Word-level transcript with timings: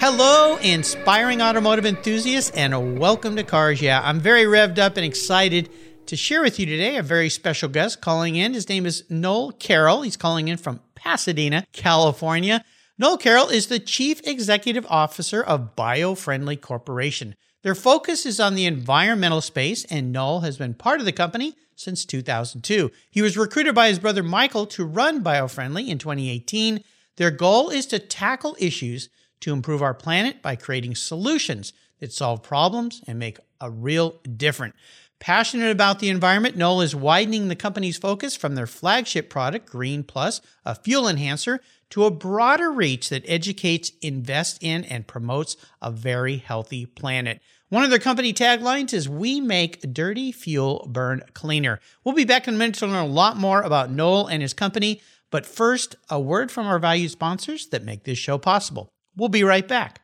Hello, 0.00 0.56
inspiring 0.56 1.42
automotive 1.42 1.84
enthusiasts, 1.84 2.50
and 2.52 2.98
welcome 2.98 3.36
to 3.36 3.44
Cars 3.44 3.82
Yeah. 3.82 4.00
I'm 4.02 4.18
very 4.18 4.44
revved 4.44 4.78
up 4.78 4.96
and 4.96 5.04
excited 5.04 5.68
to 6.06 6.16
share 6.16 6.40
with 6.40 6.58
you 6.58 6.64
today 6.64 6.96
a 6.96 7.02
very 7.02 7.28
special 7.28 7.68
guest 7.68 8.00
calling 8.00 8.34
in. 8.34 8.54
His 8.54 8.66
name 8.70 8.86
is 8.86 9.04
Noel 9.10 9.52
Carroll. 9.52 10.00
He's 10.00 10.16
calling 10.16 10.48
in 10.48 10.56
from 10.56 10.80
Pasadena, 10.94 11.66
California. 11.74 12.64
Noel 12.98 13.18
Carroll 13.18 13.50
is 13.50 13.66
the 13.66 13.78
Chief 13.78 14.26
Executive 14.26 14.86
Officer 14.88 15.42
of 15.42 15.76
BioFriendly 15.76 16.62
Corporation. 16.62 17.34
Their 17.60 17.74
focus 17.74 18.24
is 18.24 18.40
on 18.40 18.54
the 18.54 18.64
environmental 18.64 19.42
space, 19.42 19.84
and 19.84 20.12
Noel 20.12 20.40
has 20.40 20.56
been 20.56 20.72
part 20.72 21.00
of 21.00 21.04
the 21.04 21.12
company 21.12 21.56
since 21.76 22.06
2002. 22.06 22.90
He 23.10 23.20
was 23.20 23.36
recruited 23.36 23.74
by 23.74 23.88
his 23.88 23.98
brother 23.98 24.22
Michael 24.22 24.64
to 24.68 24.86
run 24.86 25.22
BioFriendly 25.22 25.88
in 25.88 25.98
2018. 25.98 26.82
Their 27.16 27.30
goal 27.30 27.68
is 27.68 27.84
to 27.88 27.98
tackle 27.98 28.56
issues 28.58 29.10
to 29.40 29.52
improve 29.52 29.82
our 29.82 29.94
planet 29.94 30.42
by 30.42 30.56
creating 30.56 30.94
solutions 30.94 31.72
that 32.00 32.12
solve 32.12 32.42
problems 32.42 33.02
and 33.06 33.18
make 33.18 33.38
a 33.60 33.70
real 33.70 34.20
difference. 34.36 34.74
Passionate 35.20 35.70
about 35.70 35.98
the 35.98 36.08
environment, 36.08 36.56
Noel 36.56 36.80
is 36.80 36.96
widening 36.96 37.48
the 37.48 37.54
company's 37.54 37.98
focus 37.98 38.34
from 38.34 38.54
their 38.54 38.66
flagship 38.66 39.28
product, 39.28 39.68
Green 39.68 40.02
Plus, 40.02 40.40
a 40.64 40.74
fuel 40.74 41.06
enhancer, 41.06 41.60
to 41.90 42.04
a 42.04 42.10
broader 42.10 42.70
reach 42.72 43.10
that 43.10 43.28
educates, 43.28 43.92
invests 44.00 44.58
in, 44.62 44.82
and 44.84 45.06
promotes 45.06 45.58
a 45.82 45.90
very 45.90 46.38
healthy 46.38 46.86
planet. 46.86 47.42
One 47.68 47.84
of 47.84 47.90
their 47.90 47.98
company 47.98 48.32
taglines 48.32 48.94
is 48.94 49.10
We 49.10 49.40
make 49.40 49.92
dirty 49.92 50.32
fuel 50.32 50.88
burn 50.90 51.22
cleaner. 51.34 51.80
We'll 52.02 52.14
be 52.14 52.24
back 52.24 52.48
in 52.48 52.54
a 52.54 52.56
minute 52.56 52.76
to 52.76 52.86
learn 52.86 53.04
a 53.04 53.06
lot 53.06 53.36
more 53.36 53.60
about 53.60 53.90
Noel 53.90 54.26
and 54.26 54.40
his 54.40 54.54
company, 54.54 55.02
but 55.30 55.44
first, 55.44 55.96
a 56.08 56.18
word 56.18 56.50
from 56.50 56.66
our 56.66 56.78
valued 56.78 57.10
sponsors 57.10 57.66
that 57.68 57.84
make 57.84 58.04
this 58.04 58.18
show 58.18 58.38
possible. 58.38 58.90
We'll 59.16 59.28
be 59.28 59.44
right 59.44 59.66
back. 59.66 60.00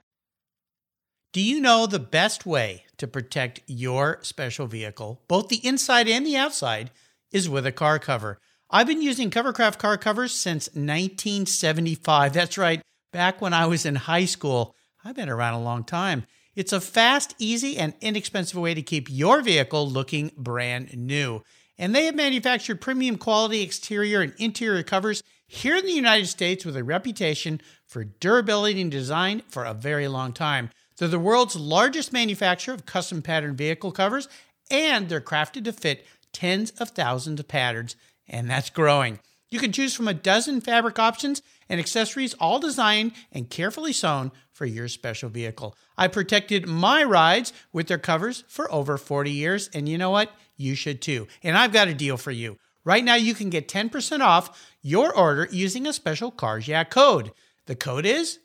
Do 1.33 1.43
you 1.43 1.61
know 1.61 1.87
the 1.87 1.99
best 1.99 2.47
way 2.47 2.85
to 2.97 3.07
protect 3.07 3.61
your 3.67 4.19
special 4.23 4.67
vehicle, 4.67 5.23
both 5.29 5.49
the 5.49 5.67
inside 5.67 6.09
and 6.09 6.27
the 6.27 6.37
outside, 6.37 6.91
is 7.31 7.49
with 7.49 7.67
a 7.67 7.73
car 7.73 7.99
cover? 7.99 8.39
I've 8.71 8.87
been 8.87 9.03
using 9.03 9.31
Covercraft 9.31 9.79
car 9.79 9.97
covers 9.99 10.33
since 10.33 10.69
1975. 10.69 12.33
That's 12.33 12.59
right, 12.59 12.81
back 13.12 13.41
when 13.41 13.53
I 13.53 13.67
was 13.67 13.84
in 13.84 13.95
high 13.95 14.25
school. 14.25 14.75
I've 15.05 15.15
been 15.15 15.29
around 15.29 15.55
a 15.55 15.62
long 15.62 15.84
time. 15.84 16.27
It's 16.55 16.73
a 16.73 16.81
fast, 16.81 17.34
easy, 17.39 17.77
and 17.77 17.93
inexpensive 18.01 18.59
way 18.59 18.73
to 18.73 18.83
keep 18.83 19.09
your 19.11 19.43
vehicle 19.43 19.89
looking 19.89 20.33
brand 20.37 20.97
new. 20.97 21.43
And 21.79 21.95
they 21.95 22.07
have 22.07 22.15
manufactured 22.15 22.81
premium 22.81 23.19
quality 23.19 23.61
exterior 23.61 24.23
and 24.23 24.33
interior 24.39 24.83
covers 24.83 25.23
here 25.47 25.77
in 25.77 25.84
the 25.84 25.93
United 25.93 26.27
States 26.27 26.65
with 26.65 26.77
a 26.77 26.83
reputation 26.83 27.61
for 27.87 28.05
durability 28.05 28.81
and 28.81 28.91
design 28.91 29.42
for 29.48 29.65
a 29.65 29.75
very 29.75 30.09
long 30.09 30.33
time. 30.33 30.70
They're 30.97 31.09
the 31.09 31.19
world's 31.19 31.56
largest 31.56 32.12
manufacturer 32.12 32.75
of 32.75 32.87
custom 32.87 33.23
pattern 33.23 33.55
vehicle 33.56 33.93
covers, 33.93 34.28
and 34.70 35.09
they're 35.09 35.20
crafted 35.20 35.65
to 35.65 35.73
fit 35.73 36.06
tens 36.33 36.70
of 36.73 36.91
thousands 36.91 37.41
of 37.41 37.48
patterns, 37.48 37.97
and 38.28 38.51
that's 38.51 38.70
growing. 38.70 39.21
You 39.50 39.60
can 39.60 39.72
choose 39.72 39.94
from 39.94 40.09
a 40.09 40.15
dozen 40.15 40.60
fabric 40.60 40.99
options 40.99 41.41
and 41.69 41.78
accessories, 41.78 42.34
all 42.34 42.59
designed 42.59 43.12
and 43.31 43.49
carefully 43.49 43.93
sewn 43.93 44.33
for 44.53 44.66
your 44.66 44.89
special 44.89 45.28
vehicle. 45.28 45.77
I 45.97 46.09
protected 46.09 46.66
my 46.66 47.05
rides 47.05 47.53
with 47.72 47.87
their 47.87 47.99
covers 47.99 48.44
for 48.49 48.71
over 48.72 48.99
40 48.99 49.31
years, 49.31 49.71
and 49.72 49.89
you 49.89 49.99
know 49.99 50.10
what? 50.10 50.33
You 50.56 50.75
should 50.75 51.00
too. 51.00 51.28
And 51.43 51.56
I've 51.56 51.72
got 51.72 51.89
a 51.89 51.94
deal 51.94 52.16
for 52.16 52.33
you. 52.33 52.59
Right 52.84 53.05
now, 53.05 53.16
you 53.16 53.34
can 53.34 53.50
get 53.50 53.69
10% 53.69 54.21
off 54.21 54.75
your 54.81 55.15
order 55.15 55.49
using 55.50 55.87
a 55.87 55.93
special 55.93 56.31
Cars 56.31 56.69
code. 56.91 57.33
The 57.66 57.77
code 57.77 58.06
is 58.06 58.38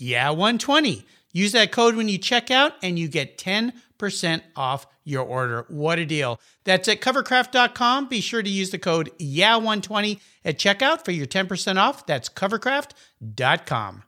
Yeah120. 0.00 1.04
Use 1.32 1.52
that 1.52 1.72
code 1.72 1.96
when 1.96 2.08
you 2.08 2.18
check 2.18 2.50
out 2.50 2.74
and 2.82 2.98
you 2.98 3.08
get 3.08 3.38
10% 3.38 4.42
off 4.54 4.86
your 5.04 5.24
order. 5.24 5.66
What 5.68 5.98
a 5.98 6.06
deal. 6.06 6.40
That's 6.64 6.88
at 6.88 7.00
covercraft.com. 7.00 8.08
Be 8.08 8.20
sure 8.20 8.42
to 8.42 8.50
use 8.50 8.70
the 8.70 8.78
code 8.78 9.10
Yeah120 9.18 10.20
at 10.44 10.58
checkout 10.58 11.04
for 11.04 11.10
your 11.10 11.26
10% 11.26 11.76
off. 11.76 12.06
That's 12.06 12.28
covercraft.com. 12.28 14.02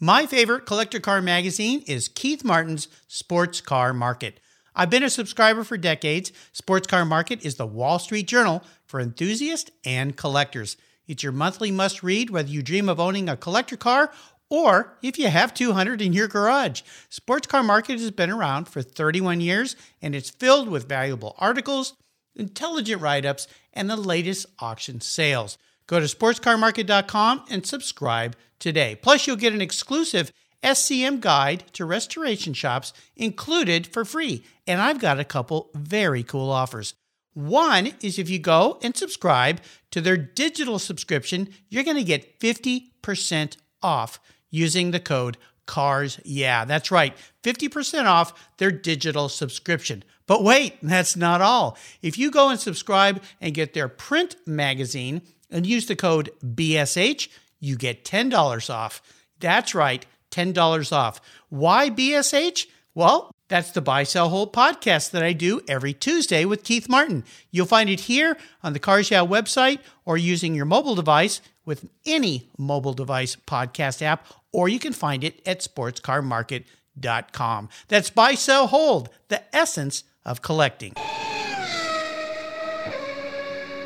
My 0.00 0.26
favorite 0.26 0.64
collector 0.64 1.00
car 1.00 1.20
magazine 1.20 1.82
is 1.86 2.06
Keith 2.06 2.44
Martin's 2.44 2.86
Sports 3.08 3.60
Car 3.60 3.92
Market. 3.92 4.38
I've 4.76 4.90
been 4.90 5.02
a 5.02 5.10
subscriber 5.10 5.64
for 5.64 5.76
decades. 5.76 6.30
Sports 6.52 6.86
Car 6.86 7.04
Market 7.04 7.44
is 7.44 7.56
the 7.56 7.66
Wall 7.66 7.98
Street 7.98 8.28
Journal 8.28 8.62
for 8.86 9.00
enthusiasts 9.00 9.72
and 9.84 10.16
collectors. 10.16 10.76
It's 11.08 11.22
your 11.22 11.32
monthly 11.32 11.72
must 11.72 12.02
read 12.02 12.30
whether 12.30 12.48
you 12.48 12.62
dream 12.62 12.88
of 12.88 13.00
owning 13.00 13.28
a 13.28 13.36
collector 13.36 13.76
car 13.76 14.12
or 14.50 14.96
if 15.02 15.18
you 15.18 15.28
have 15.28 15.52
200 15.54 16.00
in 16.00 16.12
your 16.12 16.28
garage. 16.28 16.82
Sports 17.08 17.46
Car 17.46 17.62
Market 17.62 17.98
has 17.98 18.10
been 18.10 18.30
around 18.30 18.68
for 18.68 18.82
31 18.82 19.40
years 19.40 19.74
and 20.00 20.14
it's 20.14 20.30
filled 20.30 20.68
with 20.68 20.88
valuable 20.88 21.34
articles, 21.38 21.94
intelligent 22.36 23.02
write 23.02 23.26
ups, 23.26 23.48
and 23.72 23.90
the 23.90 23.96
latest 23.96 24.46
auction 24.58 25.00
sales. 25.00 25.58
Go 25.86 25.98
to 25.98 26.06
sportscarmarket.com 26.06 27.44
and 27.50 27.66
subscribe 27.66 28.36
today. 28.58 28.96
Plus, 29.00 29.26
you'll 29.26 29.36
get 29.36 29.54
an 29.54 29.62
exclusive 29.62 30.32
SCM 30.62 31.20
guide 31.20 31.64
to 31.72 31.84
restoration 31.84 32.52
shops 32.52 32.92
included 33.16 33.86
for 33.86 34.04
free. 34.04 34.44
And 34.66 34.80
I've 34.80 34.98
got 34.98 35.20
a 35.20 35.24
couple 35.24 35.70
very 35.74 36.22
cool 36.22 36.50
offers. 36.50 36.94
One 37.34 37.92
is 38.02 38.18
if 38.18 38.28
you 38.28 38.38
go 38.38 38.78
and 38.82 38.96
subscribe 38.96 39.60
to 39.90 40.00
their 40.00 40.16
digital 40.16 40.78
subscription, 40.78 41.48
you're 41.68 41.84
going 41.84 41.96
to 41.96 42.04
get 42.04 42.40
50% 42.40 43.56
off 43.82 44.20
using 44.50 44.90
the 44.90 45.00
code 45.00 45.36
CARS. 45.66 46.18
Yeah, 46.24 46.64
that's 46.64 46.90
right. 46.90 47.16
50% 47.44 48.06
off 48.06 48.50
their 48.56 48.72
digital 48.72 49.28
subscription. 49.28 50.02
But 50.26 50.42
wait, 50.42 50.76
that's 50.82 51.16
not 51.16 51.40
all. 51.40 51.78
If 52.02 52.18
you 52.18 52.30
go 52.30 52.48
and 52.48 52.58
subscribe 52.58 53.22
and 53.40 53.54
get 53.54 53.74
their 53.74 53.88
print 53.88 54.36
magazine 54.46 55.22
and 55.50 55.66
use 55.66 55.86
the 55.86 55.96
code 55.96 56.30
BSH, 56.44 57.28
you 57.60 57.76
get 57.76 58.04
$10 58.04 58.70
off. 58.70 59.02
That's 59.38 59.74
right, 59.74 60.04
$10 60.30 60.92
off. 60.92 61.20
Why 61.48 61.90
BSH? 61.90 62.66
Well, 62.94 63.30
that's 63.48 63.72
the 63.72 63.80
Buy 63.80 64.02
Sell 64.02 64.28
Hold 64.28 64.52
podcast 64.52 65.10
that 65.12 65.22
I 65.22 65.32
do 65.32 65.62
every 65.66 65.94
Tuesday 65.94 66.44
with 66.44 66.64
Keith 66.64 66.88
Martin. 66.88 67.24
You'll 67.50 67.66
find 67.66 67.90
it 67.90 68.00
here 68.00 68.36
on 68.62 68.74
the 68.74 68.78
Cars 68.78 69.10
Yeah 69.10 69.24
website 69.24 69.78
or 70.04 70.16
using 70.16 70.54
your 70.54 70.66
mobile 70.66 70.94
device 70.94 71.40
with 71.64 71.88
any 72.06 72.48
mobile 72.56 72.92
device 72.92 73.34
podcast 73.36 74.02
app, 74.02 74.26
or 74.52 74.68
you 74.68 74.78
can 74.78 74.92
find 74.92 75.24
it 75.24 75.40
at 75.46 75.60
sportscarmarket.com. 75.60 77.68
That's 77.88 78.10
Buy 78.10 78.34
Sell 78.34 78.68
Hold, 78.68 79.08
the 79.28 79.42
essence 79.54 80.04
of 80.24 80.42
collecting. 80.42 80.94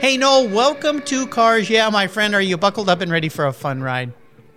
Hey, 0.00 0.16
Noel, 0.16 0.48
welcome 0.48 1.00
to 1.02 1.28
Cars 1.28 1.70
Yeah, 1.70 1.88
my 1.88 2.08
friend. 2.08 2.34
Are 2.34 2.40
you 2.40 2.56
buckled 2.56 2.88
up 2.88 3.00
and 3.00 3.12
ready 3.12 3.28
for 3.28 3.46
a 3.46 3.52
fun 3.52 3.80
ride? 3.82 4.12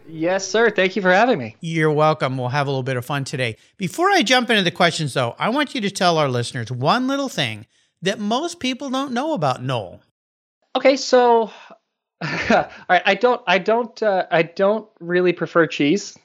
Yes, 0.08 0.48
sir. 0.48 0.70
Thank 0.70 0.96
you 0.96 1.02
for 1.02 1.12
having 1.12 1.40
me. 1.40 1.56
You're 1.62 1.92
welcome. 1.92 2.38
We'll 2.38 2.50
have 2.50 2.68
a 2.68 2.70
little 2.70 2.84
bit 2.84 2.98
of 2.98 3.06
fun 3.06 3.24
today. 3.24 3.58
Before 3.78 4.10
I 4.10 4.22
jump 4.22 4.50
into 4.50 4.64
the 4.64 4.72
questions, 4.72 5.14
though, 5.14 5.36
I 5.40 5.50
want 5.50 5.76
you 5.76 5.82
to 5.82 5.90
tell 5.90 6.18
our 6.18 6.30
listeners 6.30 6.72
one 6.72 7.08
little 7.08 7.30
thing 7.30 7.66
that 8.02 8.20
most 8.20 8.60
people 8.60 8.90
don't 8.90 9.12
know 9.12 9.34
about 9.34 9.64
Noel. 9.64 10.02
Okay, 10.76 10.96
so 10.98 11.52
all 12.22 12.70
right, 12.90 13.02
I 13.06 13.16
don't, 13.16 13.42
I 13.48 13.58
don't, 13.58 14.02
uh, 14.02 14.26
I 14.30 14.44
don't 14.44 14.88
really 15.00 15.34
prefer 15.34 15.68
cheese. 15.68 16.18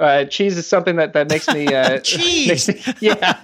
Uh, 0.00 0.24
cheese 0.24 0.56
is 0.56 0.66
something 0.66 0.96
that, 0.96 1.12
that 1.12 1.28
makes 1.28 1.46
me 1.48 1.66
uh, 1.66 1.98
cheese. 2.00 2.68
Makes 2.68 2.86
me, 2.86 2.94
yeah, 3.00 3.38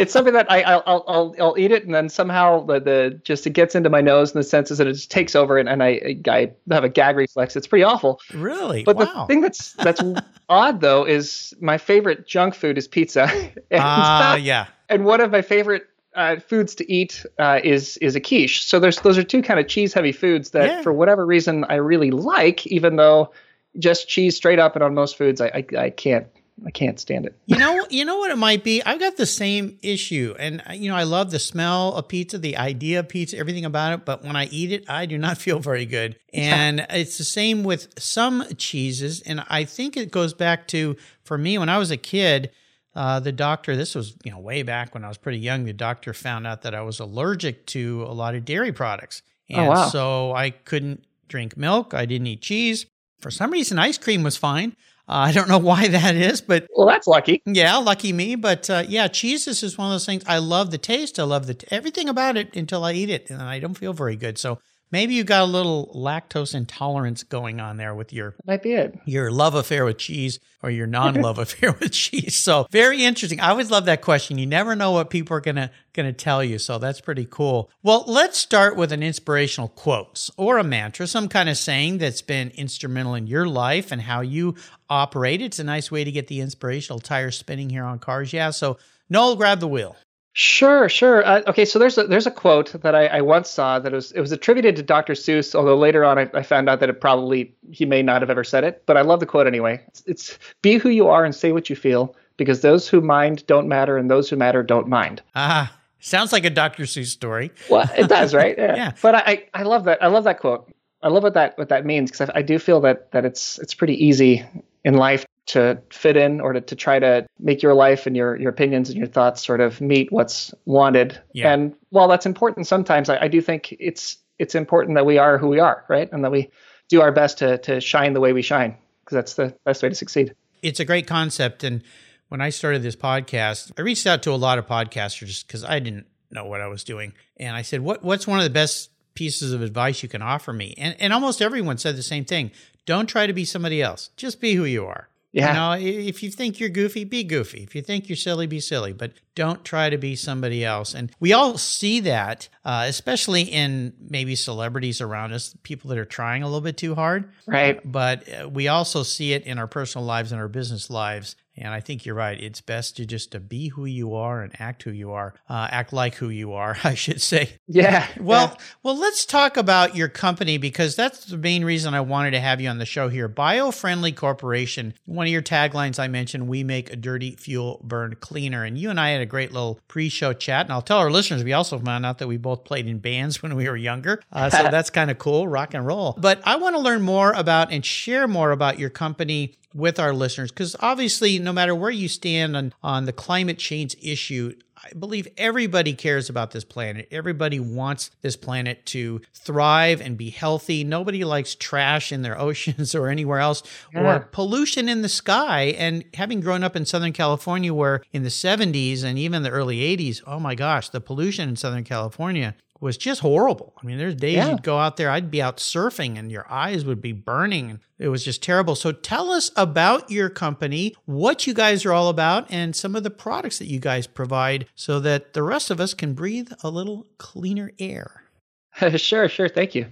it's 0.00 0.12
something 0.12 0.34
that 0.34 0.50
I 0.50 0.62
I'll, 0.62 1.04
I'll 1.06 1.34
I'll 1.38 1.58
eat 1.58 1.70
it 1.70 1.84
and 1.84 1.94
then 1.94 2.08
somehow 2.08 2.64
the, 2.64 2.80
the 2.80 3.20
just 3.22 3.46
it 3.46 3.50
gets 3.50 3.74
into 3.74 3.88
my 3.90 4.00
nose 4.00 4.32
and 4.32 4.40
the 4.40 4.46
senses 4.46 4.80
and 4.80 4.88
it 4.88 4.94
just 4.94 5.10
takes 5.10 5.36
over 5.36 5.56
and, 5.56 5.68
and 5.68 5.82
I 5.82 6.16
I 6.26 6.52
have 6.70 6.82
a 6.82 6.88
gag 6.88 7.16
reflex. 7.16 7.54
It's 7.54 7.68
pretty 7.68 7.84
awful. 7.84 8.20
Really? 8.34 8.82
But 8.82 8.96
wow. 8.96 9.04
the 9.04 9.26
thing 9.26 9.40
that's 9.40 9.72
that's 9.74 10.02
odd 10.48 10.80
though 10.80 11.04
is 11.04 11.54
my 11.60 11.78
favorite 11.78 12.26
junk 12.26 12.54
food 12.54 12.76
is 12.76 12.88
pizza. 12.88 13.30
Ah, 13.72 14.32
uh, 14.32 14.36
yeah. 14.36 14.66
And 14.88 15.04
one 15.04 15.20
of 15.20 15.30
my 15.30 15.42
favorite 15.42 15.84
uh, 16.14 16.40
foods 16.40 16.74
to 16.74 16.92
eat 16.92 17.24
uh, 17.38 17.60
is 17.62 17.96
is 17.98 18.16
a 18.16 18.20
quiche. 18.20 18.64
So 18.66 18.80
there's 18.80 18.98
those 19.00 19.16
are 19.16 19.22
two 19.22 19.42
kind 19.42 19.60
of 19.60 19.68
cheese 19.68 19.94
heavy 19.94 20.12
foods 20.12 20.50
that 20.50 20.66
Yeah. 20.66 20.82
for 20.82 20.92
whatever 20.92 21.24
reason 21.24 21.64
I 21.68 21.76
really 21.76 22.10
like, 22.10 22.66
even 22.66 22.96
though 22.96 23.30
just 23.78 24.08
cheese 24.08 24.36
straight 24.36 24.58
up 24.58 24.74
and 24.74 24.82
on 24.82 24.94
most 24.94 25.16
foods 25.16 25.40
I 25.40 25.46
I, 25.46 25.76
I 25.78 25.90
can't 25.90 26.26
I 26.66 26.70
can't 26.70 27.00
stand 27.00 27.26
it. 27.26 27.36
You 27.46 27.56
know, 27.56 27.86
you 27.88 28.04
know 28.04 28.18
what 28.18 28.30
it 28.30 28.36
might 28.36 28.62
be. 28.62 28.82
I've 28.82 29.00
got 29.00 29.16
the 29.16 29.26
same 29.26 29.78
issue, 29.82 30.34
and 30.38 30.62
uh, 30.68 30.72
you 30.72 30.90
know, 30.90 30.96
I 30.96 31.04
love 31.04 31.30
the 31.30 31.38
smell 31.38 31.94
of 31.94 32.08
pizza, 32.08 32.38
the 32.38 32.56
idea 32.56 33.00
of 33.00 33.08
pizza, 33.08 33.38
everything 33.38 33.64
about 33.64 33.92
it. 33.94 34.04
But 34.04 34.24
when 34.24 34.36
I 34.36 34.46
eat 34.46 34.72
it, 34.72 34.88
I 34.88 35.06
do 35.06 35.16
not 35.16 35.38
feel 35.44 35.58
very 35.58 35.86
good, 35.86 36.16
and 36.32 36.86
it's 36.90 37.18
the 37.18 37.24
same 37.24 37.64
with 37.64 37.98
some 37.98 38.44
cheeses. 38.56 39.22
And 39.22 39.44
I 39.48 39.64
think 39.64 39.96
it 39.96 40.10
goes 40.10 40.34
back 40.34 40.68
to 40.68 40.96
for 41.24 41.38
me 41.38 41.58
when 41.58 41.68
I 41.68 41.78
was 41.78 41.90
a 41.90 41.96
kid. 41.96 42.50
Uh, 42.92 43.20
the 43.20 43.32
doctor, 43.32 43.76
this 43.76 43.94
was 43.94 44.16
you 44.24 44.32
know 44.32 44.38
way 44.38 44.62
back 44.62 44.94
when 44.94 45.04
I 45.04 45.08
was 45.08 45.16
pretty 45.16 45.38
young. 45.38 45.64
The 45.64 45.72
doctor 45.72 46.12
found 46.12 46.46
out 46.46 46.62
that 46.62 46.74
I 46.74 46.82
was 46.82 46.98
allergic 46.98 47.66
to 47.66 48.02
a 48.02 48.12
lot 48.12 48.34
of 48.34 48.44
dairy 48.44 48.72
products, 48.72 49.22
and 49.48 49.60
oh, 49.60 49.70
wow. 49.70 49.88
so 49.88 50.34
I 50.34 50.50
couldn't 50.50 51.04
drink 51.28 51.56
milk. 51.56 51.94
I 51.94 52.04
didn't 52.04 52.26
eat 52.26 52.42
cheese. 52.42 52.86
For 53.20 53.30
some 53.30 53.50
reason, 53.50 53.78
ice 53.78 53.98
cream 53.98 54.22
was 54.22 54.36
fine. 54.36 54.76
Uh, 55.08 55.26
I 55.28 55.32
don't 55.32 55.48
know 55.48 55.58
why 55.70 55.88
that 55.88 56.14
is, 56.14 56.40
but 56.40 56.66
well, 56.76 56.86
that's 56.86 57.06
lucky. 57.06 57.42
Yeah, 57.46 57.76
lucky 57.76 58.12
me. 58.12 58.34
But 58.36 58.68
uh, 58.70 58.84
yeah, 58.88 59.08
cheese 59.08 59.46
is 59.48 59.60
just 59.60 59.78
one 59.78 59.88
of 59.88 59.92
those 59.92 60.06
things. 60.06 60.22
I 60.26 60.38
love 60.38 60.70
the 60.70 60.78
taste. 60.78 61.18
I 61.18 61.24
love 61.24 61.46
the 61.46 61.54
t- 61.54 61.66
everything 61.70 62.08
about 62.08 62.36
it 62.36 62.54
until 62.56 62.84
I 62.84 62.92
eat 62.92 63.10
it, 63.10 63.30
and 63.30 63.42
I 63.42 63.58
don't 63.58 63.74
feel 63.74 63.92
very 63.92 64.16
good. 64.16 64.38
So 64.38 64.58
maybe 64.90 65.14
you 65.14 65.24
got 65.24 65.42
a 65.42 65.46
little 65.46 65.90
lactose 65.94 66.54
intolerance 66.54 67.22
going 67.22 67.60
on 67.60 67.76
there 67.76 67.94
with 67.94 68.12
your 68.12 68.34
might 68.46 68.62
be 68.62 68.72
it. 68.72 68.98
Your 69.04 69.30
love 69.30 69.54
affair 69.54 69.84
with 69.84 69.98
cheese 69.98 70.38
or 70.62 70.70
your 70.70 70.86
non-love 71.00 71.38
affair 71.38 71.72
with 71.72 71.92
cheese. 71.92 72.38
So 72.38 72.66
very 72.70 73.04
interesting. 73.04 73.40
I 73.40 73.50
always 73.50 73.70
love 73.70 73.86
that 73.86 74.02
question. 74.02 74.38
You 74.38 74.46
never 74.46 74.76
know 74.76 74.92
what 74.92 75.10
people 75.10 75.36
are 75.36 75.40
gonna 75.40 75.70
gonna 75.92 76.12
tell 76.12 76.42
you. 76.42 76.58
So 76.58 76.78
that's 76.78 77.00
pretty 77.00 77.26
cool. 77.30 77.70
Well, 77.82 78.04
let's 78.06 78.38
start 78.38 78.76
with 78.76 78.92
an 78.92 79.02
inspirational 79.02 79.68
quote 79.68 80.28
or 80.36 80.58
a 80.58 80.64
mantra, 80.64 81.06
some 81.06 81.28
kind 81.28 81.48
of 81.48 81.56
saying 81.56 81.98
that's 81.98 82.22
been 82.22 82.50
instrumental 82.50 83.14
in 83.14 83.26
your 83.26 83.46
life 83.46 83.92
and 83.92 84.02
how 84.02 84.20
you 84.20 84.54
operate. 84.88 85.42
It's 85.42 85.58
a 85.58 85.64
nice 85.64 85.90
way 85.90 86.04
to 86.04 86.12
get 86.12 86.26
the 86.26 86.40
inspirational 86.40 87.00
tire 87.00 87.30
spinning 87.30 87.70
here 87.70 87.84
on 87.84 87.98
cars. 87.98 88.32
Yeah. 88.32 88.50
So 88.50 88.78
Noel, 89.08 89.36
grab 89.36 89.60
the 89.60 89.68
wheel. 89.68 89.96
Sure, 90.32 90.88
sure. 90.88 91.26
Uh, 91.26 91.42
okay, 91.48 91.64
so 91.64 91.78
there's 91.78 91.98
a, 91.98 92.04
there's 92.04 92.26
a 92.26 92.30
quote 92.30 92.72
that 92.82 92.94
I, 92.94 93.06
I, 93.06 93.20
once 93.20 93.50
saw 93.50 93.80
that 93.80 93.92
was 93.92 94.12
it 94.12 94.20
was 94.20 94.30
attributed 94.30 94.76
to 94.76 94.82
Dr. 94.82 95.14
Seuss, 95.14 95.56
although 95.56 95.76
later 95.76 96.04
on 96.04 96.18
I, 96.18 96.30
I, 96.32 96.44
found 96.44 96.68
out 96.68 96.78
that 96.80 96.88
it 96.88 97.00
probably 97.00 97.52
he 97.72 97.84
may 97.84 98.00
not 98.00 98.22
have 98.22 98.30
ever 98.30 98.44
said 98.44 98.62
it. 98.62 98.84
But 98.86 98.96
I 98.96 99.00
love 99.00 99.18
the 99.18 99.26
quote 99.26 99.48
anyway. 99.48 99.82
It's, 99.88 100.02
it's 100.06 100.38
"Be 100.62 100.78
who 100.78 100.88
you 100.88 101.08
are 101.08 101.24
and 101.24 101.34
say 101.34 101.50
what 101.50 101.68
you 101.68 101.74
feel, 101.74 102.14
because 102.36 102.60
those 102.60 102.88
who 102.88 103.00
mind 103.00 103.44
don't 103.48 103.66
matter, 103.66 103.96
and 103.96 104.08
those 104.08 104.30
who 104.30 104.36
matter 104.36 104.62
don't 104.62 104.86
mind." 104.86 105.20
Ah, 105.34 105.76
sounds 105.98 106.32
like 106.32 106.44
a 106.44 106.50
Dr. 106.50 106.84
Seuss 106.84 107.06
story. 107.06 107.50
Well, 107.68 107.90
it 107.96 108.08
does, 108.08 108.32
right? 108.32 108.54
Yeah. 108.58 108.76
yeah. 108.76 108.92
But 109.02 109.16
I, 109.16 109.48
I 109.52 109.64
love 109.64 109.82
that. 109.84 110.00
I 110.00 110.06
love 110.06 110.24
that 110.24 110.38
quote. 110.38 110.72
I 111.02 111.08
love 111.08 111.24
what 111.24 111.34
that 111.34 111.58
what 111.58 111.70
that 111.70 111.84
means 111.84 112.12
because 112.12 112.30
I, 112.30 112.38
I 112.38 112.42
do 112.42 112.60
feel 112.60 112.80
that 112.82 113.10
that 113.10 113.24
it's 113.24 113.58
it's 113.58 113.74
pretty 113.74 114.04
easy 114.04 114.44
in 114.84 114.94
life 114.94 115.26
to 115.46 115.82
fit 115.90 116.16
in 116.16 116.40
or 116.40 116.52
to, 116.52 116.60
to 116.60 116.76
try 116.76 116.98
to 116.98 117.26
make 117.38 117.62
your 117.62 117.74
life 117.74 118.06
and 118.06 118.16
your, 118.16 118.36
your 118.36 118.50
opinions 118.50 118.88
and 118.88 118.96
your 118.96 119.08
thoughts 119.08 119.44
sort 119.44 119.60
of 119.60 119.80
meet 119.80 120.12
what's 120.12 120.54
wanted. 120.64 121.20
Yeah. 121.32 121.52
And 121.52 121.74
while 121.90 122.06
that's 122.06 122.26
important 122.26 122.66
sometimes, 122.66 123.08
I, 123.08 123.22
I 123.22 123.28
do 123.28 123.40
think 123.40 123.76
it's 123.78 124.18
it's 124.38 124.54
important 124.54 124.94
that 124.94 125.04
we 125.04 125.18
are 125.18 125.36
who 125.38 125.48
we 125.48 125.58
are, 125.58 125.84
right? 125.88 126.10
And 126.12 126.24
that 126.24 126.30
we 126.30 126.50
do 126.88 127.00
our 127.00 127.12
best 127.12 127.38
to 127.38 127.58
to 127.58 127.80
shine 127.80 128.12
the 128.12 128.20
way 128.20 128.32
we 128.32 128.42
shine 128.42 128.76
because 129.04 129.16
that's 129.16 129.34
the 129.34 129.54
best 129.64 129.82
way 129.82 129.88
to 129.88 129.94
succeed. 129.94 130.34
It's 130.62 130.78
a 130.78 130.84
great 130.84 131.06
concept. 131.06 131.64
And 131.64 131.82
when 132.28 132.40
I 132.40 132.50
started 132.50 132.82
this 132.82 132.96
podcast, 132.96 133.72
I 133.76 133.82
reached 133.82 134.06
out 134.06 134.22
to 134.22 134.32
a 134.32 134.36
lot 134.36 134.58
of 134.58 134.66
podcasters 134.66 135.44
because 135.44 135.64
I 135.64 135.80
didn't 135.80 136.06
know 136.30 136.44
what 136.44 136.60
I 136.60 136.68
was 136.68 136.84
doing. 136.84 137.12
And 137.38 137.56
I 137.56 137.62
said, 137.62 137.80
what 137.80 138.04
what's 138.04 138.26
one 138.26 138.38
of 138.38 138.44
the 138.44 138.50
best 138.50 138.90
pieces 139.14 139.52
of 139.52 139.62
advice 139.62 140.02
you 140.02 140.08
can 140.08 140.22
offer 140.22 140.52
me? 140.52 140.74
And 140.78 140.94
and 141.00 141.12
almost 141.12 141.42
everyone 141.42 141.78
said 141.78 141.96
the 141.96 142.02
same 142.02 142.24
thing. 142.24 142.52
Don't 142.86 143.06
try 143.06 143.26
to 143.26 143.32
be 143.32 143.44
somebody 143.44 143.82
else. 143.82 144.10
Just 144.16 144.40
be 144.40 144.54
who 144.54 144.64
you 144.64 144.86
are. 144.86 145.08
Yeah. 145.32 145.48
You 145.48 145.54
know, 145.54 146.08
if 146.08 146.22
you 146.24 146.30
think 146.30 146.58
you're 146.58 146.70
goofy, 146.70 147.04
be 147.04 147.22
goofy. 147.22 147.62
If 147.62 147.76
you 147.76 147.82
think 147.82 148.08
you're 148.08 148.16
silly, 148.16 148.48
be 148.48 148.58
silly. 148.58 148.92
But 148.92 149.12
don't 149.36 149.64
try 149.64 149.88
to 149.88 149.96
be 149.96 150.16
somebody 150.16 150.64
else. 150.64 150.92
And 150.92 151.12
we 151.20 151.32
all 151.32 151.56
see 151.56 152.00
that, 152.00 152.48
uh, 152.64 152.86
especially 152.88 153.42
in 153.42 153.92
maybe 154.00 154.34
celebrities 154.34 155.00
around 155.00 155.32
us, 155.32 155.54
people 155.62 155.88
that 155.90 155.98
are 155.98 156.04
trying 156.04 156.42
a 156.42 156.46
little 156.46 156.60
bit 156.60 156.76
too 156.76 156.96
hard. 156.96 157.30
Right. 157.46 157.80
But 157.84 158.28
uh, 158.28 158.48
we 158.48 158.66
also 158.66 159.04
see 159.04 159.32
it 159.32 159.44
in 159.44 159.58
our 159.58 159.68
personal 159.68 160.04
lives 160.04 160.32
and 160.32 160.40
our 160.40 160.48
business 160.48 160.90
lives. 160.90 161.36
And 161.60 161.74
I 161.74 161.80
think 161.80 162.06
you're 162.06 162.14
right. 162.14 162.40
It's 162.40 162.60
best 162.60 162.96
to 162.96 163.06
just 163.06 163.32
to 163.32 163.40
be 163.40 163.68
who 163.68 163.84
you 163.84 164.14
are 164.14 164.42
and 164.42 164.52
act 164.58 164.82
who 164.82 164.90
you 164.90 165.12
are, 165.12 165.34
uh, 165.48 165.68
act 165.70 165.92
like 165.92 166.14
who 166.14 166.28
you 166.30 166.54
are, 166.54 166.76
I 166.84 166.94
should 166.94 167.20
say. 167.20 167.50
Yeah. 167.68 168.06
Well, 168.18 168.54
yeah. 168.56 168.64
well, 168.82 168.98
let's 168.98 169.24
talk 169.24 169.56
about 169.56 169.94
your 169.94 170.08
company 170.08 170.58
because 170.58 170.96
that's 170.96 171.26
the 171.26 171.36
main 171.36 171.64
reason 171.64 171.94
I 171.94 172.00
wanted 172.00 172.32
to 172.32 172.40
have 172.40 172.60
you 172.60 172.68
on 172.68 172.78
the 172.78 172.86
show 172.86 173.08
here. 173.08 173.28
Bio-friendly 173.28 174.12
Corporation. 174.12 174.94
One 175.04 175.26
of 175.26 175.32
your 175.32 175.42
taglines 175.42 175.98
I 175.98 176.08
mentioned: 176.08 176.48
"We 176.48 176.64
make 176.64 176.92
a 176.92 176.96
dirty 176.96 177.36
fuel 177.36 177.80
burn 177.84 178.16
cleaner." 178.20 178.64
And 178.64 178.78
you 178.78 178.90
and 178.90 178.98
I 178.98 179.10
had 179.10 179.20
a 179.20 179.26
great 179.26 179.52
little 179.52 179.80
pre-show 179.88 180.32
chat. 180.32 180.66
And 180.66 180.72
I'll 180.72 180.82
tell 180.82 180.98
our 180.98 181.10
listeners 181.10 181.44
we 181.44 181.52
also 181.52 181.78
found 181.78 182.06
out 182.06 182.18
that 182.18 182.28
we 182.28 182.36
both 182.36 182.64
played 182.64 182.86
in 182.86 182.98
bands 182.98 183.42
when 183.42 183.54
we 183.54 183.68
were 183.68 183.76
younger, 183.76 184.22
uh, 184.32 184.50
so 184.50 184.62
that's 184.70 184.90
kind 184.90 185.10
of 185.10 185.18
cool, 185.18 185.46
rock 185.46 185.74
and 185.74 185.86
roll. 185.86 186.16
But 186.18 186.40
I 186.44 186.56
want 186.56 186.76
to 186.76 186.80
learn 186.80 187.02
more 187.02 187.32
about 187.32 187.72
and 187.72 187.84
share 187.84 188.26
more 188.26 188.50
about 188.50 188.78
your 188.78 188.90
company 188.90 189.54
with 189.74 190.00
our 190.00 190.12
listeners 190.12 190.50
because 190.50 190.74
obviously 190.80 191.38
no 191.38 191.52
matter 191.52 191.74
where 191.74 191.90
you 191.90 192.08
stand 192.08 192.56
on, 192.56 192.74
on 192.82 193.04
the 193.04 193.12
climate 193.12 193.58
change 193.58 193.96
issue 194.02 194.52
I 194.82 194.92
believe 194.98 195.28
everybody 195.36 195.92
cares 195.92 196.30
about 196.30 196.52
this 196.52 196.64
planet. 196.64 197.08
Everybody 197.10 197.60
wants 197.60 198.10
this 198.22 198.34
planet 198.36 198.86
to 198.86 199.20
thrive 199.34 200.00
and 200.00 200.16
be 200.16 200.30
healthy. 200.30 200.84
Nobody 200.84 201.22
likes 201.22 201.54
trash 201.54 202.12
in 202.12 202.22
their 202.22 202.40
oceans 202.40 202.94
or 202.94 203.08
anywhere 203.08 203.40
else 203.40 203.62
yeah. 203.92 204.16
or 204.16 204.20
pollution 204.20 204.88
in 204.88 205.02
the 205.02 205.08
sky. 205.08 205.74
And 205.76 206.04
having 206.14 206.40
grown 206.40 206.64
up 206.64 206.76
in 206.76 206.86
Southern 206.86 207.12
California, 207.12 207.74
where 207.74 208.02
in 208.12 208.22
the 208.22 208.30
70s 208.30 209.04
and 209.04 209.18
even 209.18 209.42
the 209.42 209.50
early 209.50 209.80
80s, 209.96 210.22
oh 210.26 210.40
my 210.40 210.54
gosh, 210.54 210.88
the 210.88 211.00
pollution 211.00 211.50
in 211.50 211.56
Southern 211.56 211.84
California 211.84 212.54
was 212.80 212.96
just 212.96 213.20
horrible. 213.20 213.74
I 213.80 213.86
mean, 213.86 213.98
there's 213.98 214.14
days 214.14 214.36
yeah. 214.36 214.50
you'd 214.50 214.62
go 214.62 214.78
out 214.78 214.96
there, 214.96 215.10
I'd 215.10 215.30
be 215.30 215.42
out 215.42 215.58
surfing 215.58 216.18
and 216.18 216.32
your 216.32 216.50
eyes 216.50 216.84
would 216.84 217.00
be 217.00 217.12
burning. 217.12 217.80
It 217.98 218.08
was 218.08 218.24
just 218.24 218.42
terrible. 218.42 218.74
So 218.74 218.90
tell 218.90 219.30
us 219.30 219.50
about 219.56 220.10
your 220.10 220.30
company, 220.30 220.94
what 221.04 221.46
you 221.46 221.52
guys 221.52 221.84
are 221.84 221.92
all 221.92 222.08
about, 222.08 222.50
and 222.50 222.74
some 222.74 222.96
of 222.96 223.02
the 223.02 223.10
products 223.10 223.58
that 223.58 223.66
you 223.66 223.78
guys 223.78 224.06
provide 224.06 224.66
so 224.74 224.98
that 225.00 225.34
the 225.34 225.42
rest 225.42 225.70
of 225.70 225.80
us 225.80 225.92
can 225.92 226.14
breathe 226.14 226.50
a 226.62 226.70
little 226.70 227.06
cleaner 227.18 227.70
air. 227.78 228.24
sure, 228.96 229.28
sure. 229.28 229.48
Thank 229.48 229.74
you. 229.74 229.86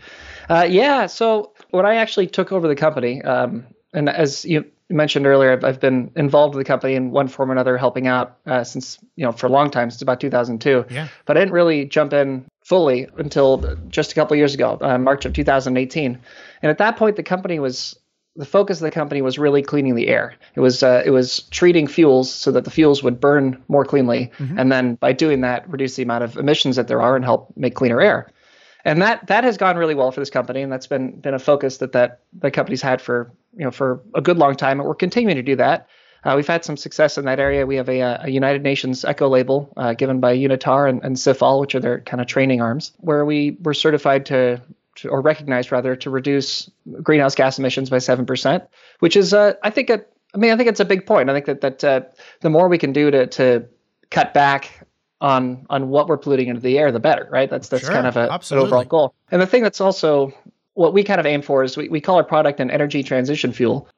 Uh, 0.48 0.66
yeah. 0.68 1.06
So 1.06 1.52
when 1.70 1.84
I 1.84 1.96
actually 1.96 2.26
took 2.26 2.52
over 2.52 2.68
the 2.68 2.76
company, 2.76 3.20
um, 3.22 3.66
and 3.92 4.08
as 4.08 4.44
you 4.44 4.64
mentioned 4.90 5.26
earlier, 5.26 5.52
I've, 5.52 5.64
I've, 5.64 5.80
been 5.80 6.10
involved 6.16 6.54
with 6.54 6.66
the 6.66 6.68
company 6.68 6.94
in 6.94 7.10
one 7.10 7.28
form 7.28 7.50
or 7.50 7.52
another, 7.52 7.76
helping 7.76 8.06
out 8.06 8.38
uh, 8.46 8.64
since 8.64 8.98
you 9.16 9.24
know 9.24 9.32
for 9.32 9.46
a 9.46 9.50
long 9.50 9.70
time, 9.70 9.90
since 9.90 10.02
about 10.02 10.20
2002. 10.20 10.86
Yeah. 10.90 11.08
But 11.26 11.36
I 11.36 11.40
didn't 11.40 11.52
really 11.52 11.84
jump 11.84 12.12
in 12.12 12.46
fully 12.64 13.06
until 13.16 13.76
just 13.88 14.12
a 14.12 14.14
couple 14.14 14.36
years 14.36 14.54
ago, 14.54 14.78
uh, 14.80 14.98
March 14.98 15.24
of 15.24 15.32
2018. 15.32 16.18
And 16.62 16.70
at 16.70 16.78
that 16.78 16.96
point, 16.96 17.16
the 17.16 17.22
company 17.22 17.58
was 17.58 17.98
the 18.36 18.46
focus 18.46 18.78
of 18.78 18.84
the 18.84 18.90
company 18.90 19.20
was 19.20 19.38
really 19.38 19.62
cleaning 19.62 19.96
the 19.96 20.08
air. 20.08 20.34
It 20.54 20.60
was 20.60 20.82
uh, 20.82 21.02
it 21.04 21.10
was 21.10 21.42
treating 21.50 21.86
fuels 21.86 22.32
so 22.32 22.52
that 22.52 22.64
the 22.64 22.70
fuels 22.70 23.02
would 23.02 23.20
burn 23.20 23.62
more 23.68 23.84
cleanly, 23.84 24.30
mm-hmm. 24.38 24.58
and 24.58 24.70
then 24.70 24.94
by 24.94 25.12
doing 25.12 25.40
that, 25.42 25.68
reduce 25.68 25.96
the 25.96 26.02
amount 26.02 26.24
of 26.24 26.36
emissions 26.36 26.76
that 26.76 26.88
there 26.88 27.02
are 27.02 27.16
and 27.16 27.24
help 27.24 27.52
make 27.56 27.74
cleaner 27.74 28.00
air. 28.00 28.30
And 28.84 29.02
that 29.02 29.26
that 29.26 29.44
has 29.44 29.56
gone 29.56 29.76
really 29.76 29.94
well 29.94 30.12
for 30.12 30.20
this 30.20 30.30
company, 30.30 30.62
and 30.62 30.72
that's 30.72 30.86
been 30.86 31.20
been 31.20 31.34
a 31.34 31.38
focus 31.38 31.78
that 31.78 31.92
that 31.92 32.20
the 32.32 32.50
company's 32.50 32.80
had 32.80 33.02
for 33.02 33.32
you 33.56 33.64
know 33.64 33.70
for 33.70 34.02
a 34.14 34.20
good 34.20 34.38
long 34.38 34.54
time, 34.56 34.80
and 34.80 34.88
we're 34.88 34.94
continuing 34.94 35.36
to 35.36 35.42
do 35.42 35.56
that. 35.56 35.88
Uh, 36.24 36.34
we've 36.34 36.48
had 36.48 36.64
some 36.64 36.76
success 36.76 37.16
in 37.16 37.24
that 37.24 37.38
area. 37.38 37.64
We 37.64 37.76
have 37.76 37.88
a, 37.88 38.00
a 38.00 38.28
United 38.28 38.62
Nations 38.62 39.04
Eco 39.04 39.28
label 39.28 39.72
uh, 39.76 39.94
given 39.94 40.18
by 40.20 40.36
UNITAR 40.36 40.88
and, 40.88 41.02
and 41.04 41.16
CIFAL, 41.16 41.60
which 41.60 41.74
are 41.74 41.80
their 41.80 42.00
kind 42.00 42.20
of 42.20 42.26
training 42.26 42.60
arms, 42.60 42.92
where 42.98 43.24
we 43.24 43.56
were 43.62 43.72
certified 43.72 44.26
to, 44.26 44.60
to, 44.96 45.08
or 45.08 45.20
recognized 45.20 45.70
rather, 45.70 45.94
to 45.94 46.10
reduce 46.10 46.68
greenhouse 47.02 47.36
gas 47.36 47.58
emissions 47.58 47.88
by 47.88 47.98
seven 47.98 48.26
percent, 48.26 48.64
which 48.98 49.16
is, 49.16 49.32
uh, 49.32 49.54
I 49.62 49.70
think, 49.70 49.90
a, 49.90 50.04
I 50.34 50.38
mean, 50.38 50.50
I 50.50 50.56
think 50.56 50.68
it's 50.68 50.80
a 50.80 50.84
big 50.84 51.06
point. 51.06 51.30
I 51.30 51.34
think 51.34 51.46
that 51.46 51.60
that 51.60 51.84
uh, 51.84 52.00
the 52.40 52.50
more 52.50 52.68
we 52.68 52.78
can 52.78 52.92
do 52.92 53.10
to 53.10 53.26
to 53.26 53.66
cut 54.10 54.34
back 54.34 54.86
on 55.20 55.66
on 55.70 55.88
what 55.88 56.08
we're 56.08 56.18
polluting 56.18 56.48
into 56.48 56.60
the 56.60 56.78
air, 56.78 56.92
the 56.92 57.00
better, 57.00 57.28
right? 57.30 57.48
That's 57.48 57.68
that's 57.68 57.84
sure, 57.84 57.92
kind 57.92 58.06
of 58.06 58.16
a, 58.16 58.28
an 58.28 58.58
overall 58.58 58.84
goal. 58.84 59.14
And 59.30 59.40
the 59.40 59.46
thing 59.46 59.62
that's 59.62 59.80
also 59.80 60.32
what 60.78 60.92
we 60.92 61.02
kind 61.02 61.20
of 61.20 61.26
aim 61.26 61.42
for 61.42 61.62
is 61.62 61.76
we, 61.76 61.88
we 61.88 62.00
call 62.00 62.16
our 62.16 62.24
product 62.24 62.60
an 62.60 62.70
energy 62.70 63.02
transition 63.02 63.52
fuel 63.52 63.88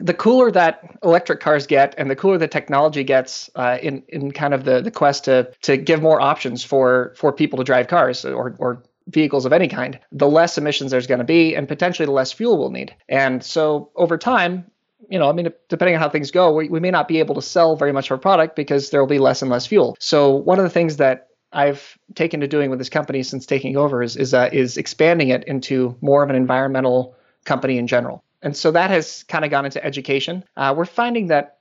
the 0.00 0.14
cooler 0.14 0.50
that 0.50 0.98
electric 1.02 1.40
cars 1.40 1.66
get 1.66 1.94
and 1.96 2.10
the 2.10 2.16
cooler 2.16 2.36
the 2.36 2.48
technology 2.48 3.02
gets 3.02 3.48
uh, 3.54 3.78
in 3.82 4.02
in 4.08 4.30
kind 4.30 4.52
of 4.52 4.64
the 4.64 4.82
the 4.82 4.90
quest 4.90 5.24
to 5.24 5.50
to 5.62 5.76
give 5.76 6.02
more 6.02 6.20
options 6.20 6.62
for 6.62 7.14
for 7.16 7.32
people 7.32 7.56
to 7.56 7.64
drive 7.64 7.88
cars 7.88 8.24
or 8.24 8.54
or 8.58 8.82
vehicles 9.08 9.46
of 9.46 9.52
any 9.52 9.68
kind, 9.68 9.98
the 10.12 10.28
less 10.28 10.58
emissions 10.58 10.90
there's 10.90 11.06
going 11.06 11.18
to 11.18 11.24
be 11.24 11.54
and 11.54 11.68
potentially 11.68 12.06
the 12.06 12.12
less 12.12 12.32
fuel 12.32 12.58
we'll 12.58 12.70
need. 12.70 12.94
And 13.08 13.42
so 13.42 13.90
over 13.96 14.18
time, 14.18 14.70
you 15.08 15.18
know, 15.18 15.28
I 15.28 15.32
mean, 15.32 15.48
depending 15.68 15.94
on 15.94 16.00
how 16.00 16.08
things 16.08 16.30
go, 16.30 16.52
we, 16.52 16.68
we 16.68 16.80
may 16.80 16.90
not 16.90 17.06
be 17.06 17.18
able 17.20 17.34
to 17.36 17.42
sell 17.42 17.76
very 17.76 17.92
much 17.92 18.06
of 18.06 18.12
our 18.12 18.18
product 18.18 18.56
because 18.56 18.90
there 18.90 19.00
will 19.00 19.06
be 19.06 19.18
less 19.18 19.42
and 19.42 19.50
less 19.50 19.66
fuel. 19.66 19.96
So 20.00 20.34
one 20.34 20.58
of 20.58 20.64
the 20.64 20.70
things 20.70 20.96
that 20.96 21.28
I've 21.56 21.98
taken 22.14 22.40
to 22.40 22.46
doing 22.46 22.68
with 22.68 22.78
this 22.78 22.90
company 22.90 23.22
since 23.22 23.46
taking 23.46 23.76
over 23.76 24.02
is 24.02 24.16
is 24.16 24.34
uh, 24.34 24.50
is 24.52 24.76
expanding 24.76 25.30
it 25.30 25.42
into 25.44 25.96
more 26.02 26.22
of 26.22 26.28
an 26.30 26.36
environmental 26.36 27.16
company 27.44 27.78
in 27.78 27.86
general. 27.86 28.22
And 28.42 28.54
so 28.54 28.70
that 28.72 28.90
has 28.90 29.24
kind 29.24 29.44
of 29.44 29.50
gone 29.50 29.64
into 29.64 29.82
education. 29.84 30.44
Uh, 30.56 30.74
we're 30.76 30.84
finding 30.84 31.28
that 31.28 31.58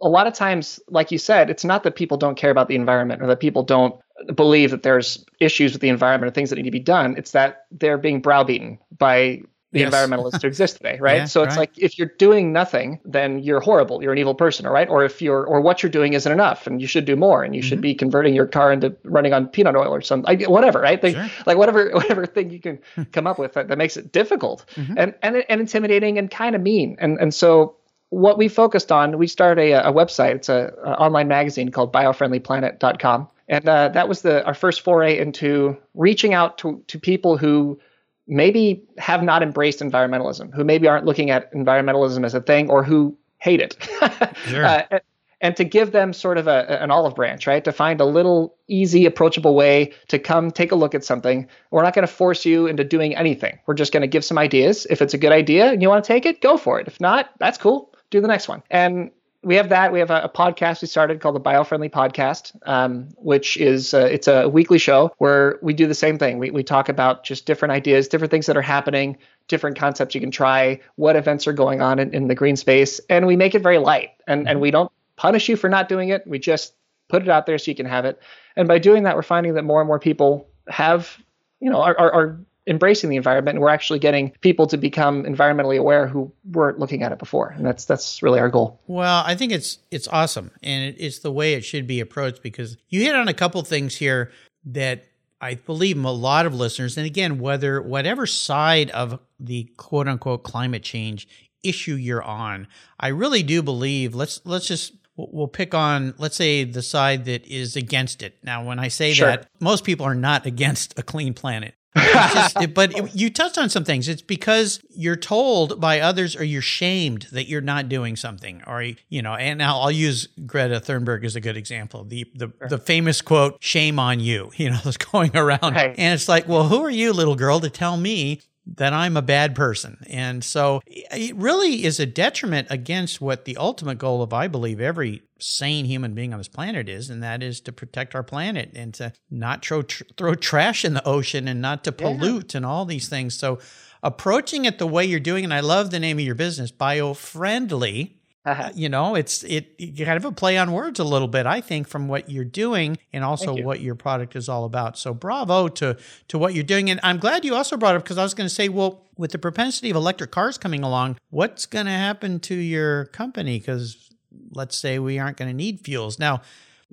a 0.00 0.08
lot 0.08 0.26
of 0.26 0.32
times, 0.32 0.80
like 0.88 1.12
you 1.12 1.18
said, 1.18 1.50
it's 1.50 1.64
not 1.64 1.82
that 1.82 1.94
people 1.94 2.16
don't 2.16 2.36
care 2.36 2.50
about 2.50 2.68
the 2.68 2.74
environment 2.74 3.22
or 3.22 3.26
that 3.26 3.38
people 3.38 3.62
don't 3.62 3.94
believe 4.34 4.70
that 4.70 4.82
there's 4.82 5.24
issues 5.40 5.72
with 5.72 5.82
the 5.82 5.90
environment 5.90 6.30
or 6.30 6.34
things 6.34 6.50
that 6.50 6.56
need 6.56 6.62
to 6.62 6.70
be 6.70 6.80
done. 6.80 7.14
It's 7.18 7.32
that 7.32 7.66
they're 7.70 7.98
being 7.98 8.20
browbeaten 8.20 8.78
by 8.96 9.42
the 9.74 9.80
yes. 9.80 9.92
environmentalists 9.92 10.40
who 10.40 10.46
exist 10.46 10.76
today, 10.76 10.98
right? 11.00 11.16
Yeah, 11.16 11.24
so 11.24 11.42
it's 11.42 11.56
right. 11.56 11.62
like 11.62 11.72
if 11.76 11.98
you're 11.98 12.12
doing 12.16 12.52
nothing, 12.52 13.00
then 13.04 13.40
you're 13.40 13.58
horrible. 13.58 14.00
You're 14.00 14.12
an 14.12 14.18
evil 14.18 14.34
person, 14.34 14.66
right? 14.68 14.88
Or 14.88 15.04
if 15.04 15.20
you're 15.20 15.44
or 15.44 15.60
what 15.60 15.82
you're 15.82 15.90
doing 15.90 16.12
isn't 16.12 16.30
enough, 16.30 16.68
and 16.68 16.80
you 16.80 16.86
should 16.86 17.04
do 17.04 17.16
more, 17.16 17.42
and 17.42 17.56
you 17.56 17.60
mm-hmm. 17.60 17.68
should 17.68 17.80
be 17.80 17.92
converting 17.92 18.34
your 18.36 18.46
car 18.46 18.72
into 18.72 18.96
running 19.02 19.32
on 19.32 19.48
peanut 19.48 19.74
oil 19.74 19.92
or 19.92 20.00
something, 20.00 20.40
whatever, 20.48 20.80
right? 20.80 21.02
They, 21.02 21.14
sure. 21.14 21.28
Like 21.44 21.58
whatever 21.58 21.90
whatever 21.92 22.24
thing 22.24 22.50
you 22.50 22.60
can 22.60 22.78
come 23.10 23.26
up 23.26 23.36
with 23.36 23.54
that, 23.54 23.66
that 23.66 23.76
makes 23.76 23.96
it 23.96 24.12
difficult 24.12 24.64
mm-hmm. 24.76 24.94
and, 24.96 25.14
and 25.22 25.44
and 25.48 25.60
intimidating 25.60 26.18
and 26.18 26.30
kind 26.30 26.54
of 26.54 26.62
mean. 26.62 26.96
And 27.00 27.18
and 27.18 27.34
so 27.34 27.74
what 28.10 28.38
we 28.38 28.46
focused 28.46 28.92
on, 28.92 29.18
we 29.18 29.26
started 29.26 29.72
a, 29.72 29.88
a 29.88 29.92
website. 29.92 30.36
It's 30.36 30.48
a, 30.48 30.72
a 30.84 30.92
online 31.00 31.26
magazine 31.26 31.70
called 31.70 31.92
biofriendlyplanet.com. 31.92 33.28
And 33.48 33.68
uh, 33.68 33.88
that 33.88 34.08
was 34.08 34.22
the 34.22 34.44
our 34.46 34.54
first 34.54 34.82
foray 34.82 35.18
into 35.18 35.76
reaching 35.94 36.32
out 36.32 36.58
to, 36.58 36.82
to 36.86 36.98
people 36.98 37.36
who 37.36 37.78
maybe 38.26 38.82
have 38.98 39.22
not 39.22 39.42
embraced 39.42 39.80
environmentalism, 39.80 40.54
who 40.54 40.64
maybe 40.64 40.88
aren't 40.88 41.04
looking 41.04 41.30
at 41.30 41.52
environmentalism 41.52 42.24
as 42.24 42.34
a 42.34 42.40
thing 42.40 42.70
or 42.70 42.82
who 42.82 43.16
hate 43.38 43.60
it. 43.60 43.76
Sure. 44.46 44.64
uh, 44.64 44.98
and 45.40 45.56
to 45.56 45.64
give 45.64 45.92
them 45.92 46.14
sort 46.14 46.38
of 46.38 46.46
a, 46.46 46.82
an 46.82 46.90
olive 46.90 47.14
branch, 47.14 47.46
right? 47.46 47.62
To 47.64 47.72
find 47.72 48.00
a 48.00 48.04
little 48.06 48.56
easy, 48.66 49.04
approachable 49.04 49.54
way 49.54 49.92
to 50.08 50.18
come 50.18 50.50
take 50.50 50.72
a 50.72 50.74
look 50.74 50.94
at 50.94 51.04
something. 51.04 51.48
We're 51.70 51.82
not 51.82 51.94
going 51.94 52.06
to 52.06 52.12
force 52.12 52.46
you 52.46 52.66
into 52.66 52.82
doing 52.82 53.14
anything. 53.14 53.58
We're 53.66 53.74
just 53.74 53.92
going 53.92 54.00
to 54.00 54.06
give 54.06 54.24
some 54.24 54.38
ideas. 54.38 54.86
If 54.88 55.02
it's 55.02 55.12
a 55.12 55.18
good 55.18 55.32
idea 55.32 55.70
and 55.70 55.82
you 55.82 55.88
want 55.90 56.02
to 56.02 56.08
take 56.08 56.24
it, 56.24 56.40
go 56.40 56.56
for 56.56 56.80
it. 56.80 56.86
If 56.86 56.98
not, 56.98 57.30
that's 57.38 57.58
cool. 57.58 57.94
Do 58.08 58.22
the 58.22 58.28
next 58.28 58.48
one. 58.48 58.62
And 58.70 59.10
we 59.44 59.54
have 59.56 59.68
that. 59.68 59.92
We 59.92 59.98
have 59.98 60.10
a, 60.10 60.22
a, 60.22 60.28
podcast 60.28 60.82
we 60.82 60.88
started 60.88 61.20
called 61.20 61.36
the 61.36 61.40
Biofriendly 61.40 61.90
Podcast, 61.90 62.56
um, 62.66 63.08
which 63.16 63.56
is 63.56 63.94
uh, 63.94 64.08
it's 64.10 64.26
a 64.26 64.48
weekly 64.48 64.78
show 64.78 65.12
where 65.18 65.58
we 65.62 65.74
do 65.74 65.86
the 65.86 65.94
same 65.94 66.18
thing. 66.18 66.38
We 66.38 66.50
we 66.50 66.62
talk 66.62 66.88
about 66.88 67.24
just 67.24 67.46
different 67.46 67.72
ideas, 67.72 68.08
different 68.08 68.30
things 68.30 68.46
that 68.46 68.56
are 68.56 68.62
happening, 68.62 69.16
different 69.48 69.78
concepts 69.78 70.14
you 70.14 70.20
can 70.20 70.30
try, 70.30 70.80
what 70.96 71.16
events 71.16 71.46
are 71.46 71.52
going 71.52 71.80
on 71.80 71.98
in, 71.98 72.12
in 72.14 72.28
the 72.28 72.34
green 72.34 72.56
space, 72.56 73.00
and 73.10 73.26
we 73.26 73.36
make 73.36 73.54
it 73.54 73.62
very 73.62 73.78
light. 73.78 74.10
And 74.26 74.48
and 74.48 74.60
we 74.60 74.70
don't 74.70 74.90
punish 75.16 75.48
you 75.48 75.56
for 75.56 75.68
not 75.68 75.88
doing 75.88 76.08
it. 76.08 76.26
We 76.26 76.38
just 76.38 76.74
put 77.08 77.22
it 77.22 77.28
out 77.28 77.46
there 77.46 77.58
so 77.58 77.70
you 77.70 77.74
can 77.76 77.86
have 77.86 78.04
it. 78.04 78.20
And 78.56 78.66
by 78.68 78.78
doing 78.78 79.02
that, 79.04 79.16
we're 79.16 79.22
finding 79.22 79.54
that 79.54 79.64
more 79.64 79.80
and 79.80 79.86
more 79.86 79.98
people 79.98 80.48
have, 80.68 81.18
you 81.60 81.70
know, 81.70 81.82
are, 81.82 81.96
are, 81.98 82.12
are 82.12 82.40
embracing 82.66 83.10
the 83.10 83.16
environment 83.16 83.56
and 83.56 83.62
we're 83.62 83.68
actually 83.68 83.98
getting 83.98 84.30
people 84.40 84.66
to 84.66 84.76
become 84.76 85.24
environmentally 85.24 85.78
aware 85.78 86.06
who 86.06 86.32
weren't 86.50 86.78
looking 86.78 87.02
at 87.02 87.12
it 87.12 87.18
before. 87.18 87.50
And 87.50 87.64
that's 87.64 87.84
that's 87.84 88.22
really 88.22 88.40
our 88.40 88.48
goal. 88.48 88.80
Well 88.86 89.22
i 89.26 89.34
think 89.34 89.52
it's 89.52 89.78
it's 89.90 90.08
awesome. 90.08 90.50
And 90.62 90.84
it, 90.84 90.96
it's 90.98 91.20
the 91.20 91.32
way 91.32 91.54
it 91.54 91.64
should 91.64 91.86
be 91.86 92.00
approached 92.00 92.42
because 92.42 92.76
you 92.88 93.02
hit 93.02 93.14
on 93.14 93.28
a 93.28 93.34
couple 93.34 93.62
things 93.62 93.96
here 93.96 94.32
that 94.66 95.04
i 95.40 95.54
believe 95.54 96.02
a 96.02 96.10
lot 96.10 96.46
of 96.46 96.54
listeners 96.54 96.96
and 96.96 97.06
again 97.06 97.38
whether 97.38 97.82
whatever 97.82 98.26
side 98.26 98.90
of 98.90 99.20
the 99.38 99.64
quote 99.76 100.08
unquote 100.08 100.42
climate 100.42 100.82
change 100.82 101.28
issue 101.62 101.94
you're 101.94 102.22
on 102.22 102.66
i 102.98 103.08
really 103.08 103.42
do 103.42 103.62
believe 103.62 104.14
let's 104.14 104.40
let's 104.44 104.66
just 104.66 104.94
we'll 105.16 105.48
pick 105.48 105.74
on 105.74 106.14
let's 106.18 106.36
say 106.36 106.64
the 106.64 106.82
side 106.82 107.24
that 107.26 107.46
is 107.46 107.76
against 107.76 108.22
it. 108.22 108.36
Now 108.42 108.64
when 108.64 108.78
i 108.78 108.88
say 108.88 109.12
sure. 109.12 109.28
that 109.28 109.48
most 109.60 109.84
people 109.84 110.06
are 110.06 110.14
not 110.14 110.46
against 110.52 110.98
a 110.98 111.02
clean 111.02 111.34
planet 111.34 111.74
just, 111.96 112.74
but 112.74 112.96
it, 112.96 113.14
you 113.14 113.30
touched 113.30 113.58
on 113.58 113.68
some 113.68 113.84
things. 113.84 114.08
It's 114.08 114.22
because 114.22 114.80
you're 114.90 115.16
told 115.16 115.80
by 115.80 116.00
others 116.00 116.36
or 116.36 116.44
you're 116.44 116.62
shamed 116.62 117.28
that 117.32 117.48
you're 117.48 117.60
not 117.60 117.88
doing 117.88 118.16
something 118.16 118.62
or, 118.66 118.82
you 119.08 119.22
know, 119.22 119.34
and 119.34 119.58
now 119.58 119.80
I'll 119.80 119.90
use 119.90 120.28
Greta 120.46 120.80
Thunberg 120.80 121.24
as 121.24 121.36
a 121.36 121.40
good 121.40 121.56
example. 121.56 122.04
The, 122.04 122.26
the, 122.34 122.52
sure. 122.58 122.68
the 122.68 122.78
famous 122.78 123.22
quote, 123.22 123.56
shame 123.60 123.98
on 123.98 124.20
you, 124.20 124.50
you 124.56 124.70
know, 124.70 124.78
that's 124.84 124.96
going 124.96 125.36
around. 125.36 125.74
Right. 125.74 125.94
And 125.96 126.14
it's 126.14 126.28
like, 126.28 126.48
well, 126.48 126.68
who 126.68 126.82
are 126.84 126.90
you, 126.90 127.12
little 127.12 127.36
girl, 127.36 127.60
to 127.60 127.70
tell 127.70 127.96
me 127.96 128.40
that 128.66 128.92
I'm 128.92 129.16
a 129.16 129.22
bad 129.22 129.54
person. 129.54 130.02
And 130.08 130.42
so 130.42 130.80
it 130.86 131.36
really 131.36 131.84
is 131.84 132.00
a 132.00 132.06
detriment 132.06 132.68
against 132.70 133.20
what 133.20 133.44
the 133.44 133.56
ultimate 133.58 133.98
goal 133.98 134.22
of, 134.22 134.32
I 134.32 134.48
believe, 134.48 134.80
every 134.80 135.22
sane 135.38 135.84
human 135.84 136.14
being 136.14 136.32
on 136.32 136.38
this 136.38 136.48
planet 136.48 136.88
is, 136.88 137.10
and 137.10 137.22
that 137.22 137.42
is 137.42 137.60
to 137.60 137.72
protect 137.72 138.14
our 138.14 138.22
planet 138.22 138.70
and 138.74 138.94
to 138.94 139.12
not 139.30 139.64
throw, 139.64 139.82
tr- 139.82 140.04
throw 140.16 140.34
trash 140.34 140.84
in 140.84 140.94
the 140.94 141.06
ocean 141.06 141.46
and 141.46 141.60
not 141.60 141.84
to 141.84 141.92
pollute 141.92 142.54
yeah. 142.54 142.58
and 142.58 142.66
all 142.66 142.86
these 142.86 143.08
things. 143.08 143.38
So 143.38 143.58
approaching 144.02 144.64
it 144.64 144.78
the 144.78 144.86
way 144.86 145.04
you're 145.04 145.20
doing, 145.20 145.44
and 145.44 145.52
I 145.52 145.60
love 145.60 145.90
the 145.90 146.00
name 146.00 146.18
of 146.18 146.24
your 146.24 146.34
business, 146.34 146.70
bio-friendly 146.70 148.18
uh-huh. 148.44 148.72
You 148.74 148.90
know, 148.90 149.14
it's 149.14 149.42
it 149.42 149.78
kind 149.78 150.18
of 150.18 150.24
a 150.26 150.32
play 150.32 150.58
on 150.58 150.72
words 150.72 151.00
a 151.00 151.04
little 151.04 151.28
bit, 151.28 151.46
I 151.46 151.62
think, 151.62 151.88
from 151.88 152.08
what 152.08 152.28
you're 152.28 152.44
doing 152.44 152.98
and 153.10 153.24
also 153.24 153.56
you. 153.56 153.64
what 153.64 153.80
your 153.80 153.94
product 153.94 154.36
is 154.36 154.50
all 154.50 154.66
about. 154.66 154.98
So 154.98 155.14
bravo 155.14 155.68
to 155.68 155.96
to 156.28 156.38
what 156.38 156.52
you're 156.52 156.62
doing. 156.62 156.90
And 156.90 157.00
I'm 157.02 157.16
glad 157.16 157.46
you 157.46 157.54
also 157.54 157.78
brought 157.78 157.96
up 157.96 158.02
because 158.02 158.18
I 158.18 158.22
was 158.22 158.34
going 158.34 158.48
to 158.48 158.54
say, 158.54 158.68
well, 158.68 159.06
with 159.16 159.32
the 159.32 159.38
propensity 159.38 159.88
of 159.88 159.96
electric 159.96 160.30
cars 160.30 160.58
coming 160.58 160.82
along, 160.82 161.16
what's 161.30 161.64
going 161.64 161.86
to 161.86 161.92
happen 161.92 162.38
to 162.40 162.54
your 162.54 163.06
company? 163.06 163.58
Because 163.58 164.10
let's 164.50 164.76
say 164.76 164.98
we 164.98 165.18
aren't 165.18 165.38
going 165.38 165.50
to 165.50 165.56
need 165.56 165.80
fuels 165.80 166.18
now. 166.18 166.42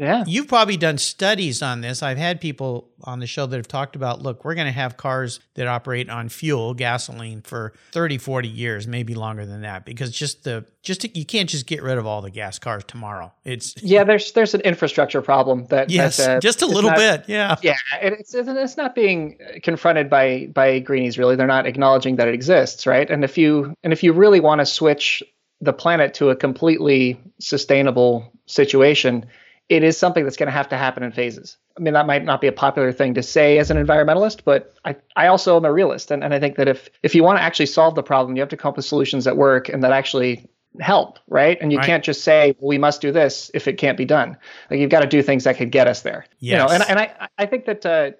Yeah. 0.02 0.24
You've 0.26 0.48
probably 0.48 0.78
done 0.78 0.98
studies 0.98 1.62
on 1.62 1.82
this. 1.82 2.02
I've 2.02 2.18
had 2.18 2.42
people 2.42 2.90
on 3.04 3.20
the 3.20 3.28
show 3.28 3.46
that 3.46 3.56
have 3.56 3.68
talked 3.68 3.96
about 3.96 4.20
look, 4.24 4.44
we're 4.44 4.56
going 4.56 4.66
to 4.66 4.72
have 4.72 4.98
cars 4.98 5.40
that 5.54 5.68
operate 5.68 6.10
on 6.10 6.28
fuel, 6.28 6.74
gasoline 6.74 7.42
for 7.44 7.74
30, 7.92 8.18
40 8.18 8.48
years, 8.48 8.88
maybe 8.88 9.14
longer 9.14 9.46
than 9.46 9.62
that 9.62 9.86
because 9.86 10.10
just 10.10 10.44
the 10.44 10.66
just 10.82 11.02
to, 11.02 11.18
you 11.18 11.24
can't 11.24 11.48
just 11.48 11.68
get 11.68 11.84
rid 11.84 12.00
of 12.00 12.08
all 12.08 12.24
the 12.24 12.32
gas 12.32 12.58
cars 12.58 12.84
tomorrow. 12.84 13.32
It's 13.46 13.76
Yeah, 13.84 14.04
there's 14.04 14.32
there's 14.32 14.56
an 14.56 14.62
infrastructure 14.62 15.22
problem 15.22 15.68
that 15.68 15.92
Yes, 15.92 16.18
that, 16.18 16.38
uh, 16.38 16.40
just 16.40 16.64
a 16.64 16.66
little 16.66 16.90
not, 16.90 16.98
bit. 16.98 17.26
Yeah. 17.28 17.56
Yeah, 17.62 17.76
it's 18.02 18.34
it's 18.34 18.78
not 18.78 18.96
being 18.96 19.38
confronted 19.62 20.10
by 20.10 20.48
by 20.48 20.80
greenies 20.80 21.20
really. 21.20 21.36
They're 21.36 21.46
not 21.46 21.68
acknowledging 21.68 22.16
that 22.16 22.28
it 22.28 22.34
exists, 22.34 22.88
right? 22.88 23.08
And 23.08 23.24
if 23.24 23.38
you 23.38 23.76
and 23.84 23.94
if 23.94 24.02
you 24.02 24.14
really 24.14 24.40
want 24.40 24.62
to 24.62 24.66
switch 24.66 25.22
the 25.64 25.74
planet 25.74 26.16
to 26.16 26.32
a 26.32 26.36
completely 26.36 27.22
sustainable 27.40 28.34
situation, 28.48 29.28
it 29.72 29.86
is 29.86 29.98
something 29.98 30.26
that's 30.26 30.36
going 30.36 30.48
to 30.48 30.52
have 30.52 30.68
to 30.68 30.76
happen 30.76 31.02
in 31.02 31.14
phases. 31.14 31.56
I 31.78 31.82
mean, 31.82 31.94
that 31.94 32.06
might 32.06 32.26
not 32.26 32.42
be 32.42 32.48
a 32.48 32.52
popular 32.52 32.92
thing 32.92 33.14
to 33.14 33.24
say 33.24 33.58
as 33.58 33.72
an 33.72 33.78
environmentalist, 33.78 34.42
but 34.44 34.76
I, 34.84 34.98
I 35.16 35.28
also 35.28 35.56
am 35.56 35.64
a 35.64 35.72
realist. 35.72 36.12
And, 36.12 36.26
and 36.26 36.34
I 36.34 36.42
think 36.42 36.58
that 36.58 36.68
if, 36.68 36.90
if 37.04 37.16
you 37.16 37.24
want 37.24 37.40
to 37.40 37.42
actually 37.42 37.68
solve 37.68 37.96
the 37.96 38.04
problem, 38.04 38.36
you 38.36 38.42
have 38.42 38.50
to 38.50 38.58
come 38.58 38.72
up 38.72 38.76
with 38.76 38.84
solutions 38.84 39.24
that 39.24 39.38
work 39.38 39.70
and 39.70 39.82
that 39.82 39.94
actually 39.94 40.46
help, 40.82 41.20
right? 41.30 41.58
And 41.62 41.72
you 41.72 41.78
right. 41.78 41.88
can't 41.88 42.04
just 42.04 42.26
say, 42.26 42.54
well, 42.60 42.68
we 42.68 42.78
must 42.80 43.00
do 43.00 43.14
this 43.14 43.50
if 43.54 43.66
it 43.66 43.78
can't 43.78 43.98
be 43.98 44.04
done. 44.04 44.36
Like 44.70 44.82
you've 44.82 44.90
got 44.90 45.04
to 45.04 45.08
do 45.08 45.22
things 45.22 45.46
that 45.46 45.56
could 45.56 45.72
get 45.72 45.88
us 45.88 46.02
there. 46.02 46.26
Yes. 46.42 46.52
You 46.52 46.58
know, 46.58 46.74
and, 46.74 46.90
and 46.90 47.00
I, 47.00 47.30
I 47.38 47.46
think 47.46 47.64
that, 47.64 47.86
uh, 47.86 48.12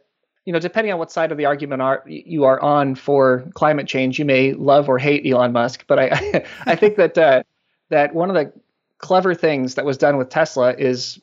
you 0.46 0.54
know, 0.54 0.60
depending 0.60 0.94
on 0.94 1.00
what 1.00 1.12
side 1.12 1.34
of 1.34 1.38
the 1.38 1.46
argument 1.48 1.82
are 1.82 2.02
you 2.08 2.46
are 2.46 2.62
on 2.62 2.96
for 2.96 3.46
climate 3.56 3.88
change, 3.88 4.20
you 4.20 4.24
may 4.24 4.54
love 4.54 4.88
or 4.88 4.98
hate 4.98 5.30
Elon 5.30 5.52
Musk, 5.52 5.84
but 5.86 6.00
I, 6.00 6.46
I 6.66 6.78
think 6.78 6.96
that, 6.96 7.18
uh, 7.18 7.44
that 7.90 8.16
one 8.16 8.30
of 8.30 8.36
the 8.36 8.54
clever 9.00 9.36
things 9.36 9.76
that 9.76 9.84
was 9.84 9.98
done 9.98 10.16
with 10.16 10.30
Tesla 10.30 10.74
is 10.74 11.20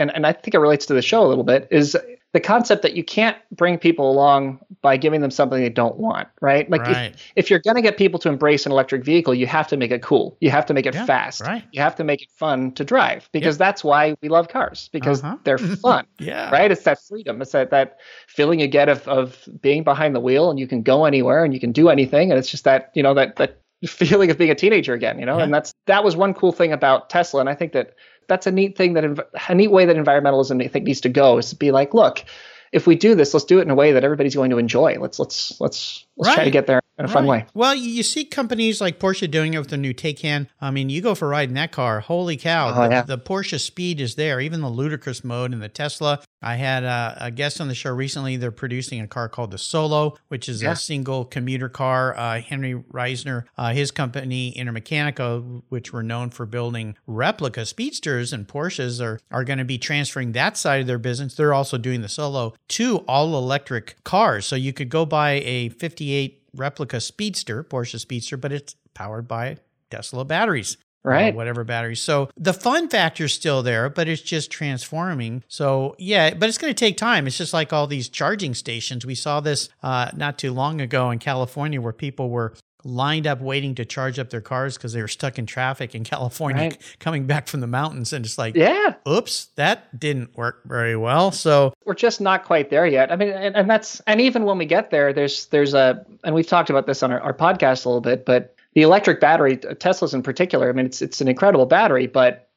and, 0.00 0.10
and 0.14 0.26
I 0.26 0.32
think 0.32 0.54
it 0.54 0.58
relates 0.58 0.86
to 0.86 0.94
the 0.94 1.02
show 1.02 1.24
a 1.24 1.28
little 1.28 1.44
bit, 1.44 1.68
is 1.70 1.96
the 2.32 2.40
concept 2.40 2.82
that 2.82 2.94
you 2.94 3.02
can't 3.02 3.36
bring 3.50 3.76
people 3.76 4.10
along 4.10 4.60
by 4.82 4.96
giving 4.96 5.20
them 5.20 5.32
something 5.32 5.60
they 5.60 5.68
don't 5.68 5.96
want, 5.96 6.28
right? 6.40 6.70
Like 6.70 6.82
right. 6.82 7.12
If, 7.12 7.32
if, 7.36 7.50
you're 7.50 7.58
going 7.58 7.74
to 7.74 7.82
get 7.82 7.96
people 7.96 8.20
to 8.20 8.28
embrace 8.28 8.66
an 8.66 8.72
electric 8.72 9.04
vehicle, 9.04 9.34
you 9.34 9.46
have 9.46 9.66
to 9.68 9.76
make 9.76 9.90
it 9.90 10.00
cool. 10.00 10.36
You 10.40 10.50
have 10.50 10.64
to 10.66 10.74
make 10.74 10.86
it 10.86 10.94
yeah, 10.94 11.06
fast. 11.06 11.40
Right. 11.40 11.64
You 11.72 11.82
have 11.82 11.96
to 11.96 12.04
make 12.04 12.22
it 12.22 12.30
fun 12.30 12.72
to 12.72 12.84
drive 12.84 13.28
because 13.32 13.54
yep. 13.54 13.58
that's 13.58 13.82
why 13.82 14.16
we 14.22 14.28
love 14.28 14.48
cars 14.48 14.88
because 14.92 15.24
uh-huh. 15.24 15.38
they're 15.42 15.58
fun. 15.58 16.06
yeah. 16.18 16.50
Right. 16.50 16.70
It's 16.70 16.84
that 16.84 17.00
freedom. 17.02 17.42
It's 17.42 17.52
that, 17.52 17.70
that 17.70 17.98
feeling 18.28 18.60
you 18.60 18.68
get 18.68 18.88
of, 18.88 19.06
of 19.08 19.48
being 19.60 19.82
behind 19.82 20.14
the 20.14 20.20
wheel 20.20 20.50
and 20.50 20.58
you 20.58 20.68
can 20.68 20.82
go 20.82 21.04
anywhere 21.04 21.44
and 21.44 21.52
you 21.52 21.58
can 21.58 21.72
do 21.72 21.88
anything. 21.88 22.30
And 22.30 22.38
it's 22.38 22.50
just 22.50 22.64
that, 22.64 22.92
you 22.94 23.02
know, 23.02 23.14
that, 23.14 23.36
that 23.36 23.60
feeling 23.86 24.30
of 24.30 24.38
being 24.38 24.50
a 24.50 24.54
teenager 24.54 24.94
again, 24.94 25.18
you 25.18 25.26
know, 25.26 25.38
yeah. 25.38 25.44
and 25.44 25.52
that's, 25.52 25.74
that 25.86 26.04
was 26.04 26.14
one 26.14 26.32
cool 26.32 26.52
thing 26.52 26.72
about 26.72 27.10
Tesla. 27.10 27.40
And 27.40 27.48
I 27.48 27.56
think 27.56 27.72
that 27.72 27.94
that's 28.30 28.46
a 28.46 28.52
neat 28.52 28.78
thing 28.78 28.94
that 28.94 29.04
a 29.48 29.54
neat 29.54 29.72
way 29.72 29.84
that 29.84 29.96
environmentalism 29.96 30.64
I 30.64 30.68
think 30.68 30.86
needs 30.86 31.00
to 31.02 31.08
go 31.08 31.36
is 31.36 31.50
to 31.50 31.56
be 31.56 31.72
like, 31.72 31.92
look, 31.92 32.24
if 32.72 32.86
we 32.86 32.94
do 32.94 33.16
this, 33.16 33.34
let's 33.34 33.44
do 33.44 33.58
it 33.58 33.62
in 33.62 33.70
a 33.70 33.74
way 33.74 33.92
that 33.92 34.04
everybody's 34.04 34.36
going 34.36 34.50
to 34.50 34.58
enjoy. 34.58 34.96
Let's 35.00 35.18
let's 35.18 35.60
let's 35.60 36.06
let's 36.16 36.28
right. 36.28 36.34
try 36.36 36.44
to 36.44 36.50
get 36.50 36.68
there 36.68 36.80
in 37.00 37.06
a 37.06 37.08
right. 37.08 37.14
fun 37.14 37.26
way. 37.26 37.46
Well, 37.54 37.74
you 37.74 38.02
see 38.02 38.24
companies 38.24 38.80
like 38.80 38.98
Porsche 38.98 39.30
doing 39.30 39.54
it 39.54 39.58
with 39.58 39.70
the 39.70 39.76
new 39.76 39.94
Taycan. 39.94 40.46
I 40.60 40.70
mean, 40.70 40.90
you 40.90 41.00
go 41.00 41.14
for 41.14 41.26
a 41.26 41.28
ride 41.28 41.48
in 41.48 41.54
that 41.54 41.72
car. 41.72 42.00
Holy 42.00 42.36
cow! 42.36 42.70
Oh, 42.70 42.84
the, 42.84 42.90
yeah. 42.90 43.02
the 43.02 43.18
Porsche 43.18 43.58
speed 43.58 44.00
is 44.00 44.14
there. 44.14 44.40
Even 44.40 44.60
the 44.60 44.68
ludicrous 44.68 45.24
mode 45.24 45.52
in 45.52 45.60
the 45.60 45.68
Tesla. 45.68 46.20
I 46.42 46.56
had 46.56 46.84
a, 46.84 47.18
a, 47.20 47.30
guest 47.30 47.60
on 47.60 47.68
the 47.68 47.74
show 47.74 47.92
recently. 47.92 48.36
They're 48.36 48.50
producing 48.50 49.00
a 49.00 49.06
car 49.06 49.28
called 49.28 49.50
the 49.50 49.58
Solo, 49.58 50.16
which 50.28 50.48
is 50.48 50.62
yeah. 50.62 50.72
a 50.72 50.76
single 50.76 51.26
commuter 51.26 51.68
car. 51.68 52.16
Uh, 52.16 52.40
Henry 52.40 52.74
Reisner, 52.74 53.44
uh, 53.58 53.74
his 53.74 53.90
company 53.90 54.54
Intermeccanica, 54.56 55.62
which 55.68 55.92
were 55.92 56.02
known 56.02 56.30
for 56.30 56.46
building 56.46 56.96
replica 57.06 57.66
speedsters 57.66 58.32
and 58.32 58.48
Porsches, 58.48 59.04
are 59.04 59.20
are 59.30 59.44
going 59.44 59.58
to 59.58 59.64
be 59.64 59.78
transferring 59.78 60.32
that 60.32 60.56
side 60.56 60.80
of 60.80 60.86
their 60.86 60.98
business. 60.98 61.34
They're 61.34 61.54
also 61.54 61.76
doing 61.76 62.00
the 62.00 62.08
Solo 62.08 62.54
to 62.68 62.98
all 63.08 63.36
electric 63.36 64.02
cars. 64.04 64.46
So 64.46 64.56
you 64.56 64.72
could 64.72 64.88
go 64.88 65.04
buy 65.04 65.42
a 65.44 65.68
58 65.68 66.39
replica 66.54 67.00
Speedster, 67.00 67.64
Porsche 67.64 67.98
Speedster, 67.98 68.36
but 68.36 68.52
it's 68.52 68.76
powered 68.94 69.28
by 69.28 69.56
Tesla 69.90 70.24
batteries. 70.24 70.76
right? 71.02 71.32
Uh, 71.32 71.36
whatever 71.36 71.64
batteries. 71.64 72.00
So 72.00 72.28
the 72.36 72.52
fun 72.52 72.88
factor 72.88 73.24
is 73.24 73.32
still 73.32 73.62
there, 73.62 73.88
but 73.88 74.08
it's 74.08 74.22
just 74.22 74.50
transforming. 74.50 75.42
So 75.48 75.96
yeah, 75.98 76.34
but 76.34 76.48
it's 76.48 76.58
going 76.58 76.72
to 76.74 76.78
take 76.78 76.96
time. 76.96 77.26
It's 77.26 77.38
just 77.38 77.52
like 77.54 77.72
all 77.72 77.86
these 77.86 78.08
charging 78.08 78.54
stations. 78.54 79.06
We 79.06 79.14
saw 79.14 79.40
this 79.40 79.68
uh, 79.82 80.10
not 80.14 80.38
too 80.38 80.52
long 80.52 80.80
ago 80.80 81.10
in 81.10 81.18
California 81.18 81.80
where 81.80 81.92
people 81.92 82.28
were 82.28 82.54
lined 82.84 83.26
up 83.26 83.40
waiting 83.40 83.74
to 83.76 83.84
charge 83.84 84.18
up 84.18 84.30
their 84.30 84.40
cars 84.40 84.76
because 84.76 84.92
they 84.92 85.00
were 85.02 85.08
stuck 85.08 85.38
in 85.38 85.46
traffic 85.46 85.94
in 85.94 86.04
California 86.14 86.62
Right. 86.62 86.96
coming 86.98 87.26
back 87.26 87.46
from 87.48 87.60
the 87.60 87.66
mountains. 87.66 88.12
And 88.12 88.24
it's 88.24 88.38
like, 88.38 88.54
yeah, 88.54 88.94
oops, 89.08 89.46
that 89.56 89.98
didn't 89.98 90.36
work 90.36 90.62
very 90.64 90.96
well. 90.96 91.30
So 91.32 91.72
we're 91.84 91.94
just 91.94 92.20
not 92.20 92.44
quite 92.44 92.70
there 92.70 92.86
yet. 92.86 93.12
I 93.12 93.16
mean, 93.16 93.30
and, 93.30 93.56
and 93.56 93.68
that's 93.70 94.00
and 94.06 94.20
even 94.20 94.44
when 94.44 94.58
we 94.58 94.66
get 94.66 94.90
there, 94.90 95.12
there's 95.12 95.46
there's 95.46 95.74
a 95.74 96.04
and 96.24 96.34
we've 96.34 96.46
talked 96.46 96.70
about 96.70 96.86
this 96.86 97.02
on 97.02 97.12
our, 97.12 97.20
our 97.20 97.34
podcast 97.34 97.84
a 97.84 97.88
little 97.88 98.00
bit, 98.00 98.24
but 98.24 98.54
the 98.74 98.82
electric 98.82 99.20
battery, 99.20 99.54
uh, 99.64 99.74
Teslas 99.74 100.14
in 100.14 100.22
particular, 100.22 100.68
I 100.68 100.72
mean, 100.72 100.86
it's 100.86 101.02
it's 101.02 101.20
an 101.20 101.28
incredible 101.28 101.66
battery, 101.66 102.06
but 102.06 102.48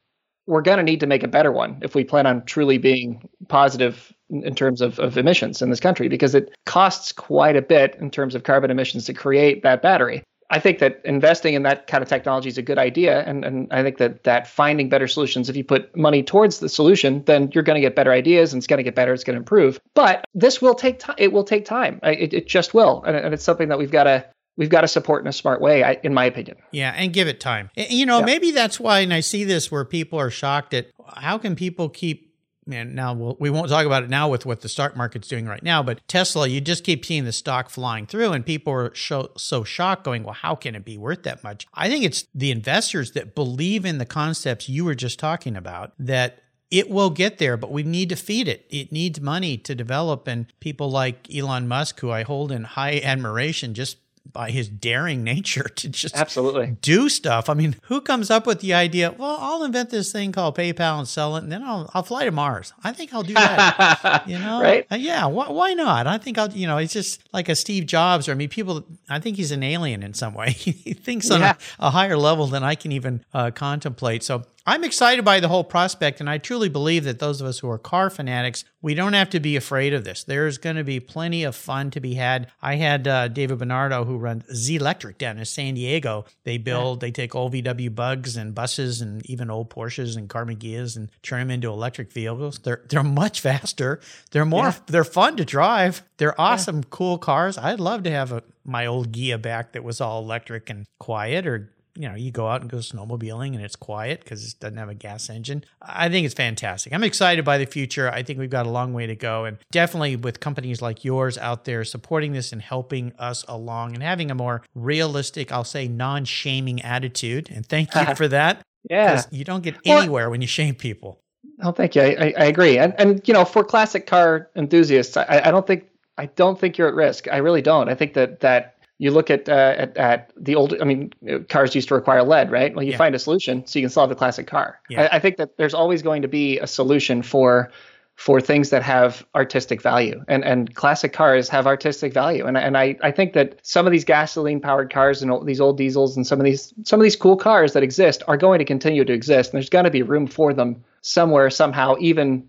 we're 0.46 0.62
going 0.62 0.78
to 0.78 0.84
need 0.84 1.00
to 1.00 1.08
make 1.08 1.24
a 1.24 1.28
better 1.28 1.52
one 1.52 1.80
if 1.82 1.96
we 1.96 2.04
plan 2.04 2.26
on 2.26 2.44
truly 2.46 2.78
being 2.78 3.28
positive 3.48 4.12
in 4.42 4.56
terms 4.56 4.82
of, 4.82 4.98
of 5.00 5.18
emissions 5.18 5.62
in 5.62 5.70
this 5.70 5.80
country 5.80 6.08
because 6.08 6.34
it 6.34 6.54
costs 6.66 7.12
quite 7.12 7.56
a 7.56 7.62
bit 7.62 7.96
in 8.00 8.10
terms 8.10 8.34
of 8.34 8.44
carbon 8.44 8.72
emissions 8.72 9.06
to 9.06 9.14
create 9.14 9.64
that 9.64 9.82
battery. 9.82 10.24
I 10.50 10.60
think 10.60 10.80
that 10.80 11.02
investing 11.04 11.56
in 11.56 11.64
that 11.64 11.88
kind 11.88 12.04
of 12.04 12.10
technology 12.10 12.48
is 12.48 12.60
a 12.60 12.62
good 12.62 12.78
idea, 12.78 13.24
and, 13.24 13.44
and 13.44 13.74
I 13.74 13.82
think 13.82 13.98
that 13.98 14.24
that 14.26 14.48
finding 14.48 14.88
better 14.88 15.08
solutions, 15.08 15.50
if 15.50 15.56
you 15.56 15.64
put 15.64 15.96
money 15.98 16.22
towards 16.22 16.60
the 16.60 16.70
solution, 16.70 17.24
then 17.26 17.50
you're 17.54 17.64
going 17.64 17.76
to 17.76 17.82
get 17.82 17.96
better 17.96 18.12
ideas, 18.12 18.54
and 18.54 18.60
it's 18.60 18.68
going 18.68 18.78
to 18.78 18.84
get 18.84 18.94
better, 18.94 19.14
it's 19.14 19.24
going 19.24 19.36
to 19.36 19.40
improve. 19.40 19.80
But 19.96 20.26
this 20.36 20.62
will 20.62 20.76
take 20.76 21.00
time. 21.00 21.16
It 21.18 21.32
will 21.32 21.44
take 21.44 21.66
time. 21.66 22.00
It, 22.04 22.34
it 22.34 22.48
just 22.48 22.74
will, 22.74 23.04
and, 23.04 23.16
and 23.16 23.34
it's 23.34 23.44
something 23.44 23.70
that 23.70 23.80
we've 23.80 23.90
got 23.90 24.04
to 24.04 24.26
we've 24.56 24.70
got 24.70 24.82
to 24.82 24.88
support 24.88 25.24
in 25.24 25.28
a 25.28 25.34
smart 25.34 25.60
way, 25.60 25.84
I, 25.84 25.94
in 26.04 26.14
my 26.14 26.26
opinion. 26.26 26.58
Yeah, 26.72 26.94
and 26.96 27.12
give 27.12 27.28
it 27.28 27.40
time. 27.40 27.72
You 27.76 28.06
know, 28.06 28.20
Yeah. 28.20 28.26
maybe 28.26 28.52
that's 28.52 28.80
why, 28.80 29.00
and 29.00 29.14
I 29.14 29.22
see 29.22 29.46
this 29.46 29.72
where 29.72 29.86
people 29.86 30.20
are 30.20 30.30
shocked 30.30 30.76
at 30.76 30.88
how 31.16 31.40
can 31.40 31.56
people 31.56 31.90
keep. 31.90 32.33
Man, 32.66 32.96
now 32.96 33.14
we'll, 33.14 33.36
we 33.40 33.50
won't 33.50 33.70
talk 33.70 33.86
about 33.86 34.04
it 34.04 34.10
now 34.10 34.30
with 34.30 34.46
what 34.46 34.62
the 34.62 34.70
stock 34.70 34.96
market's 34.96 35.28
doing 35.28 35.46
right 35.46 35.64
now, 35.64 35.84
but 35.84 36.06
Tesla, 36.08 36.48
you 36.48 36.62
just 36.62 36.84
keep 36.84 37.06
seeing 37.06 37.26
the 37.26 37.32
stock 37.32 37.70
flying 37.70 38.06
through, 38.06 38.32
and 38.32 38.46
people 38.46 38.72
are 38.74 38.96
so, 38.96 39.32
so 39.38 39.64
shocked, 39.64 40.04
going, 40.04 40.24
"Well, 40.24 40.34
how 40.34 40.56
can 40.56 40.76
it 40.76 40.86
be 40.86 40.98
worth 40.98 41.24
that 41.24 41.44
much?" 41.44 41.68
I 41.74 41.90
think 41.90 42.06
it's 42.06 42.26
the 42.34 42.52
investors 42.52 43.12
that 43.12 43.36
believe 43.36 43.86
in 43.86 43.98
the 43.98 44.06
concepts 44.06 44.70
you 44.70 44.86
were 44.86 44.96
just 44.96 45.20
talking 45.20 45.56
about 45.56 45.94
that 46.00 46.40
it 46.72 46.90
will 46.90 47.12
get 47.12 47.38
there, 47.38 47.56
but 47.56 47.72
we 47.72 47.84
need 47.84 48.10
to 48.10 48.16
feed 48.16 48.48
it. 48.48 48.66
It 48.72 48.92
needs 48.92 49.22
money 49.22 49.58
to 49.58 49.76
develop, 49.76 50.28
and 50.28 50.52
people 50.60 50.90
like 50.90 51.28
Elon 51.34 51.68
Musk, 51.68 52.00
who 52.00 52.10
I 52.10 52.24
hold 52.24 52.52
in 52.52 52.64
high 52.64 53.00
admiration, 53.00 53.76
just 53.76 53.98
by 54.32 54.50
his 54.50 54.68
daring 54.68 55.24
nature 55.24 55.64
to 55.76 55.90
just 55.90 56.16
Absolutely. 56.16 56.76
do 56.82 57.08
stuff. 57.10 57.50
I 57.50 57.54
mean, 57.54 57.76
who 57.84 58.02
comes 58.02 58.32
up 58.32 58.48
with 58.48 58.62
the 58.62 58.74
idea? 58.74 59.12
Well, 59.16 59.38
I'll 59.40 59.64
invent 59.64 59.90
this 59.92 60.12
thing 60.12 60.32
called 60.32 60.58
PayPal 60.58 60.98
and 61.00 61.08
sell 61.08 61.36
it, 61.36 61.44
and 61.44 61.52
then 61.52 61.62
I'll 61.64 61.90
I'll 61.94 62.04
fly 62.04 62.26
to 62.26 62.32
Mars. 62.32 62.74
I 62.84 62.94
think 62.94 63.14
I'll 63.14 63.22
do 63.24 63.34
that. 63.36 64.24
you 64.28 64.40
know, 64.40 64.62
Right? 64.62 64.88
Uh, 64.92 64.96
yeah. 64.96 65.26
Wh- 65.30 65.52
why 65.52 65.74
not? 65.74 66.08
I 66.08 66.18
think 66.18 66.38
I'll. 66.38 66.52
You 66.52 66.66
know, 66.68 66.78
it's 66.78 66.94
just 66.94 67.22
like 67.34 67.50
a 67.50 67.56
Steve 67.56 67.86
Jobs, 67.86 68.28
or 68.28 68.32
I 68.32 68.36
mean, 68.36 68.50
people. 68.50 68.84
I 69.10 69.20
think 69.20 69.38
he's 69.38 69.52
an 69.52 69.62
alien 69.62 70.02
in 70.02 70.14
some 70.14 70.34
way. 70.34 70.52
he 70.52 70.94
thinks 70.94 71.30
on 71.30 71.42
Yeah. 71.42 71.54
a, 71.80 71.88
a 71.88 71.90
higher 71.92 72.18
level 72.18 72.48
than 72.48 72.64
I 72.64 72.76
can 72.76 72.92
even 72.92 73.24
uh, 73.34 73.52
contemplate. 73.52 74.24
So. 74.24 74.44
I'm 74.66 74.86
excited 74.86 75.26
by 75.26 75.42
the 75.42 75.50
whole 75.50 75.66
prospect, 75.66 76.22
and 76.22 76.30
I 76.30 76.38
truly 76.38 76.70
believe 76.70 77.04
that 77.04 77.20
those 77.20 77.42
of 77.42 77.48
us 77.48 77.60
who 77.60 77.70
are 77.70 77.78
car 77.78 78.10
fanatics, 78.10 78.64
we 78.82 78.96
don't 78.96 79.12
have 79.12 79.30
to 79.32 79.42
be 79.42 79.58
afraid 79.58 79.94
of 79.94 80.06
this. 80.06 80.24
There's 80.24 80.58
going 80.58 80.78
to 80.78 80.86
be 80.86 81.02
plenty 81.02 81.44
of 81.44 81.54
fun 81.54 81.92
to 81.92 82.00
be 82.00 82.14
had. 82.14 82.50
I 82.62 82.76
had 82.76 83.06
uh, 83.06 83.28
David 83.28 83.60
Benardo, 83.60 84.06
who 84.06 84.18
runs 84.18 84.46
Zelectric 84.46 85.18
down 85.18 85.38
in 85.38 85.44
San 85.44 85.74
Diego. 85.74 86.24
They 86.46 86.58
build, 86.58 87.02
they 87.02 87.12
take 87.12 87.36
old 87.36 87.52
VW 87.54 87.94
bugs 87.94 88.38
and 88.38 88.56
buses 88.56 89.02
and 89.02 89.30
even 89.30 89.50
old 89.50 89.70
Porsches 89.70 90.16
and 90.16 90.30
Karmann 90.30 90.60
Ghias 90.60 90.96
and 90.96 91.10
turn 91.24 91.40
them 91.40 91.52
into 91.52 91.68
electric 91.68 92.14
vehicles. 92.14 92.60
They're 92.60 92.84
they're 92.88 93.04
much 93.04 93.42
faster. 93.42 94.00
They're 94.32 94.46
more. 94.46 94.74
They're 94.88 95.04
fun 95.04 95.36
to 95.38 95.46
drive. 95.46 96.04
They're 96.18 96.40
awesome, 96.40 96.86
cool 96.86 97.18
cars. 97.18 97.58
I'd 97.58 97.82
love 97.82 98.04
to 98.04 98.12
have 98.12 98.32
a 98.32 98.44
my 98.66 98.86
old 98.86 99.12
Ghia 99.12 99.42
back 99.42 99.74
that 99.74 99.84
was 99.84 100.00
all 100.00 100.22
electric 100.24 100.70
and 100.70 100.86
quiet, 101.00 101.46
or 101.46 101.74
you 101.96 102.10
know, 102.10 102.16
you 102.16 102.32
go 102.32 102.48
out 102.48 102.62
and 102.62 102.70
go 102.70 102.78
snowmobiling 102.78 103.54
and 103.54 103.62
it's 103.62 103.76
quiet 103.76 104.22
because 104.24 104.44
it 104.54 104.60
doesn't 104.60 104.78
have 104.78 104.90
a 104.90 104.96
gas 104.96 105.30
engine. 105.30 105.64
I 105.82 106.10
think 106.10 106.26
it's 106.26 106.34
fantastic. 106.34 106.92
I'm 106.94 107.04
excited 107.04 107.46
by 107.46 107.58
the 107.58 107.66
future. 107.66 108.10
I 108.10 108.24
think 108.24 108.40
we've 108.40 108.50
got 108.50 108.66
a 108.66 108.70
long 108.70 108.94
way 108.94 109.06
to 109.06 109.16
go. 109.16 109.46
And 109.46 109.58
definitely 109.72 110.16
with 110.16 110.40
companies 110.40 110.82
like 110.82 111.06
yours 111.06 111.38
out 111.38 111.66
there 111.66 111.84
supporting 111.84 112.34
this 112.34 112.52
and 112.52 112.62
helping 112.62 113.14
us 113.20 113.46
along 113.48 113.94
and 113.94 114.02
having 114.02 114.32
a 114.32 114.36
more 114.36 114.64
realistic, 114.74 115.52
I'll 115.52 115.64
say 115.64 115.88
non 115.88 116.26
shaming 116.26 116.82
attitude. 116.82 117.50
And 117.54 117.66
thank 117.66 117.94
you 117.94 118.16
for 118.16 118.28
that. 118.28 118.62
yeah. 118.90 119.22
You 119.32 119.44
don't 119.44 119.64
get 119.64 119.76
Well- 119.86 120.00
anywhere 120.00 120.30
when 120.30 120.42
you 120.42 120.48
shame 120.48 120.76
people. 120.76 121.20
Oh, 121.62 121.72
thank 121.72 121.96
you. 121.96 122.02
I, 122.02 122.06
I, 122.06 122.34
I 122.40 122.46
agree. 122.46 122.78
And 122.80 122.94
and 123.00 123.22
you 123.28 123.34
know, 123.34 123.46
for 123.46 123.64
classic 123.64 124.08
car 124.08 124.50
enthusiasts, 124.56 125.16
I, 125.16 125.44
I 125.46 125.52
don't 125.52 125.66
think 125.68 125.88
I 126.18 126.26
don't 126.26 126.60
think 126.60 126.78
you're 126.78 126.88
at 126.88 126.96
risk. 126.96 127.28
I 127.32 127.38
really 127.38 127.62
don't. 127.62 127.88
I 127.90 127.96
think 127.96 128.14
that 128.16 128.40
that 128.40 128.76
you 129.04 129.12
look 129.12 129.30
at 129.30 129.50
uh, 129.50 129.76
at, 129.84 129.98
at 129.98 130.32
the 130.38 130.56
old. 130.56 130.74
I 130.82 130.86
mean, 130.86 131.12
cars 131.50 131.76
used 131.76 131.90
to 131.90 131.96
require 131.96 132.24
lead, 132.24 132.50
right? 132.52 132.74
Well, 132.74 132.86
you 132.86 132.92
Yeah. 132.92 132.98
find 132.98 133.14
a 133.16 133.20
solution 133.20 133.68
so 133.68 133.78
you 133.80 133.84
can 133.84 133.90
solve 133.90 134.10
the 134.10 134.16
classic 134.16 134.48
car. 134.48 134.80
Yeah. 134.90 135.10
I, 135.12 135.18
I 135.18 135.20
think 135.20 135.36
that 135.38 135.58
there's 135.58 135.74
always 135.74 136.02
going 136.02 136.22
to 136.22 136.30
be 136.30 136.58
a 136.60 136.68
solution 136.68 137.22
for 137.22 137.70
for 138.16 138.40
things 138.40 138.70
that 138.70 138.84
have 138.84 139.26
artistic 139.36 139.82
value 139.82 140.24
and 140.28 140.46
and 140.46 140.74
classic 140.76 141.12
cars 141.14 141.50
have 141.50 141.66
artistic 141.68 142.14
value 142.14 142.46
and 142.46 142.56
and 142.58 142.78
I, 142.78 142.96
I 143.02 143.12
think 143.12 143.34
that 143.34 143.60
some 143.64 143.88
of 143.88 143.92
these 143.92 144.06
gasoline 144.06 144.62
powered 144.62 144.94
cars 144.94 145.24
and 145.24 145.48
these 145.48 145.60
old 145.60 145.78
diesels 145.78 146.16
and 146.16 146.26
some 146.26 146.40
of 146.40 146.46
these 146.46 146.74
some 146.84 147.00
of 147.00 147.04
these 147.04 147.16
cool 147.16 147.36
cars 147.36 147.74
that 147.74 147.82
exist 147.82 148.22
are 148.28 148.38
going 148.38 148.60
to 148.60 148.66
continue 148.66 149.04
to 149.04 149.14
exist 149.14 149.52
and 149.52 149.58
there's 149.58 149.70
going 149.78 149.86
to 149.86 149.92
be 149.92 150.04
room 150.04 150.28
for 150.28 150.54
them 150.54 150.84
somewhere 151.02 151.50
somehow 151.50 151.96
even 152.00 152.48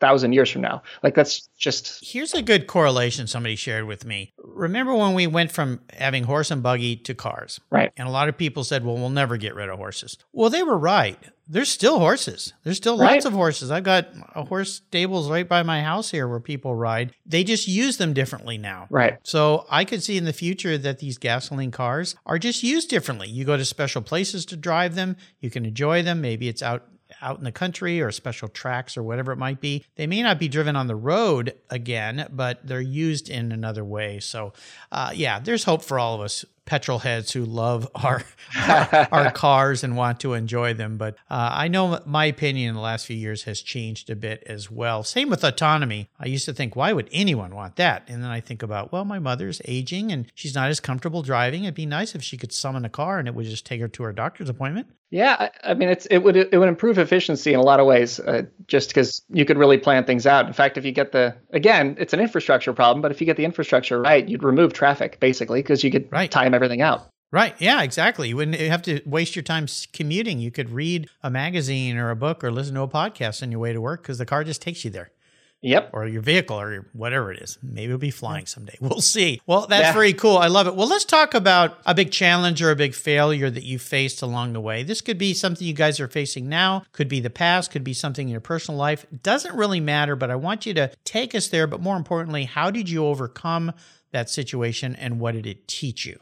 3000 0.00 0.32
years 0.32 0.50
from 0.50 0.62
now 0.62 0.82
like 1.02 1.14
that's 1.14 1.48
just 1.58 2.04
Here's 2.04 2.32
a 2.34 2.42
good 2.42 2.66
correlation 2.66 3.26
somebody 3.26 3.56
shared 3.56 3.84
with 3.84 4.04
me. 4.04 4.32
Remember 4.38 4.94
when 4.94 5.14
we 5.14 5.26
went 5.26 5.50
from 5.50 5.80
having 5.92 6.24
horse 6.24 6.50
and 6.50 6.62
buggy 6.62 6.96
to 6.96 7.14
cars? 7.14 7.60
right 7.70 7.92
And 7.96 8.06
a 8.06 8.10
lot 8.10 8.28
of 8.28 8.36
people 8.36 8.62
said, 8.64 8.84
well, 8.84 8.94
we'll 8.96 9.10
never 9.10 9.36
get 9.36 9.54
rid 9.54 9.68
of 9.68 9.76
horses. 9.78 10.16
Well, 10.32 10.50
they 10.50 10.62
were 10.62 10.78
right. 10.78 11.18
There's 11.48 11.68
still 11.70 11.98
horses. 11.98 12.52
There's 12.62 12.76
still 12.76 12.96
Right. 12.98 13.14
lots 13.14 13.24
of 13.24 13.32
horses. 13.32 13.70
I've 13.70 13.82
got 13.84 14.08
a 14.34 14.44
horse 14.44 14.74
stables 14.86 15.30
right 15.30 15.48
by 15.48 15.62
my 15.62 15.82
house 15.82 16.10
here 16.10 16.28
where 16.28 16.40
people 16.40 16.74
ride. 16.74 17.12
They 17.26 17.42
just 17.42 17.66
use 17.66 17.96
them 17.96 18.12
differently 18.12 18.58
now. 18.58 18.86
right 18.90 19.16
So 19.24 19.66
I 19.70 19.84
could 19.84 20.02
see 20.02 20.16
in 20.16 20.24
the 20.24 20.32
future 20.32 20.78
that 20.78 20.98
these 21.00 21.18
gasoline 21.18 21.70
cars 21.72 22.14
are 22.26 22.38
just 22.38 22.62
used 22.62 22.88
differently. 22.90 23.28
You 23.28 23.44
go 23.44 23.56
to 23.56 23.64
special 23.64 24.02
places 24.02 24.44
to 24.46 24.56
drive 24.56 24.94
them. 24.94 25.16
You 25.40 25.50
can 25.50 25.64
enjoy 25.66 26.02
them. 26.02 26.20
Maybe 26.20 26.48
it's 26.48 26.62
out 26.62 26.84
out 27.20 27.38
in 27.38 27.44
the 27.44 27.52
country 27.52 28.00
or 28.00 28.10
special 28.12 28.48
tracks 28.48 28.96
or 28.96 29.02
whatever 29.02 29.32
it 29.32 29.36
might 29.36 29.60
be. 29.60 29.84
They 29.96 30.06
may 30.06 30.22
not 30.22 30.38
be 30.38 30.48
driven 30.48 30.76
on 30.76 30.86
the 30.86 30.96
road 30.96 31.54
again, 31.70 32.28
but 32.30 32.66
they're 32.66 32.80
used 32.80 33.28
in 33.28 33.52
another 33.52 33.84
way. 33.84 34.20
So, 34.20 34.52
uh, 34.92 35.12
yeah, 35.14 35.38
there's 35.38 35.64
hope 35.64 35.82
for 35.82 35.98
all 35.98 36.14
of 36.14 36.20
us 36.20 36.44
petrol 36.68 36.98
heads 37.00 37.32
who 37.32 37.44
love 37.44 37.88
our 37.94 38.22
our, 38.68 39.08
our 39.12 39.30
cars 39.32 39.82
and 39.82 39.96
want 39.96 40.20
to 40.20 40.34
enjoy 40.34 40.74
them. 40.74 40.98
But 40.98 41.14
uh, 41.30 41.50
I 41.52 41.68
know 41.68 42.00
my 42.06 42.26
opinion 42.26 42.68
in 42.68 42.74
the 42.74 42.80
last 42.80 43.06
few 43.06 43.16
years 43.16 43.44
has 43.44 43.62
changed 43.62 44.10
a 44.10 44.16
bit 44.16 44.42
as 44.46 44.70
well. 44.70 45.02
Same 45.02 45.30
with 45.30 45.42
autonomy. 45.42 46.10
I 46.20 46.26
used 46.26 46.44
to 46.44 46.52
think, 46.52 46.76
why 46.76 46.92
would 46.92 47.08
anyone 47.10 47.54
want 47.54 47.76
that? 47.76 48.04
And 48.08 48.22
then 48.22 48.30
I 48.30 48.40
think 48.40 48.62
about, 48.62 48.92
well, 48.92 49.04
my 49.04 49.18
mother's 49.18 49.60
aging 49.64 50.12
and 50.12 50.26
she's 50.34 50.54
not 50.54 50.68
as 50.68 50.78
comfortable 50.80 51.22
driving. 51.22 51.64
It'd 51.64 51.74
be 51.74 51.86
nice 51.86 52.14
if 52.14 52.22
she 52.22 52.36
could 52.36 52.52
summon 52.52 52.84
a 52.84 52.90
car 52.90 53.18
and 53.18 53.26
it 53.26 53.34
would 53.34 53.46
just 53.46 53.64
take 53.66 53.80
her 53.80 53.88
to 53.88 54.02
her 54.02 54.12
doctor's 54.12 54.48
appointment. 54.50 54.88
Yeah, 55.10 55.36
I, 55.64 55.70
I 55.70 55.74
mean, 55.74 55.88
it's 55.88 56.04
it 56.06 56.18
would 56.18 56.36
it 56.36 56.58
would 56.58 56.68
improve 56.68 56.98
efficiency 56.98 57.54
in 57.54 57.58
a 57.58 57.62
lot 57.62 57.80
of 57.80 57.86
ways, 57.86 58.20
uh, 58.20 58.42
just 58.66 58.90
because 58.90 59.22
you 59.30 59.46
could 59.46 59.56
really 59.56 59.78
plan 59.78 60.04
things 60.04 60.26
out. 60.26 60.46
In 60.46 60.52
fact, 60.52 60.76
if 60.76 60.84
you 60.84 60.92
get 60.92 61.12
the 61.12 61.34
again, 61.50 61.96
it's 61.98 62.12
an 62.12 62.20
infrastructure 62.20 62.74
problem, 62.74 63.00
but 63.00 63.10
if 63.10 63.18
you 63.18 63.24
get 63.24 63.38
the 63.38 63.46
infrastructure 63.46 64.02
right, 64.02 64.28
you'd 64.28 64.42
remove 64.42 64.74
traffic 64.74 65.18
basically 65.18 65.62
because 65.62 65.82
you 65.82 65.90
could 65.90 66.12
Right. 66.12 66.30
time 66.30 66.52
everything 66.58 66.82
out. 66.82 67.08
Right. 67.30 67.54
Yeah, 67.58 67.82
exactly. 67.82 68.28
You 68.30 68.36
wouldn't 68.36 68.56
have 68.58 68.82
to 68.82 69.02
waste 69.04 69.36
your 69.36 69.42
time 69.42 69.66
commuting. 69.92 70.38
You 70.38 70.50
could 70.50 70.70
read 70.70 71.08
a 71.22 71.30
magazine 71.30 71.96
or 71.98 72.10
a 72.10 72.16
book 72.16 72.42
or 72.42 72.50
listen 72.50 72.74
to 72.76 72.82
a 72.82 72.88
podcast 72.88 73.42
on 73.42 73.50
your 73.50 73.60
way 73.60 73.72
to 73.74 73.80
work 73.80 74.02
because 74.02 74.16
the 74.18 74.24
car 74.26 74.44
just 74.44 74.62
takes 74.62 74.84
you 74.84 74.90
there. 74.90 75.10
Yep. 75.60 75.90
or 75.92 76.06
your 76.06 76.22
vehicle 76.22 76.54
or 76.60 76.72
your, 76.72 76.86
whatever 76.92 77.32
it 77.32 77.42
is. 77.42 77.58
Maybe 77.64 77.86
it'll 77.86 77.98
be 77.98 78.12
flying 78.12 78.46
someday. 78.46 78.76
We'll 78.80 79.00
see. 79.00 79.40
Well, 79.44 79.66
that's 79.66 79.86
Yeah. 79.88 79.92
very 79.92 80.12
cool. 80.12 80.38
I 80.38 80.46
love 80.46 80.68
it. 80.68 80.76
Well, 80.76 80.86
let's 80.88 81.04
talk 81.04 81.34
about 81.34 81.80
a 81.84 81.96
big 81.96 82.12
challenge 82.12 82.62
or 82.62 82.70
a 82.70 82.76
big 82.76 82.94
failure 82.94 83.50
that 83.50 83.64
you 83.64 83.76
faced 83.80 84.22
along 84.22 84.52
the 84.52 84.60
way. 84.60 84.84
This 84.84 85.00
could 85.00 85.18
be 85.18 85.34
something 85.34 85.66
you 85.66 85.74
guys 85.74 85.98
are 85.98 86.06
facing 86.06 86.48
now, 86.48 86.84
could 86.92 87.08
be 87.08 87.18
the 87.18 87.28
past, 87.28 87.72
could 87.72 87.82
be 87.82 87.92
something 87.92 88.28
in 88.28 88.30
your 88.30 88.40
personal 88.40 88.78
life. 88.78 89.04
It 89.12 89.24
doesn't 89.24 89.56
really 89.56 89.80
matter, 89.80 90.14
but 90.14 90.30
I 90.30 90.36
want 90.36 90.64
you 90.64 90.74
to 90.74 90.92
take 91.04 91.34
us 91.34 91.48
there. 91.48 91.66
But 91.66 91.80
more 91.82 91.96
importantly, 91.96 92.44
how 92.44 92.70
did 92.70 92.88
you 92.88 93.04
overcome 93.04 93.72
that 94.12 94.30
situation 94.30 94.94
and 94.94 95.18
what 95.18 95.34
did 95.34 95.44
it 95.44 95.66
teach 95.66 96.06
you? 96.06 96.20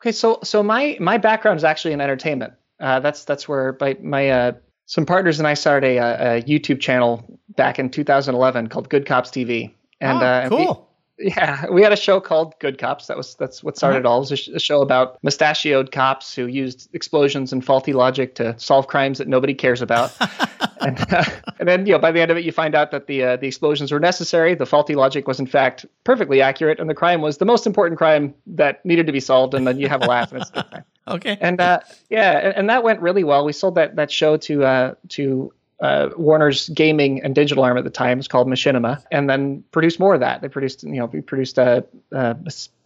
Okay, 0.00 0.12
so 0.12 0.38
so 0.44 0.62
my 0.62 0.96
my 1.00 1.18
background 1.18 1.56
is 1.56 1.64
actually 1.64 1.92
in 1.92 2.00
entertainment. 2.00 2.54
Uh, 2.80 3.00
that's 3.00 3.24
that's 3.24 3.48
where 3.48 3.76
my 3.80 3.96
my 4.00 4.30
uh, 4.30 4.52
some 4.86 5.04
partners 5.04 5.38
and 5.38 5.46
I 5.48 5.54
started 5.54 5.98
a, 5.98 6.36
a 6.38 6.42
YouTube 6.42 6.80
channel 6.80 7.40
back 7.56 7.78
in 7.78 7.90
2011 7.90 8.68
called 8.68 8.88
Good 8.88 9.06
Cops 9.06 9.30
TV. 9.30 9.74
And 10.00 10.22
Oh, 10.22 10.26
uh, 10.26 10.40
and 10.44 10.50
cool. 10.50 10.87
Yeah, 11.18 11.68
we 11.70 11.82
had 11.82 11.92
a 11.92 11.96
show 11.96 12.20
called 12.20 12.54
Good 12.60 12.78
Cops. 12.78 13.08
That 13.08 13.16
was 13.16 13.34
that's 13.34 13.62
what 13.64 13.76
started 13.76 14.06
uh-huh. 14.06 14.14
all. 14.14 14.18
It 14.18 14.20
was 14.20 14.32
a, 14.32 14.36
sh- 14.36 14.48
a, 14.54 14.60
show 14.60 14.82
about 14.82 15.18
mustachioed 15.24 15.90
cops 15.90 16.32
who 16.32 16.46
used 16.46 16.88
explosions 16.94 17.52
and 17.52 17.64
faulty 17.64 17.92
logic 17.92 18.36
to 18.36 18.56
solve 18.58 18.86
crimes 18.86 19.18
that 19.18 19.26
nobody 19.26 19.52
cares 19.52 19.82
about. 19.82 20.12
and, 20.80 21.12
uh, 21.12 21.24
and, 21.58 21.68
then 21.68 21.86
you 21.86 21.92
know 21.92 21.98
by 21.98 22.12
the 22.12 22.20
end 22.20 22.30
of 22.30 22.36
it, 22.36 22.44
you 22.44 22.52
find 22.52 22.76
out 22.76 22.92
that 22.92 23.08
the 23.08 23.24
uh, 23.24 23.36
the 23.36 23.48
explosions 23.48 23.90
were 23.90 23.98
necessary. 23.98 24.54
The 24.54 24.66
faulty 24.66 24.94
logic 24.94 25.26
was 25.26 25.40
in 25.40 25.46
fact 25.46 25.84
perfectly 26.04 26.40
accurate, 26.40 26.78
and 26.78 26.88
the 26.88 26.94
crime 26.94 27.20
was 27.20 27.38
the 27.38 27.44
most 27.44 27.66
important 27.66 27.98
crime 27.98 28.32
that 28.46 28.84
needed 28.84 29.06
to 29.06 29.12
be 29.12 29.20
solved. 29.20 29.54
And 29.54 29.66
then 29.66 29.80
you 29.80 29.88
have 29.88 30.02
a 30.02 30.06
laugh, 30.06 30.30
and 30.30 30.42
it's 30.42 30.50
good. 30.50 30.84
okay. 31.08 31.36
And 31.40 31.60
uh, 31.60 31.80
yeah, 32.10 32.38
and, 32.38 32.56
and, 32.56 32.70
that 32.70 32.84
went 32.84 33.00
really 33.00 33.24
well. 33.24 33.44
We 33.44 33.52
sold 33.52 33.74
that 33.74 33.96
that 33.96 34.12
show 34.12 34.36
to 34.36 34.64
uh, 34.64 34.94
to 35.10 35.52
uh, 35.80 36.08
Warner's 36.16 36.68
gaming 36.70 37.22
and 37.22 37.34
digital 37.34 37.62
arm 37.64 37.78
at 37.78 37.84
the 37.84 37.90
time. 37.90 38.18
It's 38.18 38.28
called 38.28 38.48
Machinima, 38.48 39.04
and 39.12 39.30
then 39.30 39.62
produced 39.70 40.00
more 40.00 40.14
of 40.14 40.20
that. 40.20 40.42
They 40.42 40.48
produced, 40.48 40.82
you 40.82 40.94
know, 40.94 41.06
we 41.06 41.20
produced 41.20 41.58
a, 41.58 41.84
a 42.12 42.36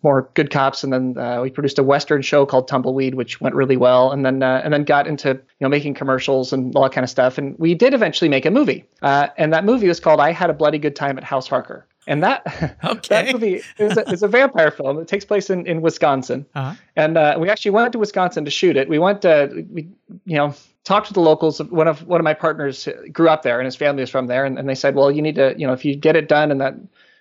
more 0.03 0.29
Good 0.35 0.51
Cops, 0.51 0.85
and 0.85 0.93
then 0.93 1.17
uh, 1.17 1.41
we 1.43 1.51
produced 1.51 1.79
a 1.79 1.83
Western 1.83 2.23
show 2.23 2.45
called 2.45 2.69
Tumbleweed, 2.69 3.15
which 3.15 3.41
went 3.41 3.55
really 3.55 3.77
well, 3.77 4.13
and 4.13 4.25
then 4.25 4.43
uh, 4.43 4.61
and 4.65 4.73
then 4.73 4.85
got 4.85 5.07
into 5.07 5.31
you 5.31 5.41
know 5.61 5.69
making 5.69 5.95
commercials 5.95 6.53
and 6.53 6.75
all 6.77 6.83
that 6.83 6.93
kind 6.93 7.05
of 7.05 7.11
stuff. 7.11 7.39
And 7.39 7.59
we 7.59 7.75
did 7.75 7.95
eventually 7.95 8.29
make 8.29 8.45
a 8.45 8.51
movie, 8.51 8.85
uh, 9.01 9.29
and 9.37 9.53
that 9.53 9.65
movie 9.65 9.89
was 9.89 10.01
called 10.01 10.21
I 10.21 10.33
Had 10.33 10.51
a 10.51 10.55
Bloody 10.55 10.79
Good 10.79 10.97
Time 10.97 11.17
at 11.19 11.25
House 11.25 11.49
Harker. 11.49 11.87
And 12.07 12.23
that 12.23 12.77
okay. 12.85 13.25
that 13.25 13.33
movie 13.33 13.63
is 13.79 13.97
a, 13.97 14.11
is 14.11 14.23
a 14.23 14.29
vampire 14.29 14.71
film. 14.71 14.99
It 14.99 15.09
takes 15.09 15.25
place 15.25 15.51
in, 15.51 15.67
in 15.67 15.83
Wisconsin, 15.83 16.47
uh-huh. 16.55 16.75
and 16.97 17.17
uh, 17.17 17.37
we 17.39 17.49
actually 17.49 17.71
went 17.71 17.93
to 17.93 17.99
Wisconsin 17.99 18.45
to 18.45 18.51
shoot 18.51 18.77
it. 18.77 18.89
We 18.89 18.99
went 18.99 19.23
to 19.23 19.65
we 19.71 19.89
you 20.25 20.37
know 20.37 20.55
talked 20.85 21.09
to 21.09 21.13
the 21.13 21.21
locals. 21.21 21.61
One 21.63 21.89
of 21.89 22.07
one 22.07 22.21
of 22.21 22.25
my 22.25 22.35
partners 22.35 22.89
grew 23.13 23.29
up 23.29 23.43
there, 23.43 23.61
and 23.61 23.67
his 23.67 23.77
family 23.77 24.03
is 24.03 24.11
from 24.11 24.27
there, 24.27 24.45
and, 24.45 24.59
and 24.59 24.69
they 24.69 24.75
said, 24.75 24.95
well, 24.95 25.11
you 25.11 25.23
need 25.23 25.37
to, 25.37 25.55
you 25.57 25.67
know, 25.67 25.73
if 25.73 25.85
you 25.85 25.95
get 25.97 26.17
it 26.17 26.29
done 26.29 26.51
and 26.51 26.61
that 26.61 26.75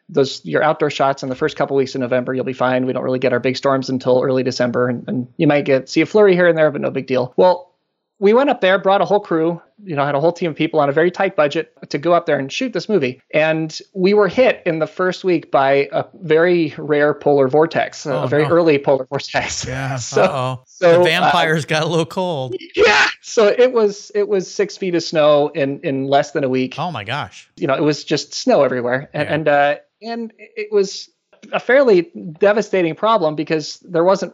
those 0.10 0.44
your 0.46 0.62
outdoor 0.62 0.90
shots 0.90 1.24
in 1.24 1.30
the 1.30 1.36
first 1.36 1.56
couple 1.56 1.76
weeks 1.76 1.96
in 1.96 2.02
November, 2.02 2.34
you'll 2.34 2.44
be 2.44 2.54
fine. 2.54 2.86
We 2.86 2.94
don't 2.94 3.04
really 3.04 3.20
get 3.20 3.34
our 3.34 3.40
big 3.40 3.56
storms 3.56 3.90
until 3.90 4.22
early 4.22 4.44
December, 4.44 4.90
and, 4.90 5.08
and 5.08 5.28
you 5.38 5.48
might 5.48 5.66
get 5.66 5.90
see 5.90 6.02
a 6.02 6.06
flurry 6.06 6.36
here 6.36 6.48
and 6.48 6.58
there, 6.58 6.72
but 6.72 6.82
no 6.82 6.92
big 6.92 7.08
deal. 7.08 7.34
Well, 7.38 7.72
we 8.20 8.34
went 8.34 8.50
up 8.50 8.62
there, 8.62 8.78
brought 8.78 9.02
a 9.02 9.06
whole 9.06 9.20
crew, 9.20 9.62
you 9.84 9.96
know, 9.96 10.06
had 10.06 10.16
a 10.16 10.20
whole 10.20 10.32
team 10.32 10.52
of 10.52 10.58
people 10.58 10.80
on 10.80 10.90
a 10.90 10.92
very 10.92 11.12
tight 11.12 11.36
budget 11.36 11.74
to 11.90 11.98
go 11.98 12.14
up 12.14 12.26
there 12.26 12.38
and 12.38 12.52
shoot 12.52 12.74
this 12.74 12.88
movie. 12.88 13.22
And 13.34 13.78
we 13.94 14.14
were 14.14 14.28
hit 14.28 14.62
in 14.66 14.80
the 14.80 14.88
first 14.88 15.24
week 15.24 15.52
by 15.52 15.90
a 15.92 16.06
very 16.22 16.74
rare 16.78 17.14
polar 17.14 17.48
vortex, 17.48 18.06
oh, 18.06 18.24
a 18.24 18.28
very 18.28 18.44
no. 18.44 18.50
early 18.50 18.78
polar 18.78 19.06
vortex. 19.06 19.66
Yeah. 19.66 19.96
so, 19.98 20.24
Uh-oh. 20.24 20.64
so 20.66 21.00
the 21.00 21.04
vampires 21.04 21.66
uh, 21.66 21.68
got 21.68 21.84
a 21.84 21.88
little 21.88 22.06
cold. 22.06 22.56
Yeah. 22.76 23.08
So 23.22 23.48
it 23.48 23.74
was 23.74 24.12
it 24.16 24.28
was 24.28 24.54
six 24.54 24.78
feet 24.78 24.96
of 24.96 25.04
snow 25.04 25.50
in 25.50 25.80
in 25.82 26.06
less 26.06 26.32
than 26.32 26.44
a 26.44 26.50
week. 26.50 26.76
Oh 26.78 26.92
my 26.92 27.04
gosh. 27.04 27.50
You 27.58 27.68
know, 27.68 27.76
it 27.76 27.84
was 27.84 28.04
just 28.04 28.34
snow 28.34 28.64
everywhere, 28.64 29.10
and 29.14 29.28
yeah. 29.28 29.36
and 29.36 29.48
uh, 29.48 29.76
and 30.02 30.34
it 30.38 30.72
was 30.72 31.10
a 31.52 31.60
fairly 31.60 32.12
devastating 32.40 32.96
problem 32.96 33.36
because 33.36 33.80
there 33.80 34.04
wasn't 34.04 34.34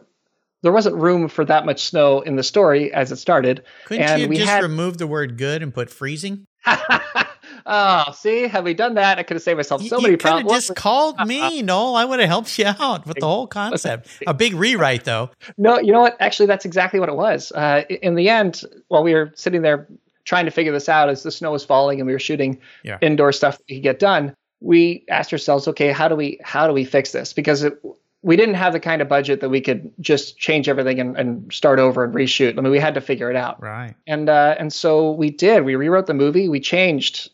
there 0.62 0.72
wasn't 0.72 0.96
room 0.96 1.28
for 1.28 1.44
that 1.44 1.64
much 1.64 1.84
snow 1.84 2.20
in 2.20 2.36
the 2.36 2.42
story 2.42 2.92
as 2.92 3.12
it 3.12 3.16
started. 3.16 3.64
Couldn't 3.86 4.04
and 4.04 4.22
you 4.22 4.28
we 4.28 4.36
just 4.36 4.48
had... 4.48 4.62
remove 4.62 4.98
the 4.98 5.06
word 5.06 5.38
good 5.38 5.62
and 5.62 5.72
put 5.72 5.90
freezing? 5.90 6.46
oh, 7.66 8.04
see, 8.12 8.48
have 8.48 8.64
we 8.64 8.74
done 8.74 8.94
that? 8.94 9.18
I 9.18 9.22
could 9.22 9.36
have 9.36 9.42
saved 9.42 9.56
myself 9.56 9.82
so 9.82 9.98
you, 9.98 10.02
many 10.02 10.16
problems. 10.16 10.44
You 10.44 10.48
could 10.48 10.54
have 10.54 10.62
just 10.62 10.76
called 10.76 11.18
me, 11.26 11.62
Noel. 11.62 11.94
I 11.94 12.04
would 12.04 12.20
have 12.20 12.28
helped 12.28 12.58
you 12.58 12.66
out 12.66 13.06
with 13.06 13.18
the 13.18 13.26
whole 13.26 13.46
concept. 13.46 14.08
A 14.26 14.34
big 14.34 14.54
rewrite, 14.54 15.04
though. 15.04 15.30
No, 15.56 15.78
you 15.78 15.92
know 15.92 16.00
what? 16.00 16.16
Actually, 16.20 16.46
that's 16.46 16.64
exactly 16.64 16.98
what 17.00 17.08
it 17.08 17.16
was. 17.16 17.52
Uh, 17.52 17.82
in 17.88 18.14
the 18.14 18.28
end, 18.28 18.62
while 18.88 19.02
we 19.02 19.14
were 19.14 19.32
sitting 19.34 19.62
there 19.62 19.88
trying 20.24 20.44
to 20.44 20.50
figure 20.50 20.72
this 20.72 20.88
out 20.88 21.08
as 21.08 21.22
the 21.22 21.30
snow 21.30 21.52
was 21.52 21.64
falling 21.64 22.00
and 22.00 22.06
we 22.06 22.12
were 22.12 22.18
shooting 22.18 22.60
yeah. 22.82 22.98
indoor 23.00 23.32
stuff 23.32 23.56
that 23.56 23.64
we 23.68 23.76
could 23.76 23.82
get 23.82 23.98
done, 23.98 24.34
we 24.60 25.04
asked 25.08 25.32
ourselves, 25.32 25.68
okay, 25.68 25.90
how 25.92 26.08
do 26.08 26.16
we 26.16 26.38
how 26.42 26.66
do 26.66 26.72
we 26.72 26.84
fix 26.84 27.12
this? 27.12 27.32
Because 27.32 27.62
it, 27.62 27.80
we 28.22 28.36
didn't 28.36 28.56
have 28.56 28.72
the 28.72 28.80
kind 28.80 29.00
of 29.00 29.08
budget 29.08 29.40
that 29.40 29.48
we 29.48 29.60
could 29.60 29.92
just 30.00 30.38
change 30.38 30.68
everything 30.68 30.98
and, 30.98 31.16
and 31.16 31.52
start 31.52 31.78
over 31.78 32.02
and 32.04 32.12
reshoot. 32.12 32.58
I 32.58 32.60
mean, 32.60 32.72
we 32.72 32.80
had 32.80 32.94
to 32.94 33.00
figure 33.00 33.30
it 33.30 33.36
out. 33.36 33.62
Right. 33.62 33.94
And 34.06 34.28
uh, 34.28 34.56
and 34.58 34.72
so 34.72 35.12
we 35.12 35.30
did. 35.30 35.64
We 35.64 35.76
rewrote 35.76 36.06
the 36.06 36.14
movie. 36.14 36.48
We 36.48 36.60
changed. 36.60 37.30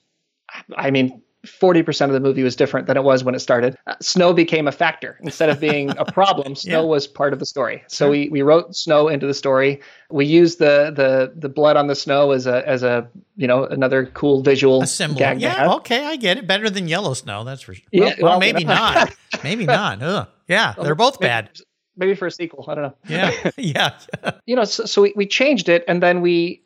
I 0.76 0.90
mean, 0.90 1.22
40% 1.44 2.06
of 2.06 2.12
the 2.12 2.20
movie 2.20 2.42
was 2.42 2.56
different 2.56 2.86
than 2.86 2.96
it 2.96 3.04
was 3.04 3.22
when 3.22 3.34
it 3.34 3.40
started. 3.40 3.76
Uh, 3.86 3.94
snow 4.00 4.32
became 4.32 4.66
a 4.66 4.72
factor 4.72 5.18
instead 5.22 5.48
of 5.48 5.60
being 5.60 5.90
a 5.98 6.04
problem. 6.12 6.54
Snow 6.54 6.82
yeah. 6.82 6.88
was 6.88 7.06
part 7.06 7.32
of 7.32 7.38
the 7.38 7.46
story. 7.46 7.82
So 7.88 8.10
we, 8.10 8.28
we 8.28 8.42
wrote 8.42 8.74
snow 8.74 9.08
into 9.08 9.26
the 9.26 9.34
story. 9.34 9.80
We 10.10 10.26
used 10.26 10.58
the 10.58 10.92
the 10.94 11.32
the 11.34 11.48
blood 11.48 11.76
on 11.76 11.86
the 11.86 11.94
snow 11.94 12.30
as 12.30 12.46
a 12.46 12.66
as 12.68 12.82
a 12.82 13.08
you 13.36 13.46
know 13.46 13.64
another 13.64 14.06
cool 14.06 14.42
visual 14.42 14.82
a 14.82 14.86
symbol. 14.86 15.20
yeah, 15.20 15.74
okay, 15.74 16.04
I 16.04 16.16
get 16.16 16.38
it. 16.38 16.46
Better 16.46 16.70
than 16.70 16.88
yellow 16.88 17.14
snow, 17.14 17.44
that's 17.44 17.62
for 17.62 17.74
sure. 17.74 17.84
Yeah, 17.90 18.14
well, 18.20 18.32
well 18.32 18.40
maybe 18.40 18.64
not. 18.64 19.14
maybe 19.44 19.66
not. 19.66 20.02
Ugh. 20.02 20.28
Yeah, 20.48 20.74
they're 20.80 20.94
both 20.94 21.20
maybe, 21.20 21.28
bad. 21.28 21.50
Maybe 21.96 22.14
for 22.14 22.26
a 22.26 22.30
sequel, 22.30 22.64
I 22.68 22.74
don't 22.74 22.84
know. 22.84 22.94
Yeah, 23.08 23.50
yeah. 23.56 23.98
you 24.46 24.56
know, 24.56 24.64
so, 24.64 24.84
so 24.84 25.02
we, 25.02 25.12
we 25.16 25.26
changed 25.26 25.68
it, 25.68 25.84
and 25.88 26.02
then 26.02 26.20
we, 26.20 26.62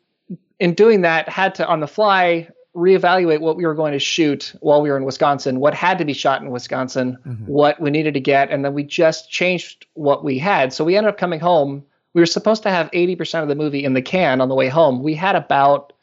in 0.59 0.73
doing 0.73 1.01
that, 1.01 1.29
had 1.29 1.55
to 1.55 1.67
on 1.67 1.79
the 1.79 1.87
fly 1.87 2.49
reevaluate 2.75 3.41
what 3.41 3.57
we 3.57 3.65
were 3.65 3.73
going 3.73 3.93
to 3.93 3.99
shoot 3.99 4.53
while 4.61 4.81
we 4.81 4.89
were 4.89 4.97
in 4.97 5.03
Wisconsin, 5.03 5.59
what 5.59 5.73
had 5.73 5.97
to 5.97 6.05
be 6.05 6.13
shot 6.13 6.41
in 6.41 6.51
Wisconsin, 6.51 7.17
mm-hmm. 7.25 7.45
what 7.45 7.79
we 7.81 7.89
needed 7.89 8.13
to 8.13 8.19
get, 8.19 8.51
and 8.51 8.63
then 8.63 8.73
we 8.73 8.83
just 8.83 9.29
changed 9.31 9.87
what 9.93 10.23
we 10.23 10.37
had. 10.37 10.71
So 10.71 10.83
we 10.83 10.95
ended 10.95 11.13
up 11.13 11.17
coming 11.17 11.39
home. 11.39 11.83
We 12.13 12.21
were 12.21 12.27
supposed 12.27 12.63
to 12.63 12.69
have 12.69 12.91
80% 12.91 13.41
of 13.41 13.47
the 13.47 13.55
movie 13.55 13.83
in 13.83 13.93
the 13.93 14.01
can 14.01 14.41
on 14.41 14.49
the 14.49 14.55
way 14.55 14.67
home. 14.67 15.03
We 15.03 15.15
had 15.15 15.35
about 15.35 15.93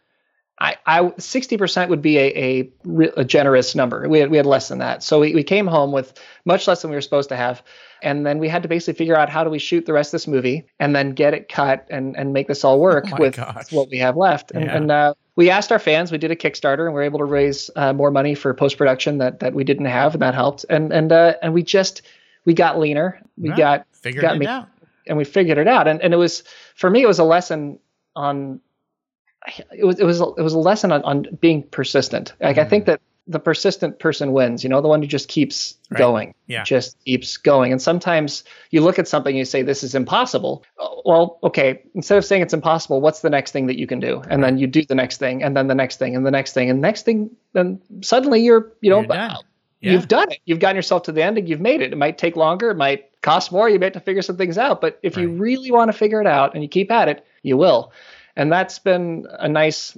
I, 0.59 0.77
I 0.87 1.01
60% 1.01 1.89
would 1.89 2.01
be 2.01 2.19
a, 2.19 2.33
a, 2.35 2.73
a, 3.19 3.25
generous 3.25 3.75
number. 3.75 4.09
We 4.09 4.21
had, 4.21 4.31
we 4.31 4.39
had 4.39 4.47
less 4.47 4.69
than 4.69 4.79
that. 4.79 5.03
So 5.03 5.21
we, 5.21 5.35
we 5.35 5.43
came 5.43 5.67
home 5.67 5.93
with 5.93 6.19
much 6.47 6.67
less 6.67 6.81
than 6.81 6.91
we 6.91 6.97
were 6.97 7.03
supposed 7.03 7.29
to 7.29 7.37
have. 7.37 7.63
And 8.03 8.27
then 8.27 8.39
we 8.39 8.49
had 8.49 8.63
to 8.63 8.69
basically 8.69 8.95
figure 8.95 9.17
out 9.17 9.29
how 9.29 9.45
do 9.45 9.51
we 9.51 9.59
shoot 9.59 9.87
the 9.87 9.93
rest 9.93 10.09
of 10.09 10.13
this 10.13 10.27
movie 10.27 10.67
and 10.79 10.95
then 10.95 11.13
get 11.13 11.35
it 11.35 11.49
cut 11.49 11.87
and, 11.91 12.17
and 12.17 12.33
make 12.33 12.49
this 12.49 12.65
all 12.65 12.81
work 12.81 13.07
oh 13.13 13.17
with 13.19 13.37
gosh. 13.37 13.73
what 13.73 13.89
we 13.91 13.99
have 13.99 14.17
left. 14.17 14.51
And, 14.53 14.65
yeah. 14.65 14.77
and 14.77 14.91
uh, 14.91 15.15
we 15.37 15.51
asked 15.51 15.73
our 15.73 15.79
fans, 15.79 16.13
we 16.13 16.19
did 16.19 16.31
a 16.31 16.37
Kickstarter 16.37 16.87
and 16.87 16.95
we 16.95 16.95
were 16.95 17.03
able 17.03 17.19
to 17.19 17.25
raise 17.25 17.71
uh, 17.77 17.93
more 17.93 18.11
money 18.11 18.35
for 18.35 18.53
post 18.55 18.79
production 18.79 19.19
that, 19.19 19.41
that 19.41 19.55
we 19.55 19.65
didn't 19.65 19.87
have. 19.87 20.15
And 20.15 20.23
that 20.23 20.35
helped. 20.35 20.65
And, 20.69 20.93
and, 20.93 21.13
uh, 21.13 21.35
and 21.43 21.55
we 21.55 21.63
just, 21.63 22.03
we 22.45 22.55
got 22.55 22.79
leaner. 22.79 23.21
We 23.37 23.51
right. 23.51 23.59
got, 23.59 23.87
figured 23.93 24.23
got 24.23 24.37
it 24.37 24.39
me, 24.39 24.47
out. 24.47 24.69
And 25.07 25.17
we 25.17 25.25
figured 25.25 25.59
it 25.59 25.69
out. 25.69 25.89
And, 25.89 26.03
and 26.03 26.13
it 26.13 26.17
was, 26.17 26.43
for 26.75 26.91
me, 26.91 27.03
it 27.03 27.07
was 27.07 27.19
a 27.19 27.25
lesson 27.25 27.79
on 28.15 28.61
it 29.73 29.85
was 29.85 30.01
it 30.01 30.05
was 30.05 30.21
it 30.21 30.43
was 30.43 30.55
a 30.55 30.59
lesson 30.59 30.93
on, 30.93 31.03
on 31.03 31.27
being 31.41 31.63
persistent. 31.63 32.33
Like 32.41 32.57
mm. 32.57 32.63
I 32.63 32.65
think 32.65 32.85
mm. 32.85 32.87
that 32.87 33.01
the 33.27 33.41
persistent 33.41 33.99
person 33.99 34.33
wins. 34.33 34.63
You 34.63 34.71
know, 34.71 34.81
the 34.81 34.89
one 34.89 35.03
who 35.03 35.09
just 35.09 35.29
keeps 35.29 35.75
right. 35.91 35.99
going, 35.99 36.35
yeah, 36.47 36.63
just 36.63 37.03
keeps 37.05 37.37
going. 37.37 37.73
And 37.73 37.81
sometimes 37.81 38.45
you 38.71 38.81
look 38.81 38.99
at 38.99 39.09
something 39.09 39.31
and 39.31 39.39
you 39.39 39.45
say 39.45 39.63
this 39.63 39.83
is 39.83 39.95
impossible. 39.95 40.65
Well, 41.05 41.39
okay, 41.43 41.83
instead 41.95 42.19
of 42.19 42.25
saying 42.25 42.43
it's 42.43 42.55
impossible, 42.55 43.01
what's 43.01 43.21
the 43.21 43.31
next 43.31 43.53
thing 43.53 43.67
that 43.67 43.79
you 43.79 43.87
can 43.87 44.01
do? 44.01 44.23
And 44.29 44.43
then 44.43 44.59
you 44.59 44.67
do 44.67 44.85
the 44.85 44.95
next 44.95 45.19
thing, 45.19 45.43
and 45.43 45.57
then 45.57 45.67
the 45.67 45.75
next 45.75 45.99
thing, 45.99 46.15
and 46.15 46.27
the 46.27 46.31
next 46.31 46.53
thing, 46.53 46.71
and 46.71 46.79
the 46.79 46.87
next 46.87 47.03
thing. 47.03 47.31
Then 47.53 47.81
suddenly 48.03 48.43
you're 48.43 48.73
you 48.81 48.91
know. 48.91 49.03
You're 49.03 49.15
yeah. 49.15 49.93
You've 49.93 50.09
done 50.09 50.33
it. 50.33 50.39
You've 50.47 50.59
gotten 50.59 50.75
yourself 50.75 51.03
to 51.03 51.13
the 51.13 51.23
end 51.23 51.37
and 51.37 51.47
you've 51.47 51.61
made 51.61 51.83
it. 51.83 51.93
It 51.93 51.97
might 51.97 52.17
take 52.17 52.35
longer. 52.35 52.71
It 52.71 52.77
might 52.77 53.11
cost 53.21 53.53
more. 53.53 53.69
You 53.69 53.79
might 53.79 53.93
have 53.93 53.93
to 53.93 54.01
figure 54.01 54.23
some 54.23 54.39
things 54.39 54.57
out. 54.57 54.81
But 54.81 54.99
if 55.03 55.17
right. 55.17 55.23
you 55.23 55.29
really 55.33 55.71
want 55.71 55.93
to 55.93 55.93
figure 55.93 56.19
it 56.21 56.27
out 56.27 56.55
and 56.55 56.63
you 56.63 56.69
keep 56.69 56.91
at 56.91 57.09
it, 57.09 57.25
you 57.43 57.59
will 57.59 57.93
and 58.37 58.53
that's 58.53 58.79
been 58.79 59.27
a 59.39 59.49
nice 59.49 59.97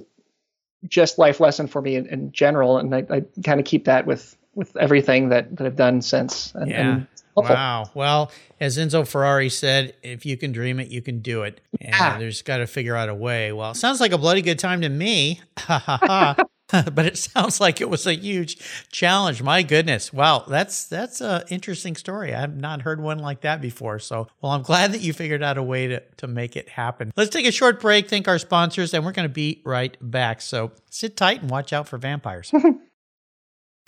just 0.87 1.17
life 1.17 1.39
lesson 1.39 1.67
for 1.67 1.81
me 1.81 1.95
in, 1.95 2.05
in 2.07 2.31
general 2.31 2.77
and 2.77 2.93
i, 2.95 3.05
I 3.09 3.23
kind 3.43 3.59
of 3.59 3.65
keep 3.65 3.85
that 3.85 4.05
with 4.05 4.35
with 4.55 4.75
everything 4.77 5.29
that, 5.29 5.55
that 5.57 5.65
i've 5.65 5.75
done 5.75 6.01
since 6.01 6.53
and, 6.55 6.69
yeah. 6.69 6.81
And 6.91 7.07
wow. 7.35 7.89
Well 7.93 8.31
as 8.59 8.77
enzo 8.77 9.07
ferrari 9.07 9.49
said 9.49 9.95
if 10.03 10.25
you 10.25 10.35
can 10.37 10.51
dream 10.51 10.79
it 10.79 10.89
you 10.89 11.01
can 11.01 11.19
do 11.19 11.43
it. 11.43 11.61
And 11.79 11.95
ah. 11.95 12.15
there's 12.19 12.41
got 12.41 12.57
to 12.57 12.67
figure 12.67 12.95
out 12.95 13.07
a 13.07 13.15
way. 13.15 13.51
Well 13.53 13.73
sounds 13.73 14.01
like 14.01 14.11
a 14.11 14.17
bloody 14.17 14.41
good 14.41 14.59
time 14.59 14.81
to 14.81 14.89
me. 14.89 15.41
Ha 15.59 15.77
ha 15.77 15.99
ha 16.01 16.35
but 16.93 17.05
it 17.05 17.17
sounds 17.17 17.59
like 17.59 17.81
it 17.81 17.89
was 17.89 18.05
a 18.05 18.13
huge 18.13 18.57
challenge. 18.91 19.41
My 19.41 19.63
goodness. 19.63 20.13
Wow. 20.13 20.45
That's, 20.47 20.85
that's 20.85 21.21
an 21.21 21.43
interesting 21.49 21.95
story. 21.95 22.33
I've 22.33 22.55
not 22.55 22.83
heard 22.83 23.01
one 23.01 23.19
like 23.19 23.41
that 23.41 23.61
before. 23.61 23.99
So, 23.99 24.27
well, 24.41 24.51
I'm 24.51 24.61
glad 24.61 24.93
that 24.93 25.01
you 25.01 25.13
figured 25.13 25.43
out 25.43 25.57
a 25.57 25.63
way 25.63 25.87
to, 25.87 26.03
to 26.17 26.27
make 26.27 26.55
it 26.55 26.69
happen. 26.69 27.11
Let's 27.15 27.31
take 27.31 27.47
a 27.47 27.51
short 27.51 27.79
break, 27.79 28.07
thank 28.09 28.27
our 28.27 28.39
sponsors, 28.39 28.93
and 28.93 29.03
we're 29.03 29.11
going 29.11 29.27
to 29.27 29.33
be 29.33 29.61
right 29.65 29.97
back. 30.01 30.41
So 30.41 30.71
sit 30.89 31.17
tight 31.17 31.41
and 31.41 31.49
watch 31.49 31.73
out 31.73 31.87
for 31.87 31.97
vampires. 31.97 32.51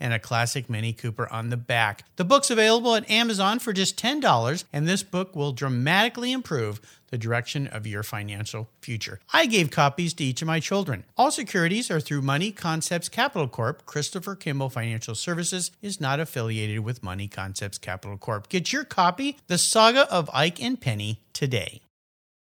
and 0.00 0.12
a 0.12 0.18
classic 0.18 0.68
Mini 0.70 0.92
Cooper 0.92 1.30
on 1.32 1.50
the 1.50 1.56
back. 1.56 2.04
The 2.16 2.24
book's 2.24 2.50
available 2.50 2.94
at 2.94 3.08
Amazon 3.10 3.58
for 3.58 3.72
just 3.72 3.96
$10, 3.96 4.64
and 4.72 4.86
this 4.86 5.02
book 5.02 5.34
will 5.34 5.52
dramatically 5.52 6.32
improve 6.32 6.80
the 7.10 7.18
direction 7.18 7.66
of 7.66 7.86
your 7.86 8.02
financial 8.02 8.68
future. 8.82 9.18
I 9.32 9.46
gave 9.46 9.70
copies 9.70 10.14
to 10.14 10.24
each 10.24 10.42
of 10.42 10.46
my 10.46 10.60
children. 10.60 11.04
All 11.16 11.30
securities 11.30 11.90
are 11.90 12.00
through 12.00 12.22
Money 12.22 12.52
Concepts 12.52 13.08
Capital 13.08 13.48
Corp. 13.48 13.86
Christopher 13.86 14.34
Kimball 14.34 14.70
Financial 14.70 15.14
Services 15.14 15.70
is 15.80 16.00
not 16.00 16.20
affiliated 16.20 16.80
with 16.80 17.02
Money 17.02 17.28
Concepts 17.28 17.78
Capital 17.78 18.18
Corp. 18.18 18.48
Get 18.48 18.72
your 18.72 18.84
copy, 18.84 19.38
The 19.46 19.58
Saga 19.58 20.10
of 20.12 20.30
Ike 20.32 20.62
and 20.62 20.80
Penny, 20.80 21.20
today. 21.32 21.80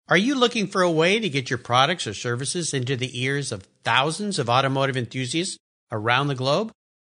Are 0.10 0.18
you 0.18 0.36
looking 0.36 0.68
for 0.68 0.82
a 0.82 0.92
way 0.92 1.20
to 1.20 1.30
get 1.30 1.50
your 1.50 1.60
products 1.60 2.06
or 2.08 2.14
services 2.14 2.74
into 2.74 2.96
the 2.96 3.22
ears 3.22 3.52
of 3.52 3.68
thousands 3.84 4.38
of 4.38 4.50
automotive 4.50 4.98
enthusiasts 4.98 5.58
around 5.92 6.28
the 6.28 6.36
globe? 6.36 6.72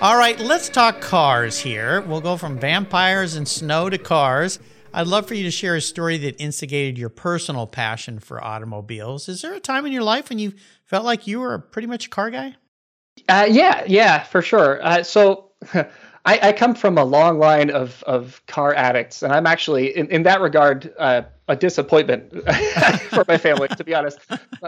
All 0.00 0.18
right, 0.18 0.38
let's 0.38 0.68
talk 0.68 1.00
cars 1.00 1.58
here. 1.58 2.02
We'll 2.02 2.20
go 2.20 2.36
from 2.36 2.58
vampires 2.58 3.36
and 3.36 3.48
snow 3.48 3.88
to 3.88 3.96
cars. 3.96 4.58
I'd 4.92 5.06
love 5.06 5.26
for 5.26 5.34
you 5.34 5.44
to 5.44 5.50
share 5.50 5.76
a 5.76 5.80
story 5.80 6.18
that 6.18 6.40
instigated 6.40 6.98
your 6.98 7.08
personal 7.08 7.66
passion 7.66 8.18
for 8.18 8.42
automobiles. 8.42 9.28
Is 9.28 9.40
there 9.40 9.54
a 9.54 9.60
time 9.60 9.86
in 9.86 9.92
your 9.92 10.02
life 10.02 10.28
when 10.28 10.38
you 10.38 10.52
felt 10.84 11.04
like 11.04 11.26
you 11.26 11.40
were 11.40 11.58
pretty 11.58 11.88
much 11.88 12.06
a 12.06 12.10
car 12.10 12.30
guy? 12.30 12.54
Uh, 13.28 13.46
yeah, 13.48 13.84
yeah, 13.86 14.22
for 14.24 14.42
sure. 14.42 14.84
Uh, 14.84 15.02
so 15.02 15.52
I, 16.26 16.48
I, 16.48 16.52
come 16.52 16.74
from 16.74 16.96
a 16.96 17.04
long 17.04 17.38
line 17.38 17.70
of, 17.70 18.02
of 18.04 18.40
car 18.46 18.74
addicts, 18.74 19.22
and 19.22 19.32
I'm 19.32 19.46
actually, 19.46 19.94
in, 19.94 20.08
in 20.08 20.22
that 20.22 20.40
regard, 20.40 20.92
uh, 20.98 21.22
a 21.48 21.56
disappointment 21.56 22.30
for 23.10 23.24
my 23.28 23.36
family, 23.36 23.68
to 23.68 23.84
be 23.84 23.94
honest. 23.94 24.18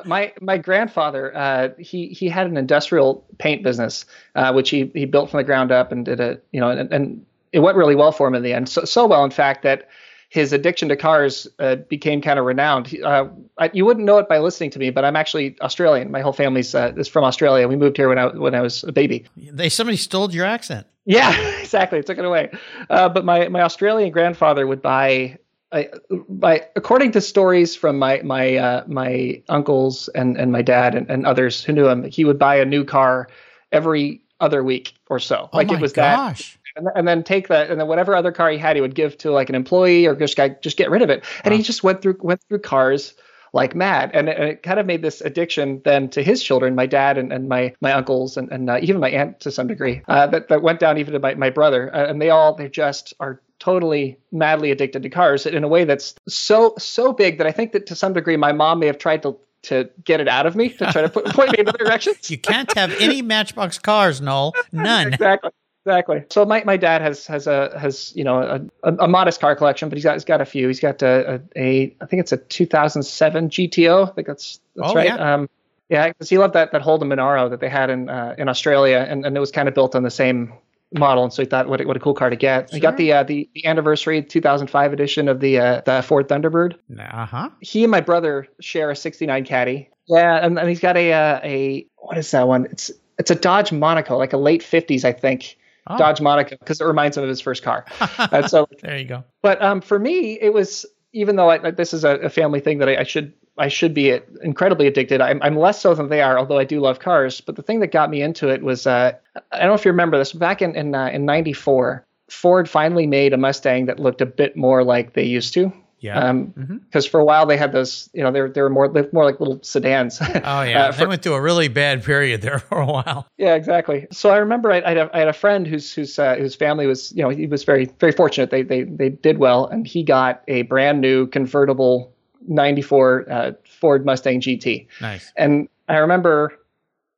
My 0.05 0.33
my 0.43 0.59
grandfather, 0.59 1.35
uh, 1.35 1.71
he 1.79 2.09
he 2.09 2.29
had 2.29 2.47
an 2.47 2.59
industrial 2.59 3.25
paint 3.39 3.63
business, 3.63 4.05
uh, 4.35 4.53
which 4.53 4.69
he 4.69 4.91
he 4.95 5.07
built 5.07 5.31
from 5.31 5.39
the 5.39 5.45
ground 5.45 5.73
up 5.73 5.93
and 5.93 6.05
did 6.05 6.21
a 6.21 6.39
you 6.53 6.61
know, 6.61 6.69
and, 6.69 6.93
and 6.93 7.25
it 7.53 7.61
went 7.61 7.79
really 7.79 7.95
well 7.95 8.13
for 8.13 8.29
him 8.29 8.35
in 8.35 8.43
the 8.43 8.53
end. 8.53 8.69
So 8.69 8.85
so 8.85 9.07
well, 9.07 9.25
in 9.25 9.31
fact, 9.31 9.63
that 9.63 9.89
his 10.37 10.53
addiction 10.53 10.91
to 10.91 10.97
cars 10.97 11.49
uh, 11.59 11.77
became 11.77 12.21
kind 12.21 12.39
of 12.39 12.45
renowned. 12.45 12.95
Uh, 13.03 13.27
I, 13.57 13.71
you 13.73 13.87
wouldn't 13.87 14.05
know 14.05 14.19
it 14.19 14.29
by 14.29 14.39
listening 14.39 14.69
to 14.73 14.79
me, 14.79 14.91
but 14.91 15.03
I'm 15.03 15.17
actually 15.17 15.57
Australian. 15.63 16.11
My 16.11 16.21
whole 16.21 16.35
family's 16.35 16.75
uh, 16.75 16.93
is 16.95 17.09
from 17.09 17.25
Australia. 17.25 17.67
We 17.67 17.75
moved 17.75 17.97
here 17.97 18.11
when 18.11 18.19
I 18.19 18.27
when 18.27 18.55
I 18.55 18.61
was 18.61 18.85
a 18.85 18.93
baby. 18.93 19.25
They 19.37 19.71
somebody 19.71 19.97
stole 19.97 20.31
your 20.31 20.45
accent. 20.45 20.87
Yeah, 21.07 21.35
exactly. 21.61 22.03
Took 22.03 22.19
it 22.19 22.25
away. 22.27 22.51
Uh, 22.91 23.09
but 23.09 23.25
my 23.25 23.49
my 23.49 23.63
Australian 23.63 24.13
grandfather 24.13 24.67
would 24.67 24.83
buy. 24.83 25.39
I, 25.73 25.89
by 26.29 26.67
according 26.77 27.13
to 27.13 27.21
stories 27.23 27.75
from 27.75 27.99
my 27.99 28.21
my 28.23 28.57
uh, 28.57 28.85
my 28.87 29.43
uncles 29.49 30.09
and, 30.09 30.37
and 30.37 30.53
my 30.53 30.63
dad 30.63 30.95
and, 30.95 31.11
and 31.11 31.27
others 31.27 31.65
who 31.65 31.73
knew 31.73 31.89
him, 31.89 32.05
he 32.05 32.27
would 32.27 32.39
buy 32.39 32.57
a 32.57 32.65
new 32.65 32.85
car 32.85 33.29
every 33.73 34.21
other 34.39 34.63
week 34.63 34.95
or 35.09 35.19
so. 35.19 35.49
Oh 35.51 35.57
like 35.57 35.73
it 35.73 35.81
was 35.81 35.95
gosh. 35.95 36.53
that 36.53 36.66
and, 36.77 36.89
and 36.95 37.09
then 37.09 37.23
take 37.23 37.49
that 37.49 37.71
and 37.71 37.81
then 37.81 37.89
whatever 37.89 38.15
other 38.15 38.33
car 38.33 38.51
he 38.51 38.59
had 38.59 38.77
he 38.77 38.83
would 38.83 38.95
give 38.95 39.17
to 39.19 39.31
like 39.31 39.49
an 39.49 39.55
employee 39.55 40.07
or 40.07 40.15
just 40.15 40.37
guy 40.37 40.49
just 40.49 40.77
get 40.77 40.91
rid 40.91 41.03
of 41.03 41.11
it 41.11 41.25
and 41.45 41.53
wow. 41.53 41.57
he 41.57 41.63
just 41.63 41.83
went 41.83 42.03
through 42.03 42.17
went 42.21 42.41
through 42.49 42.59
cars 42.59 43.15
like 43.53 43.75
mad 43.75 44.11
and 44.13 44.29
it, 44.29 44.37
and 44.37 44.49
it, 44.49 44.63
kind 44.63 44.79
of 44.79 44.87
made 44.87 45.03
this 45.03 45.21
addiction 45.21 45.81
then 45.85 46.09
to 46.09 46.23
his 46.23 46.43
children 46.43 46.75
my 46.75 46.87
dad 46.87 47.17
and, 47.17 47.33
and 47.33 47.49
my 47.49 47.75
my 47.81 47.93
uncles 47.93 48.37
and, 48.37 48.51
and 48.51 48.69
uh, 48.69 48.79
even 48.83 49.01
my 49.01 49.11
aunt 49.11 49.41
to 49.41 49.51
some 49.51 49.67
degree 49.67 50.03
uh, 50.09 50.27
that, 50.27 50.49
that 50.49 50.63
went 50.63 50.81
down 50.81 50.99
even 50.99 51.13
to 51.13 51.19
my, 51.19 51.35
my 51.35 51.51
brother 51.51 51.95
uh, 51.95 52.07
and 52.07 52.21
they 52.21 52.31
all 52.31 52.55
they 52.55 52.69
just 52.69 53.15
are 53.21 53.41
totally 53.59 54.19
madly 54.33 54.71
addicted 54.71 55.03
to 55.03 55.09
cars 55.09 55.47
in 55.47 55.65
a 55.65 55.69
way 55.69 55.85
that's 55.85 56.15
so 56.29 56.75
so 56.77 57.13
big 57.13 57.39
that 57.39 57.47
i 57.47 57.53
think 57.53 57.73
that 57.73 57.87
to 57.87 57.95
some 57.95 58.13
degree 58.13 58.37
my 58.37 58.53
mom 58.53 58.79
may 58.79 58.87
have 58.87 58.99
tried 58.99 59.23
to 59.23 59.39
to 59.67 59.91
get 60.05 60.21
it 60.21 60.29
out 60.29 60.47
of 60.47 60.55
me 60.55 60.69
to 60.69 60.93
try 60.93 61.03
to 61.03 61.09
put, 61.09 61.27
point 61.27 61.51
me 61.53 61.59
in 61.59 61.69
other 61.69 61.79
directions. 61.79 62.31
you 62.31 62.39
can't 62.39 62.73
have 62.77 62.93
any 63.01 63.21
Matchbox 63.23 63.79
cars, 63.79 64.21
Noel. 64.21 64.55
None. 64.73 65.15
exactly. 65.15 65.51
Exactly. 65.87 66.25
So 66.31 66.45
my, 66.45 66.65
my 66.65 66.77
dad 66.77 67.01
has 67.01 67.29
has 67.29 67.47
a 67.47 67.79
has 67.79 68.13
you 68.17 68.25
know 68.25 68.41
a, 68.41 68.61
a, 68.83 68.97
a 69.05 69.09
modest 69.09 69.41
car 69.41 69.55
collection, 69.55 69.89
but 69.89 69.97
he's 69.97 70.03
got 70.03 70.15
he's 70.15 70.25
got 70.25 70.41
a 70.41 70.45
few. 70.45 70.67
He's 70.67 70.81
got 70.81 71.01
a, 71.01 71.41
a, 71.57 71.63
a 71.63 71.97
I 72.01 72.07
think 72.07 72.21
it's 72.23 72.33
a 72.33 72.39
2007 72.39 73.51
GTO. 73.51 74.09
I 74.09 74.13
think 74.13 74.27
that's 74.27 74.59
that's 74.75 74.91
oh, 74.91 74.95
right. 74.95 75.07
Yeah. 75.07 75.35
Um, 75.35 75.49
yeah, 75.89 76.09
because 76.09 76.29
he 76.29 76.39
loved 76.39 76.55
that 76.55 76.73
that 76.73 76.83
Holden 76.83 77.07
Monaro 77.07 77.51
that 77.51 77.61
they 77.61 77.69
had 77.69 77.91
in 77.91 78.09
uh, 78.09 78.35
in 78.37 78.49
Australia, 78.49 79.07
and, 79.09 79.25
and 79.25 79.37
it 79.37 79.39
was 79.39 79.53
kind 79.53 79.69
of 79.69 79.75
built 79.75 79.95
on 79.95 80.03
the 80.03 80.11
same 80.11 80.55
model, 80.93 81.23
and 81.23 81.33
so 81.33 81.43
he 81.43 81.47
thought, 81.47 81.69
what 81.69 81.81
a, 81.81 81.87
what 81.87 81.97
a 81.97 82.01
cool 82.01 82.15
car 82.15 82.31
to 82.31 82.37
get. 82.37 82.69
Sure. 82.69 82.77
He 82.77 82.81
got 82.81 82.97
the, 82.97 83.13
uh, 83.13 83.23
the 83.23 83.49
the 83.55 83.67
anniversary 83.67 84.25
2005 84.25 84.93
edition 84.93 85.29
of 85.29 85.39
the 85.39 85.61
uh, 85.61 85.83
the 85.83 86.03
Ford 86.03 86.27
Thunderbird. 86.27 86.75
Uh 86.99 87.27
huh. 87.27 87.51
He 87.61 87.85
and 87.85 87.93
my 87.93 88.01
brother 88.01 88.49
share 88.59 88.91
a 88.91 88.97
69 88.97 89.45
Caddy. 89.45 89.89
Yeah, 90.09 90.45
and, 90.45 90.59
and 90.59 90.69
he's 90.69 90.81
got 90.81 90.97
a 90.97 91.13
uh, 91.13 91.41
a 91.45 91.87
what 91.95 92.19
is 92.19 92.29
that 92.33 92.49
one? 92.49 92.65
It's 92.65 92.91
it's 93.21 93.31
a 93.31 93.37
Dodge 93.37 93.71
Monaco, 93.71 94.19
like 94.19 94.33
a 94.33 94.37
late 94.37 94.63
50s, 94.63 95.05
I 95.05 95.13
think 95.13 95.57
oh. 95.87 95.99
Dodge 95.99 96.21
Monaco 96.21 96.57
because 96.59 96.81
it 96.81 96.85
reminds 96.85 97.17
him 97.17 97.23
of 97.23 97.29
his 97.29 97.41
first 97.41 97.63
car. 97.63 97.85
and 98.33 98.49
so 98.49 98.69
there 98.83 98.97
you 98.97 99.05
go. 99.05 99.25
But 99.43 99.63
um, 99.63 99.81
for 99.81 99.99
me, 99.99 100.39
it 100.41 100.53
was 100.53 100.87
even 101.13 101.37
though 101.37 101.51
I, 101.51 101.71
this 101.71 101.95
is 101.95 102.05
a, 102.05 102.17
a, 102.17 102.29
family 102.29 102.61
thing 102.61 102.79
that 102.79 102.89
I, 102.89 102.97
I, 102.99 103.03
should 103.05 103.33
I 103.57 103.69
should 103.69 103.95
be 103.95 104.21
incredibly 104.43 104.87
addicted. 104.87 105.23
I'm, 105.23 105.41
I'm, 105.43 105.57
less 105.57 105.81
so 105.81 105.95
than 105.95 106.11
they 106.11 106.21
are, 106.21 106.39
although 106.39 106.59
I 106.59 106.65
do 106.65 106.79
love 106.79 106.99
cars. 106.99 107.41
But 107.41 107.57
the 107.57 107.63
thing 107.63 107.81
that 107.81 107.89
got 107.89 108.11
me 108.11 108.21
into 108.21 108.49
it 108.51 108.63
was 108.63 108.87
uh, 108.87 109.13
I 109.53 109.59
don't 109.59 109.69
know 109.69 109.75
if 109.75 109.85
you 109.85 109.91
remember 109.91 110.19
this 110.19 110.33
back 110.33 110.63
in 110.63 110.77
in 110.77 110.95
uh, 110.95 111.07
in 111.07 111.25
'94. 111.25 112.07
Ford 112.29 112.69
finally 112.69 113.07
made 113.07 113.33
a 113.33 113.37
Mustang 113.37 113.87
that 113.87 114.01
looked 114.01 114.21
a 114.21 114.27
bit 114.27 114.57
more 114.57 114.83
like 114.83 115.13
they 115.13 115.25
used 115.25 115.55
to. 115.55 115.73
Yeah. 116.01 116.19
Um, 116.19 116.47
because 116.47 117.07
mm-hmm. 117.07 117.11
for 117.11 117.21
a 117.21 117.25
while 117.25 117.47
they 117.47 117.57
had 117.57 117.73
those, 117.73 118.11
you 118.13 118.23
know, 118.23 118.31
they're 118.31 118.51
they're 118.51 118.69
more 118.69 118.89
they're 118.89 119.09
more 119.13 119.25
like 119.25 119.41
little 119.41 119.63
sedans. 119.63 120.19
oh 120.21 120.63
yeah, 120.63 120.87
uh, 120.89 120.93
for, 120.93 120.99
they 120.99 121.07
went 121.07 121.23
through 121.23 121.35
a 121.35 121.41
really 121.41 121.69
bad 121.69 122.05
period 122.05 122.43
there 122.43 122.59
for 122.69 122.81
a 122.81 122.87
while. 122.87 123.27
Yeah, 123.39 123.55
exactly. 123.55 124.07
So 124.13 124.31
I 124.31 124.37
remember 124.37 124.71
I, 124.71 124.83
I, 124.83 124.89
had, 124.89 124.99
a, 124.99 125.17
I 125.17 125.19
had 125.21 125.29
a 125.29 125.33
friend 125.33 125.67
whose 125.67 125.93
whose 125.93 126.19
uh, 126.19 126.37
whose 126.37 126.55
family 126.55 126.87
was, 126.87 127.13
you 127.13 127.23
know, 127.23 127.31
he 127.31 127.47
was 127.47 127.65
very 127.65 127.87
very 127.99 128.13
fortunate. 128.13 128.51
They 128.51 128.63
they 128.63 128.83
they 128.83 129.09
did 129.09 129.39
well, 129.39 129.67
and 129.67 129.87
he 129.87 130.03
got 130.03 130.43
a 130.49 130.63
brand 130.63 131.01
new 131.01 131.27
convertible 131.29 132.13
'94 132.47 133.27
uh, 133.31 133.53
Ford 133.65 134.05
Mustang 134.05 134.41
GT. 134.41 134.87
Nice. 135.01 135.33
And 135.37 135.69
I 135.89 135.97
remember, 135.97 136.53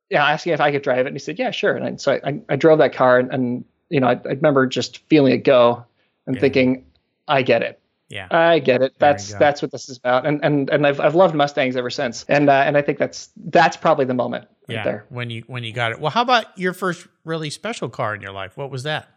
yeah, 0.09 0.25
asking 0.25 0.53
if 0.53 0.61
I 0.61 0.71
could 0.71 0.83
drive 0.83 0.99
it, 0.99 1.07
and 1.07 1.15
he 1.15 1.19
said, 1.19 1.37
yeah, 1.37 1.51
sure. 1.51 1.75
And 1.75 1.85
I, 1.85 1.95
so 1.97 2.19
I, 2.23 2.39
I 2.47 2.55
drove 2.55 2.77
that 2.79 2.93
car, 2.93 3.19
and, 3.19 3.31
and 3.31 3.65
you 3.89 3.99
know, 3.99 4.07
I, 4.07 4.13
I 4.13 4.29
remember 4.29 4.67
just 4.67 4.99
feeling 5.09 5.33
it 5.33 5.43
go 5.43 5.83
and 6.27 6.35
yeah. 6.35 6.41
thinking, 6.41 6.85
I 7.27 7.41
get 7.41 7.61
it 7.61 7.78
yeah, 8.09 8.27
I 8.31 8.59
get 8.59 8.81
it. 8.81 8.95
That's 8.97 9.33
that's 9.33 9.61
what 9.61 9.71
this 9.71 9.87
is 9.87 9.97
about, 9.97 10.25
and 10.25 10.43
and 10.43 10.69
and 10.69 10.85
I've 10.85 10.99
I've 10.99 11.15
loved 11.15 11.35
Mustangs 11.35 11.75
ever 11.75 11.89
since, 11.89 12.25
and 12.27 12.49
uh, 12.49 12.63
and 12.65 12.75
I 12.75 12.81
think 12.81 12.97
that's 12.97 13.29
that's 13.37 13.77
probably 13.77 14.05
the 14.05 14.15
moment 14.15 14.47
right 14.67 14.75
yeah, 14.75 14.83
there 14.83 15.05
when 15.09 15.29
you 15.29 15.43
when 15.47 15.63
you 15.63 15.71
got 15.71 15.91
it. 15.91 15.99
Well, 15.99 16.11
how 16.11 16.23
about 16.23 16.57
your 16.57 16.73
first 16.73 17.07
really 17.23 17.49
special 17.49 17.87
car 17.87 18.15
in 18.15 18.21
your 18.21 18.31
life? 18.31 18.57
What 18.57 18.71
was 18.71 18.83
that? 18.83 19.09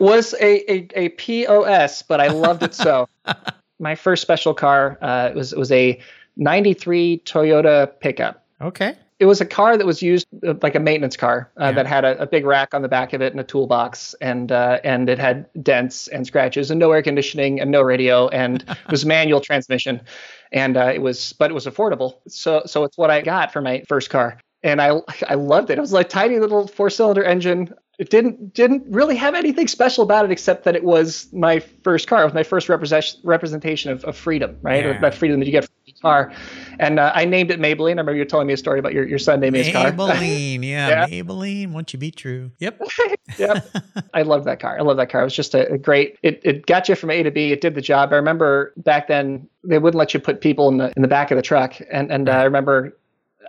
was 0.00 0.34
a, 0.40 0.72
a 0.72 0.88
a 0.94 1.08
POS, 1.10 2.02
but 2.02 2.20
I 2.20 2.28
loved 2.28 2.62
it 2.62 2.74
so. 2.74 3.08
My 3.78 3.94
first 3.94 4.22
special 4.22 4.54
car 4.54 4.98
uh, 5.02 5.32
was 5.34 5.54
was 5.54 5.70
a 5.70 6.00
'93 6.36 7.22
Toyota 7.24 7.90
pickup. 8.00 8.44
Okay 8.60 8.96
it 9.22 9.26
was 9.26 9.40
a 9.40 9.46
car 9.46 9.78
that 9.78 9.86
was 9.86 10.02
used 10.02 10.26
uh, 10.44 10.54
like 10.62 10.74
a 10.74 10.80
maintenance 10.80 11.16
car 11.16 11.48
uh, 11.60 11.66
yeah. 11.66 11.72
that 11.72 11.86
had 11.86 12.04
a, 12.04 12.20
a, 12.22 12.26
big 12.26 12.44
rack 12.44 12.74
on 12.74 12.82
the 12.82 12.88
back 12.88 13.12
of 13.12 13.22
it 13.22 13.32
and 13.32 13.38
a 13.38 13.44
toolbox 13.44 14.16
and 14.20 14.50
uh, 14.50 14.80
and 14.82 15.08
it 15.08 15.16
had 15.16 15.46
dents 15.62 16.08
and 16.08 16.26
scratches 16.26 16.72
and 16.72 16.80
no 16.80 16.90
air 16.90 17.02
conditioning 17.02 17.60
and 17.60 17.70
no 17.70 17.82
radio 17.82 18.26
and 18.28 18.64
it 18.68 18.78
was 18.90 19.06
manual 19.06 19.40
transmission 19.40 20.00
and 20.50 20.76
uh, 20.76 20.90
it 20.92 21.00
was 21.00 21.34
but 21.34 21.52
it 21.52 21.54
was 21.54 21.66
affordable 21.66 22.16
so 22.26 22.62
so 22.66 22.82
it's 22.82 22.98
what 22.98 23.12
I 23.12 23.20
got 23.20 23.52
for 23.52 23.60
my 23.60 23.84
first 23.86 24.10
car 24.10 24.40
and 24.64 24.82
I 24.82 25.00
I 25.28 25.34
loved 25.34 25.70
it. 25.70 25.78
It 25.78 25.80
was 25.80 25.92
like 25.92 26.08
tiny 26.08 26.38
little 26.40 26.66
four 26.66 26.90
cylinder 26.90 27.22
engine. 27.22 27.72
it 28.00 28.10
didn't 28.10 28.54
didn't 28.54 28.84
really 28.88 29.16
have 29.16 29.36
anything 29.36 29.68
special 29.68 30.02
about 30.02 30.24
it 30.24 30.32
except 30.32 30.64
that 30.64 30.74
it 30.74 30.82
was 30.82 31.32
my 31.32 31.60
first 31.60 32.08
car. 32.08 32.22
It 32.22 32.24
was 32.24 32.34
my 32.34 32.42
first 32.42 32.68
represent, 32.68 33.16
representation 33.22 33.92
of, 33.92 34.04
of 34.04 34.16
freedom, 34.16 34.56
right? 34.62 34.84
Yeah. 34.84 35.00
That 35.00 35.14
freedom 35.14 35.38
that 35.40 35.46
you 35.46 35.52
get 35.52 35.68
car. 36.02 36.32
And 36.78 36.98
uh, 36.98 37.12
I 37.14 37.24
named 37.24 37.50
it 37.50 37.60
Maybelline. 37.60 37.86
I 37.86 37.90
remember 37.90 38.14
you 38.14 38.24
telling 38.24 38.46
me 38.46 38.52
a 38.52 38.56
story 38.56 38.78
about 38.78 38.92
your, 38.92 39.06
your 39.06 39.18
son 39.18 39.40
naming 39.40 39.64
his 39.64 39.72
car. 39.72 39.90
Maybelline, 39.92 40.64
yeah, 40.68 40.88
Yeah. 40.88 41.06
Maybelline. 41.06 41.72
Won't 41.72 41.92
you 41.92 41.98
be 41.98 42.10
true? 42.10 42.50
Yep. 42.58 42.82
yep. 43.38 43.68
I 44.12 44.22
love 44.22 44.44
that 44.44 44.60
car. 44.60 44.78
I 44.78 44.82
love 44.82 44.96
that 44.98 45.10
car. 45.10 45.22
It 45.22 45.24
was 45.24 45.36
just 45.36 45.54
a, 45.54 45.72
a 45.72 45.78
great. 45.78 46.18
It, 46.22 46.40
it 46.44 46.66
got 46.66 46.88
you 46.88 46.94
from 46.94 47.10
A 47.10 47.22
to 47.22 47.30
B. 47.30 47.52
It 47.52 47.60
did 47.60 47.74
the 47.74 47.80
job. 47.80 48.12
I 48.12 48.16
remember 48.16 48.72
back 48.76 49.08
then 49.08 49.48
they 49.64 49.78
wouldn't 49.78 49.98
let 49.98 50.12
you 50.12 50.20
put 50.20 50.40
people 50.40 50.68
in 50.68 50.76
the 50.78 50.92
in 50.96 51.02
the 51.02 51.08
back 51.08 51.30
of 51.30 51.36
the 51.36 51.42
truck, 51.42 51.74
and 51.90 52.10
and 52.12 52.28
uh, 52.28 52.32
I 52.32 52.44
remember. 52.44 52.96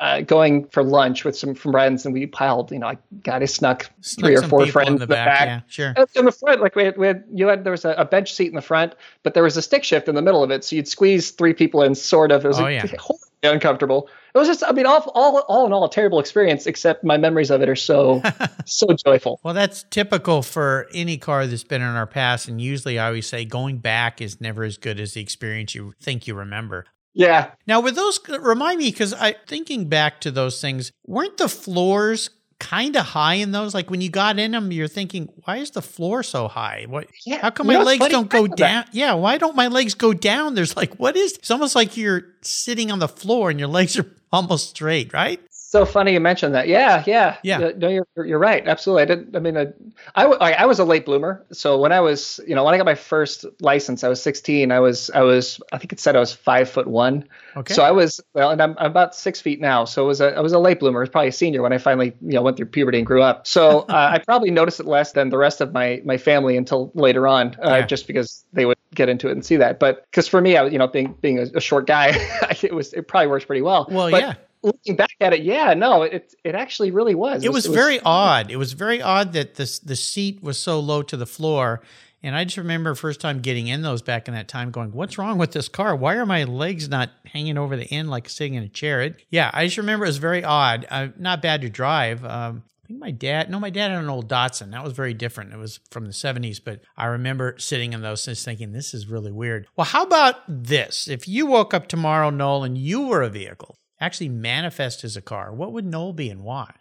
Uh, 0.01 0.21
going 0.21 0.65
for 0.69 0.83
lunch 0.83 1.23
with 1.23 1.37
some 1.37 1.53
friends, 1.53 2.03
and 2.05 2.13
we 2.13 2.25
piled. 2.25 2.71
You 2.71 2.79
know, 2.79 2.87
I 2.87 2.97
got 3.21 3.41
I 3.41 3.45
snuck 3.45 3.89
Snuck 4.01 4.25
three 4.25 4.35
or 4.35 4.41
four 4.41 4.65
friends 4.65 4.89
in 4.89 4.97
the 4.97 5.07
back. 5.07 5.47
Yeah, 5.47 5.61
sure. 5.67 5.93
In 6.15 6.25
the 6.25 6.31
front, 6.31 6.61
like 6.61 6.75
we 6.75 6.83
had, 6.83 6.97
we 6.97 7.07
had, 7.07 7.23
you 7.31 7.47
had 7.47 7.63
there 7.63 7.71
was 7.71 7.85
a, 7.85 7.91
a 7.91 8.03
bench 8.05 8.33
seat 8.33 8.47
in 8.47 8.55
the 8.55 8.61
front, 8.61 8.95
but 9.21 9.33
there 9.33 9.43
was 9.43 9.55
a 9.55 9.61
stick 9.61 9.83
shift 9.83 10.07
in 10.09 10.15
the 10.15 10.21
middle 10.21 10.43
of 10.43 10.49
it, 10.51 10.63
so 10.63 10.75
you'd 10.75 10.87
squeeze 10.87 11.31
three 11.31 11.53
people 11.53 11.83
in, 11.83 11.93
sort 11.93 12.31
of. 12.31 12.43
It 12.43 12.47
was 12.47 12.59
Oh, 12.59 12.63
like, 12.63 12.73
yeah. 12.73 12.97
horribly 12.99 13.19
uncomfortable. 13.43 14.09
It 14.33 14.39
was 14.39 14.47
just, 14.47 14.63
I 14.63 14.71
mean, 14.71 14.87
all, 14.87 15.11
all, 15.13 15.37
all 15.47 15.65
in 15.67 15.73
all, 15.73 15.85
a 15.85 15.89
terrible 15.91 16.19
experience. 16.19 16.65
Except 16.65 17.03
my 17.03 17.17
memories 17.17 17.51
of 17.51 17.61
it 17.61 17.69
are 17.69 17.75
so, 17.75 18.21
so 18.65 18.87
joyful. 19.05 19.39
Well, 19.43 19.53
that's 19.53 19.85
typical 19.91 20.41
for 20.41 20.87
any 20.93 21.17
car 21.17 21.45
that's 21.45 21.63
been 21.63 21.83
in 21.83 21.87
our 21.87 22.07
past. 22.07 22.47
And 22.47 22.59
usually 22.59 22.97
I 22.97 23.07
always 23.07 23.27
say 23.27 23.45
going 23.45 23.77
back 23.77 24.21
is 24.21 24.41
never 24.41 24.63
as 24.63 24.77
good 24.77 24.99
as 24.99 25.13
the 25.13 25.21
experience 25.21 25.75
you 25.75 25.93
think 26.01 26.25
you 26.25 26.33
remember. 26.33 26.85
Yeah, 27.13 27.51
Now, 27.67 27.79
with 27.79 27.95
those, 27.95 28.19
remind 28.27 28.79
me, 28.79 28.89
because 28.89 29.13
I 29.13 29.35
thinking 29.47 29.87
back 29.87 30.21
to 30.21 30.31
those 30.31 30.59
things, 30.59 30.91
weren't 31.05 31.37
the 31.37 31.47
floors 31.47 32.29
kind 32.59 32.95
of 32.95 33.05
high 33.05 33.35
in 33.35 33.51
those? 33.51 33.73
Like 33.73 33.89
when 33.89 34.01
you 34.01 34.09
got 34.09 34.39
in 34.39 34.51
them, 34.51 34.71
you're 34.71 34.87
thinking, 34.87 35.29
why 35.43 35.57
is 35.57 35.71
the 35.71 35.81
floor 35.81 36.23
so 36.23 36.47
high? 36.47 36.85
What? 36.87 37.07
Yeah, 37.25 37.37
How 37.37 37.51
come 37.51 37.67
my 37.67 37.77
legs 37.77 38.07
don't 38.07 38.29
go 38.29 38.47
down? 38.47 38.85
Yeah, 38.91 39.13
why 39.13 39.37
don't 39.37 39.55
my 39.55 39.67
legs 39.67 39.93
go 39.93 40.13
down? 40.13 40.55
There's 40.55 40.75
like, 40.75 40.95
what 40.95 41.15
is? 41.15 41.33
It's 41.33 41.51
almost 41.51 41.75
like 41.75 41.97
you're 41.97 42.23
sitting 42.41 42.91
on 42.91 42.99
the 42.99 43.07
floor 43.07 43.49
and 43.49 43.59
your 43.59 43.69
legs 43.69 43.97
are 43.99 44.09
almost 44.31 44.69
straight, 44.71 45.13
right? 45.13 45.39
So 45.73 45.85
funny 45.85 46.13
you 46.13 46.19
mentioned 46.19 46.53
that. 46.53 46.67
Yeah, 46.67 47.03
yeah, 47.07 47.37
Yeah. 47.41 47.71
No, 47.75 47.89
you're 47.89 48.05
you're 48.23 48.37
right. 48.37 48.65
Absolutely. 48.67 49.01
I 49.01 49.05
didn't. 49.05 49.35
I 49.35 49.39
mean, 49.39 49.57
I, 49.57 49.65
I, 50.13 50.25
I 50.25 50.51
I 50.51 50.65
was 50.67 50.77
a 50.77 50.85
late 50.85 51.03
bloomer. 51.03 51.43
So 51.51 51.79
when 51.79 51.91
I 51.91 51.99
was, 51.99 52.39
you 52.47 52.53
know, 52.53 52.63
when 52.63 52.75
I 52.75 52.77
got 52.77 52.85
my 52.85 52.93
first 52.93 53.43
license, 53.59 54.03
I 54.03 54.07
was 54.07 54.21
16. 54.21 54.71
I 54.71 54.79
was, 54.79 55.09
I 55.09 55.21
was, 55.21 55.59
I 55.71 55.79
think 55.79 55.91
it 55.91 55.99
said 55.99 56.15
I 56.15 56.19
was 56.19 56.31
five 56.31 56.69
foot 56.69 56.85
one. 56.85 57.27
Okay. 57.57 57.73
So 57.73 57.81
I 57.81 57.89
was 57.89 58.21
well, 58.35 58.51
and 58.51 58.61
I'm, 58.61 58.75
I'm 58.77 58.91
about 58.91 59.15
six 59.15 59.41
feet 59.41 59.59
now. 59.59 59.83
So 59.85 60.03
it 60.03 60.07
was 60.07 60.21
a, 60.21 60.37
I 60.37 60.41
was 60.41 60.53
a 60.53 60.59
late 60.59 60.79
bloomer. 60.79 60.99
I 60.99 61.01
was 61.01 61.09
probably 61.09 61.29
a 61.29 61.31
senior 61.31 61.63
when 61.63 61.73
I 61.73 61.79
finally, 61.79 62.13
you 62.21 62.33
know, 62.33 62.43
went 62.43 62.55
through 62.55 62.67
puberty 62.67 62.99
and 62.99 63.07
grew 63.07 63.23
up. 63.23 63.47
So 63.47 63.79
uh, 63.89 64.11
I 64.13 64.19
probably 64.19 64.51
noticed 64.51 64.79
it 64.79 64.85
less 64.85 65.13
than 65.13 65.29
the 65.29 65.39
rest 65.39 65.59
of 65.59 65.73
my 65.73 66.03
my 66.05 66.17
family 66.17 66.55
until 66.55 66.91
later 66.93 67.27
on, 67.27 67.55
uh, 67.65 67.77
Yeah. 67.77 67.85
just 67.87 68.05
because 68.05 68.45
they 68.53 68.65
would 68.67 68.77
get 68.93 69.09
into 69.09 69.27
it 69.27 69.31
and 69.31 69.43
see 69.43 69.55
that. 69.57 69.79
But 69.79 70.05
because 70.11 70.27
for 70.27 70.39
me, 70.39 70.55
I, 70.55 70.67
you 70.67 70.77
know, 70.77 70.87
being 70.87 71.17
being 71.19 71.39
a, 71.39 71.47
a 71.55 71.61
short 71.61 71.87
guy, 71.87 72.09
it 72.61 72.75
was 72.75 72.93
it 72.93 73.07
probably 73.07 73.27
works 73.27 73.45
pretty 73.45 73.63
well. 73.63 73.87
Well, 73.89 74.11
But 74.11 74.21
yeah. 74.21 74.33
Looking 74.63 74.95
back 74.95 75.11
at 75.19 75.33
it, 75.33 75.43
yeah, 75.43 75.73
no, 75.73 76.03
it 76.03 76.33
it 76.43 76.55
actually 76.55 76.91
really 76.91 77.15
was. 77.15 77.43
it 77.43 77.51
was 77.51 77.65
very 77.65 77.99
odd. 77.99 78.49
It 78.49 78.55
was 78.55 78.73
very 78.73 79.01
odd 79.01 79.33
that 79.33 79.55
the 79.55 79.79
the 79.83 79.95
seat 79.95 80.41
was 80.41 80.57
so 80.57 80.79
low 80.79 81.03
to 81.03 81.17
the 81.17 81.25
floor. 81.25 81.81
And 82.25 82.37
I 82.37 82.45
just 82.45 82.55
remember 82.55 82.95
first 82.95 83.19
time 83.19 83.41
getting 83.41 83.67
in 83.67 83.81
those 83.81 84.01
back 84.01 84.29
in 84.29 84.33
that 84.33 84.47
time, 84.47 84.71
going, 84.71 84.93
"What's 84.93 85.17
wrong 85.17 85.37
with 85.37 85.51
this 85.51 85.67
car? 85.67 85.93
Why 85.93 86.15
are 86.15 86.25
my 86.25 86.45
legs 86.45 86.87
not 86.87 87.09
hanging 87.25 87.57
over 87.57 87.75
the 87.75 87.91
end 87.91 88.09
like 88.09 88.29
sitting 88.29 88.53
in 88.53 88.63
a 88.63 88.69
chair?" 88.69 89.01
It, 89.01 89.21
yeah, 89.29 89.51
I 89.53 89.65
just 89.65 89.77
remember 89.77 90.05
it 90.05 90.09
was 90.09 90.17
very 90.17 90.43
odd. 90.43 90.87
Uh, 90.89 91.09
not 91.17 91.41
bad 91.41 91.61
to 91.61 91.69
drive. 91.69 92.23
Um, 92.23 92.63
I 92.83 92.87
think 92.87 92.99
my 92.99 93.11
dad, 93.11 93.49
no, 93.49 93.59
my 93.59 93.69
dad 93.69 93.91
had 93.91 94.01
an 94.01 94.09
old 94.09 94.29
Datsun. 94.29 94.71
That 94.71 94.83
was 94.83 94.93
very 94.93 95.13
different. 95.13 95.53
It 95.53 95.57
was 95.57 95.79
from 95.89 96.05
the 96.05 96.11
70s, 96.11 96.59
but 96.63 96.81
I 96.97 97.05
remember 97.05 97.55
sitting 97.57 97.93
in 97.93 98.01
those 98.01 98.27
and 98.27 98.37
thinking, 98.37 98.73
this 98.73 98.93
is 98.93 99.07
really 99.07 99.31
weird. 99.31 99.67
Well, 99.77 99.85
how 99.85 100.03
about 100.03 100.41
this? 100.49 101.07
If 101.07 101.25
you 101.25 101.45
woke 101.45 101.73
up 101.73 101.87
tomorrow, 101.87 102.29
Noel, 102.29 102.65
and 102.65 102.77
you 102.77 103.07
were 103.07 103.21
a 103.21 103.29
vehicle, 103.29 103.77
actually 103.99 104.29
manifest 104.29 105.03
as 105.03 105.15
a 105.17 105.21
car, 105.21 105.53
what 105.53 105.71
would 105.73 105.85
Noel 105.85 106.13
be 106.13 106.29
and 106.29 106.43
why? 106.43 106.73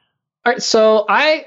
All 0.44 0.52
right, 0.52 0.62
so 0.62 1.04
I. 1.08 1.46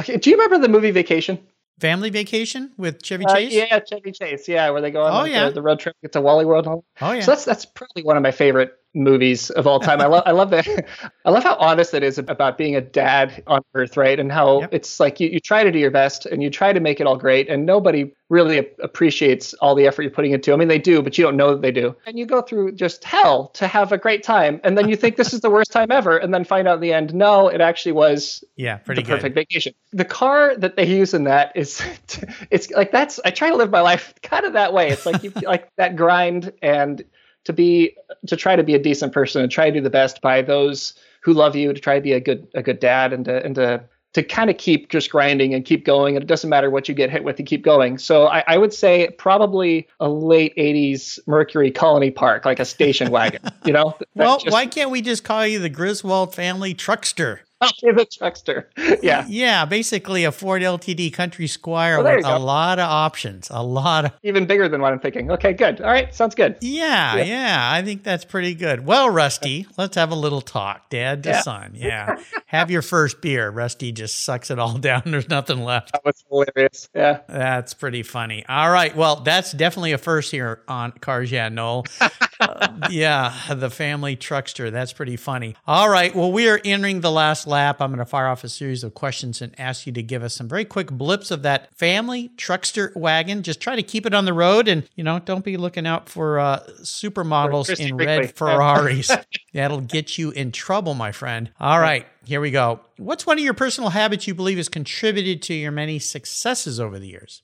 Okay, 0.00 0.16
do 0.16 0.30
you 0.30 0.36
remember 0.36 0.58
the 0.66 0.72
movie 0.72 0.90
Vacation? 0.90 1.38
Family 1.80 2.10
Vacation 2.10 2.72
with 2.76 3.02
Chevy 3.02 3.24
Uh, 3.26 3.34
Chase? 3.34 3.52
yeah, 3.52 3.80
Chevy 3.80 4.12
Chase. 4.12 4.46
Yeah, 4.48 4.70
where 4.70 4.80
they 4.80 4.90
go 4.90 5.02
on 5.02 5.12
Oh, 5.12 5.16
like, 5.22 5.32
yeah. 5.32 5.48
the, 5.48 5.54
the 5.54 5.62
road 5.62 5.80
trip, 5.80 5.96
get 6.02 6.12
to 6.12 6.20
Wally 6.20 6.44
World. 6.44 6.66
Oh, 6.66 6.84
yeah. 7.00 7.20
So 7.20 7.30
that's 7.32 7.44
that's 7.44 7.64
probably 7.64 8.02
one 8.04 8.16
of 8.16 8.22
my 8.22 8.30
favorite 8.30 8.74
movies 8.94 9.50
of 9.50 9.66
all 9.66 9.80
time. 9.80 10.00
I 10.00 10.06
love 10.06 10.22
I 10.26 10.32
love 10.32 10.50
that 10.50 10.66
I 11.24 11.30
love 11.30 11.42
how 11.42 11.56
honest 11.56 11.94
it 11.94 12.02
is 12.02 12.18
about 12.18 12.58
being 12.58 12.76
a 12.76 12.80
dad 12.80 13.42
on 13.46 13.62
Earth, 13.74 13.96
right? 13.96 14.18
And 14.18 14.30
how 14.30 14.60
Yep. 14.60 14.74
it's 14.74 15.00
like 15.00 15.20
you, 15.20 15.28
you 15.28 15.40
try 15.40 15.64
to 15.64 15.70
do 15.72 15.78
your 15.78 15.90
best 15.90 16.26
and 16.26 16.42
you 16.42 16.50
try 16.50 16.72
to 16.72 16.80
make 16.80 17.00
it 17.00 17.06
all 17.06 17.16
great, 17.16 17.48
and 17.48 17.64
nobody 17.64 18.12
really 18.28 18.58
ap- 18.60 18.78
appreciates 18.82 19.52
all 19.54 19.74
the 19.74 19.86
effort 19.86 20.02
you're 20.02 20.10
putting 20.10 20.32
into. 20.32 20.52
I 20.52 20.56
mean, 20.56 20.68
they 20.68 20.78
do, 20.78 21.02
but 21.02 21.18
you 21.18 21.24
don't 21.24 21.36
know 21.36 21.50
that 21.52 21.60
they 21.60 21.70
do. 21.70 21.94
And 22.06 22.18
you 22.18 22.24
go 22.24 22.40
through 22.40 22.72
just 22.72 23.04
hell 23.04 23.48
to 23.54 23.66
have 23.66 23.92
a 23.92 23.98
great 23.98 24.22
time, 24.22 24.60
and 24.64 24.76
then 24.76 24.88
you 24.88 24.96
think 24.96 25.16
this 25.16 25.32
is 25.34 25.40
the 25.40 25.50
worst 25.50 25.70
time 25.70 25.90
ever, 25.90 26.16
and 26.16 26.32
then 26.32 26.44
find 26.44 26.66
out 26.68 26.76
in 26.76 26.80
the 26.80 26.92
end, 26.92 27.14
no, 27.14 27.48
it 27.48 27.60
actually 27.60 27.92
was 27.92 28.42
yeah, 28.56 28.76
pretty 28.76 29.02
the 29.02 29.06
good. 29.06 29.14
perfect 29.16 29.34
vacation. 29.34 29.74
The 29.92 30.04
car 30.04 30.56
that 30.56 30.76
they 30.76 30.86
use 30.86 31.14
in 31.14 31.24
that 31.24 31.52
is, 31.56 31.82
it's 32.50 32.70
like 32.70 32.90
that's. 32.92 33.20
I 33.24 33.30
try 33.30 33.50
to 33.50 33.56
live 33.56 33.70
my 33.70 33.80
life 33.80 34.14
kind 34.22 34.44
of 34.46 34.54
that 34.54 34.72
way. 34.72 34.90
It's 34.90 35.06
like 35.06 35.22
you 35.22 35.32
like 35.42 35.68
that 35.76 35.96
grind 35.96 36.52
and 36.62 37.04
to 37.44 37.52
be 37.52 37.96
to 38.26 38.36
try 38.36 38.56
to 38.56 38.62
be 38.62 38.74
a 38.74 38.78
decent 38.78 39.12
person 39.12 39.42
and 39.42 39.50
try 39.50 39.70
to 39.70 39.72
do 39.78 39.80
the 39.80 39.90
best 39.90 40.20
by 40.20 40.42
those 40.42 40.94
who 41.20 41.32
love 41.32 41.56
you. 41.56 41.72
To 41.72 41.80
try 41.80 41.96
to 41.96 42.00
be 42.00 42.12
a 42.12 42.20
good 42.20 42.46
a 42.54 42.62
good 42.62 42.80
dad 42.80 43.12
and 43.12 43.24
to 43.24 43.44
and 43.44 43.54
to 43.56 43.82
to 44.14 44.22
kind 44.22 44.50
of 44.50 44.58
keep 44.58 44.90
just 44.90 45.10
grinding 45.10 45.54
and 45.54 45.64
keep 45.64 45.86
going. 45.86 46.16
And 46.16 46.22
it 46.22 46.26
doesn't 46.26 46.50
matter 46.50 46.68
what 46.68 46.86
you 46.86 46.94
get 46.94 47.10
hit 47.10 47.24
with, 47.24 47.38
you 47.38 47.46
keep 47.46 47.64
going. 47.64 47.96
So 47.96 48.26
I, 48.26 48.44
I 48.46 48.58
would 48.58 48.74
say 48.74 49.08
probably 49.16 49.88
a 50.00 50.08
late 50.08 50.54
'80s 50.56 51.18
Mercury 51.26 51.70
Colony 51.70 52.10
Park, 52.10 52.44
like 52.44 52.60
a 52.60 52.64
station 52.64 53.10
wagon. 53.10 53.40
You 53.64 53.72
know. 53.72 53.96
Well, 54.16 54.38
just- 54.38 54.52
why 54.52 54.66
can't 54.66 54.90
we 54.90 55.00
just 55.02 55.22
call 55.22 55.46
you 55.46 55.60
the 55.60 55.68
Griswold 55.68 56.34
family 56.34 56.74
truckster? 56.74 57.38
the 57.82 58.06
truckster. 58.06 58.66
Yeah. 59.02 59.24
Yeah, 59.28 59.64
basically 59.64 60.24
a 60.24 60.32
Ford 60.32 60.62
LTD 60.62 61.12
Country 61.12 61.46
Squire 61.46 62.02
Well, 62.02 62.16
with 62.16 62.24
a 62.26 62.38
lot 62.38 62.78
of 62.78 62.88
options. 62.88 63.48
A 63.50 63.62
lot 63.62 64.04
of 64.06 64.12
Even 64.22 64.46
bigger 64.46 64.68
than 64.68 64.80
what 64.80 64.92
I'm 64.92 64.98
thinking. 65.00 65.30
Okay, 65.30 65.52
good. 65.52 65.80
All 65.80 65.90
right, 65.90 66.14
sounds 66.14 66.34
good. 66.34 66.56
Yeah, 66.60 67.16
Yeah. 67.16 67.24
yeah, 67.24 67.70
I 67.72 67.82
think 67.82 68.02
that's 68.02 68.24
pretty 68.24 68.54
good. 68.54 68.86
Well, 68.86 69.10
Rusty, 69.10 69.66
let's 69.78 69.96
have 69.96 70.10
a 70.10 70.14
little 70.16 70.40
talk, 70.40 70.90
dad 70.90 71.22
to 71.24 71.30
Yeah. 71.30 71.40
son. 71.42 71.72
Yeah. 71.74 72.16
have 72.46 72.70
your 72.70 72.82
first 72.82 73.20
beer. 73.22 73.50
Rusty 73.50 73.92
just 73.92 74.24
sucks 74.24 74.50
it 74.50 74.58
all 74.58 74.76
down. 74.78 75.02
There's 75.06 75.28
nothing 75.28 75.64
left. 75.64 75.92
That 75.92 76.04
was 76.04 76.22
hilarious. 76.28 76.88
Yeah. 76.94 77.20
That's 77.28 77.74
pretty 77.74 78.02
funny. 78.02 78.44
All 78.48 78.70
right. 78.70 78.94
Well, 78.94 79.16
that's 79.16 79.52
definitely 79.52 79.92
a 79.92 79.98
first 79.98 80.30
here 80.30 80.60
on 80.68 80.92
Cars 80.92 81.30
Yeah 81.32 81.48
Noel. 81.48 81.84
Uh, 82.56 82.68
yeah, 82.90 83.34
the 83.54 83.70
family 83.70 84.16
truckster. 84.16 84.70
That's 84.70 84.92
pretty 84.92 85.16
funny. 85.16 85.56
All 85.66 85.88
right. 85.88 86.14
Well, 86.14 86.32
we 86.32 86.48
are 86.48 86.60
entering 86.64 87.00
the 87.00 87.10
last 87.10 87.46
lap. 87.46 87.80
I'm 87.80 87.90
going 87.90 87.98
to 87.98 88.04
fire 88.04 88.26
off 88.26 88.44
a 88.44 88.48
series 88.48 88.84
of 88.84 88.94
questions 88.94 89.40
and 89.42 89.58
ask 89.58 89.86
you 89.86 89.92
to 89.92 90.02
give 90.02 90.22
us 90.22 90.34
some 90.34 90.48
very 90.48 90.64
quick 90.64 90.90
blips 90.90 91.30
of 91.30 91.42
that 91.42 91.74
family 91.76 92.30
truckster 92.36 92.94
wagon. 92.96 93.42
Just 93.42 93.60
try 93.60 93.76
to 93.76 93.82
keep 93.82 94.06
it 94.06 94.14
on 94.14 94.24
the 94.24 94.32
road 94.32 94.68
and, 94.68 94.88
you 94.94 95.04
know, 95.04 95.18
don't 95.18 95.44
be 95.44 95.56
looking 95.56 95.86
out 95.86 96.08
for 96.08 96.38
uh, 96.38 96.60
supermodels 96.80 97.78
in 97.78 97.96
red 97.96 98.34
Ferraris. 98.36 99.10
That'll 99.52 99.80
get 99.80 100.18
you 100.18 100.30
in 100.30 100.52
trouble, 100.52 100.94
my 100.94 101.12
friend. 101.12 101.50
All 101.60 101.80
right. 101.80 102.06
Here 102.24 102.40
we 102.40 102.50
go. 102.50 102.80
What's 102.98 103.26
one 103.26 103.38
of 103.38 103.44
your 103.44 103.54
personal 103.54 103.90
habits 103.90 104.26
you 104.26 104.34
believe 104.34 104.58
has 104.58 104.68
contributed 104.68 105.42
to 105.42 105.54
your 105.54 105.72
many 105.72 105.98
successes 105.98 106.78
over 106.78 106.98
the 106.98 107.08
years? 107.08 107.42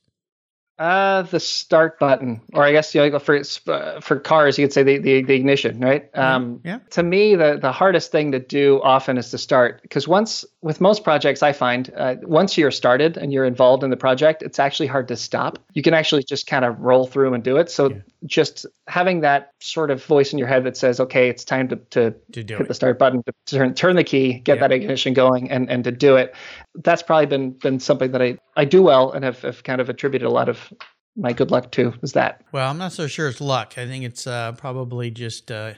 Uh, 0.78 1.22
the 1.22 1.40
start 1.40 1.98
button, 1.98 2.40
or 2.52 2.62
I 2.62 2.70
guess 2.70 2.94
you 2.94 3.10
know, 3.10 3.18
for 3.18 3.42
uh, 3.66 4.00
for 4.00 4.20
cars, 4.20 4.58
you 4.58 4.64
could 4.64 4.72
say 4.72 4.84
the, 4.84 4.98
the, 4.98 5.22
the 5.24 5.34
ignition, 5.34 5.80
right? 5.80 6.08
Um, 6.16 6.60
yeah. 6.64 6.78
To 6.90 7.02
me, 7.02 7.34
the 7.34 7.58
the 7.60 7.72
hardest 7.72 8.12
thing 8.12 8.30
to 8.30 8.38
do 8.38 8.80
often 8.82 9.18
is 9.18 9.30
to 9.32 9.38
start 9.38 9.82
because 9.82 10.06
once 10.06 10.44
with 10.62 10.80
most 10.80 11.02
projects, 11.02 11.42
I 11.42 11.52
find 11.52 11.90
uh, 11.96 12.16
once 12.22 12.56
you're 12.56 12.70
started 12.70 13.16
and 13.16 13.32
you're 13.32 13.44
involved 13.44 13.82
in 13.82 13.90
the 13.90 13.96
project, 13.96 14.42
it's 14.42 14.60
actually 14.60 14.86
hard 14.86 15.08
to 15.08 15.16
stop. 15.16 15.58
You 15.74 15.82
can 15.82 15.94
actually 15.94 16.22
just 16.22 16.46
kind 16.46 16.64
of 16.64 16.78
roll 16.78 17.06
through 17.06 17.34
and 17.34 17.42
do 17.42 17.56
it. 17.56 17.70
So 17.70 18.00
just 18.26 18.64
having 18.86 19.20
that 19.20 19.50
sort 19.60 19.90
of 19.90 20.04
voice 20.04 20.32
in 20.32 20.38
your 20.38 20.48
head 20.48 20.62
that 20.64 20.76
says, 20.76 21.00
"Okay, 21.00 21.28
it's 21.28 21.44
time 21.44 21.66
to 21.68 21.76
to, 21.90 22.14
To 22.32 22.44
do 22.44 22.54
hit 22.54 22.62
it. 22.62 22.68
the 22.68 22.74
start 22.74 23.00
button, 23.00 23.24
to 23.24 23.32
turn 23.46 23.74
turn 23.74 23.96
the 23.96 24.04
key, 24.04 24.34
get 24.34 24.56
Yeah. 24.58 24.68
that 24.68 24.72
ignition 24.72 25.12
going, 25.12 25.50
and 25.50 25.68
and 25.68 25.82
to 25.84 25.90
do 25.90 26.14
it." 26.16 26.36
That's 26.76 27.02
probably 27.02 27.26
been 27.26 27.50
been 27.50 27.80
something 27.80 28.12
that 28.12 28.22
I 28.22 28.38
I 28.58 28.64
do 28.64 28.82
well 28.82 29.12
and 29.12 29.24
have, 29.24 29.40
have 29.42 29.62
kind 29.62 29.80
of 29.80 29.88
attributed 29.88 30.26
a 30.26 30.30
lot 30.30 30.48
of 30.48 30.72
my 31.16 31.32
good 31.32 31.50
luck 31.50 31.70
to 31.72 31.94
is 32.02 32.12
that. 32.12 32.44
Well, 32.52 32.68
I'm 32.68 32.78
not 32.78 32.92
so 32.92 33.06
sure 33.06 33.28
it's 33.28 33.40
luck. 33.40 33.74
I 33.76 33.86
think 33.86 34.04
it's 34.04 34.26
uh, 34.26 34.52
probably 34.52 35.10
just 35.10 35.50
uh, 35.50 35.74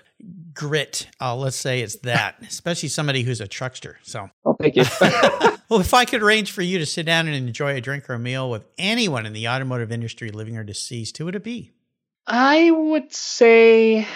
grit. 0.54 1.06
Uh, 1.20 1.36
let's 1.36 1.56
say 1.56 1.82
it's 1.82 1.96
that, 1.96 2.36
especially 2.42 2.88
somebody 2.88 3.22
who's 3.22 3.40
a 3.40 3.46
truckster. 3.46 3.96
So, 4.02 4.30
Oh, 4.46 4.54
thank 4.54 4.76
you. 4.76 4.84
well, 5.68 5.80
if 5.80 5.92
I 5.92 6.06
could 6.06 6.22
arrange 6.22 6.52
for 6.52 6.62
you 6.62 6.78
to 6.78 6.86
sit 6.86 7.04
down 7.04 7.26
and 7.26 7.36
enjoy 7.36 7.76
a 7.76 7.80
drink 7.82 8.08
or 8.08 8.14
a 8.14 8.18
meal 8.18 8.50
with 8.50 8.64
anyone 8.78 9.26
in 9.26 9.34
the 9.34 9.48
automotive 9.48 9.92
industry, 9.92 10.30
living 10.30 10.56
or 10.56 10.64
deceased, 10.64 11.18
who 11.18 11.26
would 11.26 11.36
it 11.36 11.44
be? 11.44 11.72
I 12.26 12.70
would 12.70 13.12
say, 13.12 14.06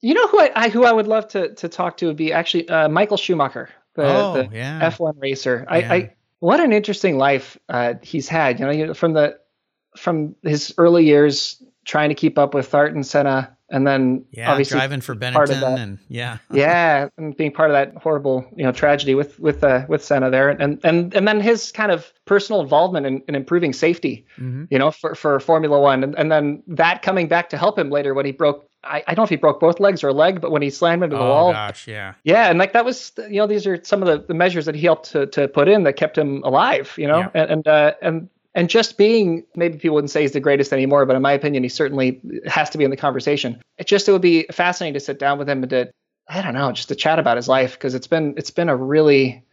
you 0.00 0.14
know 0.14 0.26
who 0.28 0.40
I, 0.40 0.50
I 0.54 0.68
who 0.68 0.84
I 0.84 0.92
would 0.92 1.06
love 1.06 1.28
to 1.28 1.54
to 1.54 1.68
talk 1.68 1.96
to 1.98 2.06
would 2.06 2.16
be 2.16 2.32
actually 2.32 2.68
uh, 2.68 2.88
Michael 2.88 3.16
Schumacher, 3.16 3.70
the, 3.94 4.04
Oh, 4.04 4.32
the 4.34 4.48
yeah. 4.52 4.90
F1 4.90 5.14
racer. 5.20 5.64
I, 5.68 5.78
I 5.78 6.14
what 6.44 6.60
an 6.60 6.72
interesting 6.74 7.16
life 7.16 7.56
uh, 7.70 7.94
he's 8.02 8.28
had. 8.28 8.60
You 8.60 8.66
know, 8.86 8.94
from 8.94 9.14
the 9.14 9.38
from 9.96 10.34
his 10.42 10.74
early 10.76 11.04
years 11.06 11.62
trying 11.86 12.08
to 12.10 12.14
keep 12.14 12.38
up 12.38 12.52
with 12.54 12.74
Ayrton 12.74 13.02
Senna, 13.04 13.56
and 13.70 13.86
then 13.86 14.24
yeah, 14.30 14.50
obviously 14.50 14.78
driving 14.78 15.00
for 15.00 15.14
Benetton 15.14 15.60
that- 15.60 15.78
and 15.78 15.98
yeah, 16.08 16.38
yeah, 16.52 17.08
and 17.16 17.34
being 17.36 17.50
part 17.52 17.70
of 17.70 17.74
that 17.74 17.96
horrible, 18.02 18.44
you 18.56 18.64
know, 18.64 18.72
tragedy 18.72 19.14
with 19.14 19.38
with 19.40 19.64
uh, 19.64 19.86
with 19.88 20.04
Senna 20.04 20.30
there, 20.30 20.50
and 20.50 20.80
and 20.84 21.14
and 21.14 21.26
then 21.26 21.40
his 21.40 21.72
kind 21.72 21.90
of 21.92 22.12
personal 22.26 22.60
involvement 22.60 23.06
in, 23.06 23.22
in 23.28 23.34
improving 23.34 23.72
safety, 23.72 24.26
Mhm. 24.38 24.68
you 24.70 24.78
know, 24.78 24.90
for 24.90 25.14
for 25.14 25.40
Formula 25.40 25.80
One, 25.80 26.04
and, 26.04 26.14
and 26.18 26.30
then 26.30 26.62
that 26.66 27.00
coming 27.02 27.26
back 27.28 27.48
to 27.50 27.56
help 27.56 27.78
him 27.78 27.88
later 27.90 28.12
when 28.12 28.26
he 28.26 28.32
broke. 28.32 28.68
I, 28.84 29.02
I 29.06 29.14
don't 29.14 29.18
know 29.18 29.24
if 29.24 29.30
he 29.30 29.36
broke 29.36 29.60
both 29.60 29.80
legs 29.80 30.04
or 30.04 30.08
a 30.08 30.12
leg, 30.12 30.40
but 30.40 30.50
when 30.50 30.62
he 30.62 30.70
slammed 30.70 31.02
into 31.02 31.16
the 31.16 31.22
wall. 31.22 31.30
oh 31.30 31.44
wall, 31.44 31.52
gosh, 31.52 31.88
yeah, 31.88 32.14
yeah, 32.24 32.50
and 32.50 32.58
like 32.58 32.72
that 32.72 32.84
was, 32.84 33.12
you 33.28 33.36
know, 33.36 33.46
these 33.46 33.66
are 33.66 33.82
some 33.84 34.02
of 34.02 34.08
the, 34.08 34.26
the 34.26 34.34
measures 34.34 34.66
that 34.66 34.74
he 34.74 34.82
helped 34.82 35.10
to, 35.12 35.26
to 35.28 35.48
put 35.48 35.68
in 35.68 35.84
that 35.84 35.94
kept 35.94 36.16
him 36.18 36.42
alive, 36.44 36.92
you 36.96 37.06
know, 37.08 37.18
Yeah. 37.20 37.30
and 37.34 37.50
and 37.50 37.68
uh, 37.68 37.92
and 38.02 38.28
and 38.54 38.70
just 38.70 38.96
being 38.96 39.44
maybe 39.56 39.78
people 39.78 39.94
wouldn't 39.96 40.10
say 40.10 40.22
he's 40.22 40.32
the 40.32 40.40
greatest 40.40 40.72
anymore, 40.72 41.06
but 41.06 41.16
in 41.16 41.22
my 41.22 41.32
opinion, 41.32 41.62
he 41.62 41.68
certainly 41.68 42.20
has 42.46 42.70
to 42.70 42.78
be 42.78 42.84
in 42.84 42.90
the 42.90 42.96
conversation. 42.96 43.60
It 43.78 43.86
just 43.86 44.08
it 44.08 44.12
would 44.12 44.22
be 44.22 44.46
fascinating 44.52 44.94
to 44.94 45.00
sit 45.00 45.18
down 45.18 45.38
with 45.38 45.48
him 45.48 45.62
and 45.62 45.70
to 45.70 45.90
I 46.28 46.40
don't 46.40 46.54
know, 46.54 46.70
just 46.72 46.88
to 46.88 46.94
chat 46.94 47.18
about 47.18 47.36
his 47.36 47.48
life 47.48 47.72
because 47.72 47.94
it's 47.94 48.06
been 48.06 48.34
it's 48.36 48.50
been 48.50 48.68
a 48.68 48.76
really 48.76 49.44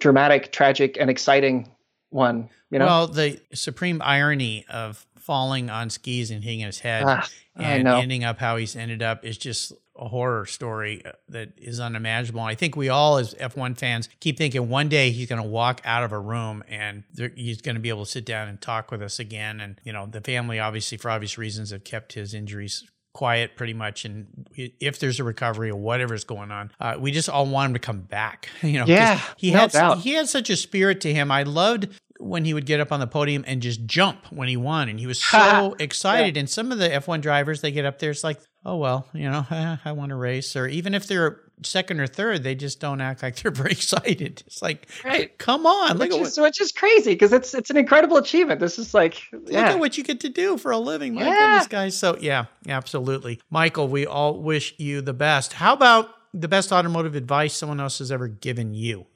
dramatic, 0.00 0.52
tragic, 0.52 0.96
and 1.00 1.08
exciting 1.10 1.70
one. 2.10 2.48
You 2.70 2.78
know, 2.78 2.86
Well, 2.86 3.06
the 3.08 3.40
supreme 3.54 4.00
irony 4.02 4.64
of 4.68 5.04
falling 5.22 5.70
on 5.70 5.90
skis 5.90 6.30
and 6.30 6.42
hitting 6.44 6.60
his 6.60 6.80
head 6.80 7.04
Ah, 7.06 7.28
and 7.56 7.86
ending 7.88 8.24
up 8.24 8.38
how 8.38 8.56
he's 8.56 8.76
ended 8.76 9.02
up 9.02 9.24
is 9.24 9.38
just 9.38 9.72
a 9.94 10.08
horror 10.08 10.46
story 10.46 11.02
uh, 11.04 11.12
that 11.28 11.52
is 11.58 11.78
unimaginable. 11.78 12.40
I 12.42 12.54
think 12.54 12.76
we 12.76 12.88
all, 12.88 13.18
as 13.18 13.34
F1 13.34 13.76
fans, 13.76 14.08
keep 14.20 14.38
thinking 14.38 14.68
one 14.70 14.88
day 14.88 15.10
he's 15.10 15.28
going 15.28 15.42
to 15.42 15.46
walk 15.48 15.80
out 15.84 16.02
of 16.02 16.12
a 16.12 16.18
room 16.18 16.64
and 16.66 17.04
there, 17.12 17.30
he's 17.36 17.60
going 17.60 17.74
to 17.74 17.80
be 17.80 17.90
able 17.90 18.04
to 18.06 18.10
sit 18.10 18.24
down 18.24 18.48
and 18.48 18.58
talk 18.60 18.90
with 18.90 19.02
us 19.02 19.18
again. 19.18 19.60
And, 19.60 19.78
you 19.84 19.92
know, 19.92 20.06
the 20.06 20.22
family, 20.22 20.58
obviously, 20.58 20.96
for 20.96 21.10
obvious 21.10 21.36
reasons, 21.36 21.70
have 21.72 21.84
kept 21.84 22.14
his 22.14 22.32
injuries 22.32 22.84
quiet 23.14 23.56
pretty 23.56 23.74
much 23.74 24.06
and 24.06 24.48
if 24.56 24.98
there's 24.98 25.20
a 25.20 25.24
recovery 25.24 25.68
or 25.68 25.76
whatever's 25.78 26.24
going 26.24 26.50
on 26.50 26.70
uh, 26.80 26.94
we 26.98 27.12
just 27.12 27.28
all 27.28 27.44
want 27.44 27.66
him 27.68 27.74
to 27.74 27.78
come 27.78 28.00
back 28.00 28.48
you 28.62 28.78
know 28.78 28.86
Yeah, 28.86 29.20
he 29.36 29.50
no 29.52 29.58
had 29.58 29.70
doubt. 29.72 29.98
he 29.98 30.14
had 30.14 30.30
such 30.30 30.48
a 30.48 30.56
spirit 30.56 31.02
to 31.02 31.12
him 31.12 31.30
i 31.30 31.42
loved 31.42 31.88
when 32.22 32.44
he 32.44 32.54
would 32.54 32.66
get 32.66 32.78
up 32.80 32.92
on 32.92 33.00
the 33.00 33.06
podium 33.06 33.44
and 33.46 33.60
just 33.60 33.84
jump 33.86 34.26
when 34.30 34.48
he 34.48 34.56
won 34.56 34.88
and 34.88 34.98
he 35.00 35.06
was 35.06 35.18
so 35.22 35.74
excited. 35.78 36.36
And 36.36 36.48
some 36.48 36.70
of 36.72 36.78
the 36.78 36.88
f1 36.88 37.20
drivers 37.20 37.60
they 37.60 37.72
get 37.72 37.84
up 37.84 37.98
there 37.98 38.10
it's 38.12 38.22
like 38.24 38.38
oh 38.64 38.76
well 38.76 39.08
you 39.12 39.28
know 39.28 39.44
i, 39.50 39.78
I 39.84 39.92
want 39.92 40.10
to 40.10 40.16
race. 40.16 40.54
Or 40.56 40.66
even 40.68 40.94
if 40.94 41.06
they're 41.06 41.40
second 41.64 42.00
or 42.00 42.06
third 42.08 42.42
they 42.42 42.54
just 42.56 42.80
don't 42.80 43.00
act 43.00 43.22
like 43.22 43.36
they're 43.36 43.50
very 43.62 43.72
excited. 43.72 44.42
It's 44.46 44.62
like 44.62 44.88
Right. 45.04 45.36
come 45.38 45.66
on 45.66 45.98
look 45.98 46.10
which 46.10 46.20
at, 46.20 46.26
is 46.26 46.36
what, 46.38 46.44
which 46.48 46.60
is 46.60 46.72
crazy 46.72 47.12
because 47.12 47.32
it's 47.32 47.54
it's 47.54 47.70
an 47.70 47.76
incredible 47.76 48.16
achievement. 48.16 48.60
This 48.60 48.78
is 48.78 48.94
like 48.94 49.22
look 49.32 49.52
at 49.54 49.78
what 49.78 49.98
you 49.98 50.04
get 50.04 50.20
to 50.20 50.28
do 50.28 50.58
for 50.58 50.70
a 50.72 50.78
living 50.78 51.14
my 51.14 51.24
Yeah. 51.26 51.30
goodness 51.38 51.66
guys. 51.68 51.96
So 51.98 52.16
yeah 52.20 52.46
absolutely. 52.68 53.40
Michael 53.50 53.88
we 53.88 54.06
all 54.06 54.38
wish 54.40 54.74
you 54.78 55.00
the 55.02 55.12
best. 55.14 55.54
How 55.54 55.72
about 55.72 56.08
the 56.34 56.48
best 56.48 56.72
automotive 56.72 57.14
advice 57.14 57.54
someone 57.54 57.78
else 57.80 57.98
has 57.98 58.10
ever 58.10 58.26
given 58.28 58.74
you 58.74 59.06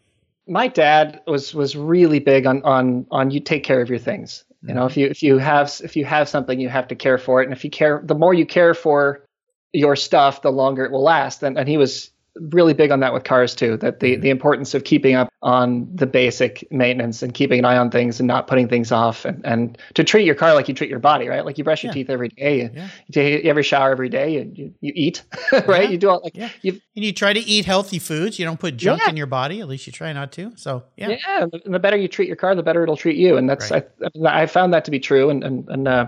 my 0.47 0.69
dad 0.69 1.21
was 1.27 1.55
was 1.55 1.77
really 1.77 2.19
big 2.19 2.47
on 2.47 2.63
on 2.63 3.07
on 3.11 3.31
you 3.31 3.41
take 3.41 3.65
care 3.65 3.81
of 3.81 3.89
your 3.89 3.99
things. 3.99 4.45
You 4.63 4.75
know, 4.75 4.87
if 4.87 4.97
you 4.97 5.07
if 5.07 5.23
you 5.23 5.39
have 5.39 5.73
if 5.85 5.97
you 5.97 6.05
have 6.05 6.29
something, 6.29 6.59
you 6.59 6.69
have 6.69 6.89
to 6.89 6.95
care 6.95 7.19
for 7.19 7.41
it, 7.41 7.45
and 7.45 7.53
if 7.53 7.65
you 7.65 7.71
care, 7.71 8.01
the 8.05 8.15
more 8.15 8.35
you 8.35 8.47
care 8.47 8.75
for 8.75 9.25
your 9.73 9.97
stuff, 9.97 10.43
the 10.43 10.51
longer 10.51 10.85
it 10.85 10.91
will 10.91 11.03
last. 11.03 11.43
And 11.43 11.59
and 11.59 11.69
he 11.69 11.77
was 11.77 12.11
really 12.51 12.75
big 12.75 12.91
on 12.91 13.01
that 13.01 13.13
with 13.15 13.25
cars 13.25 13.55
too. 13.55 13.77
That 13.79 14.01
the 14.01 14.17
the 14.17 14.31
importance 14.31 14.75
of 14.75 14.85
keeping 14.85 15.15
up 15.15 15.29
on 15.43 15.89
the 15.95 16.07
basic 16.07 16.67
maintenance 16.71 17.23
and 17.23 17.33
keeping 17.33 17.59
an 17.59 17.65
eye 17.65 17.77
on 17.77 17.91
things 17.91 18.21
and 18.21 18.27
not 18.27 18.47
putting 18.47 18.69
things 18.69 18.93
off, 18.93 19.25
and 19.25 19.45
and 19.45 19.79
to 19.95 20.05
treat 20.05 20.25
your 20.25 20.35
car 20.35 20.55
like 20.55 20.69
you 20.69 20.75
treat 20.75 20.91
your 20.91 20.99
body, 20.99 21.29
right? 21.29 21.45
Like 21.45 21.59
you 21.59 21.65
brush 21.65 21.83
your 21.83 21.91
Yeah. 21.91 21.95
teeth 21.95 22.11
every 22.11 22.29
day, 22.29 22.59
you, 22.63 22.71
Yeah. 22.75 22.89
you 23.07 23.13
take 23.13 23.45
every 23.45 23.63
shower 23.63 23.91
every 23.91 24.09
day, 24.09 24.35
you 24.35 24.53
you, 24.55 24.75
you 24.81 24.93
eat, 24.95 25.23
right? 25.53 25.85
Yeah. 25.85 25.89
You 25.91 25.99
do 25.99 26.09
all 26.11 26.21
like 26.23 26.37
Yeah. 26.37 26.51
you 26.63 26.73
and 26.95 27.05
you 27.05 27.13
try 27.13 27.33
to 27.33 27.41
eat 27.41 27.65
healthy 27.65 27.99
foods 27.99 28.39
you 28.39 28.45
don't 28.45 28.61
put 28.61 28.77
junk 28.77 29.03
in 29.09 29.17
your 29.17 29.27
body 29.27 29.61
at 29.61 29.69
least 29.69 29.87
you 29.87 29.93
try 29.93 30.13
not 30.13 30.33
to 30.33 30.53
so 30.57 30.85
yeah, 30.97 31.11
Yeah, 31.11 31.43
and 31.43 31.75
the- 31.75 31.79
better 31.79 31.97
you 31.97 32.09
treat 32.09 32.27
your 32.27 32.37
car, 32.37 32.55
the 32.55 32.63
better 32.63 32.83
it'll 32.83 32.97
treat 32.97 33.17
you, 33.17 33.37
and 33.37 33.49
that's 33.49 33.71
Right. 33.71 33.87
I, 34.27 34.43
I 34.43 34.47
found 34.47 34.73
that 34.75 34.85
to 34.87 34.91
be 34.91 34.99
true, 35.01 35.31
and 35.31 35.45
and 35.45 35.69
and, 35.69 35.87
uh, 35.89 36.07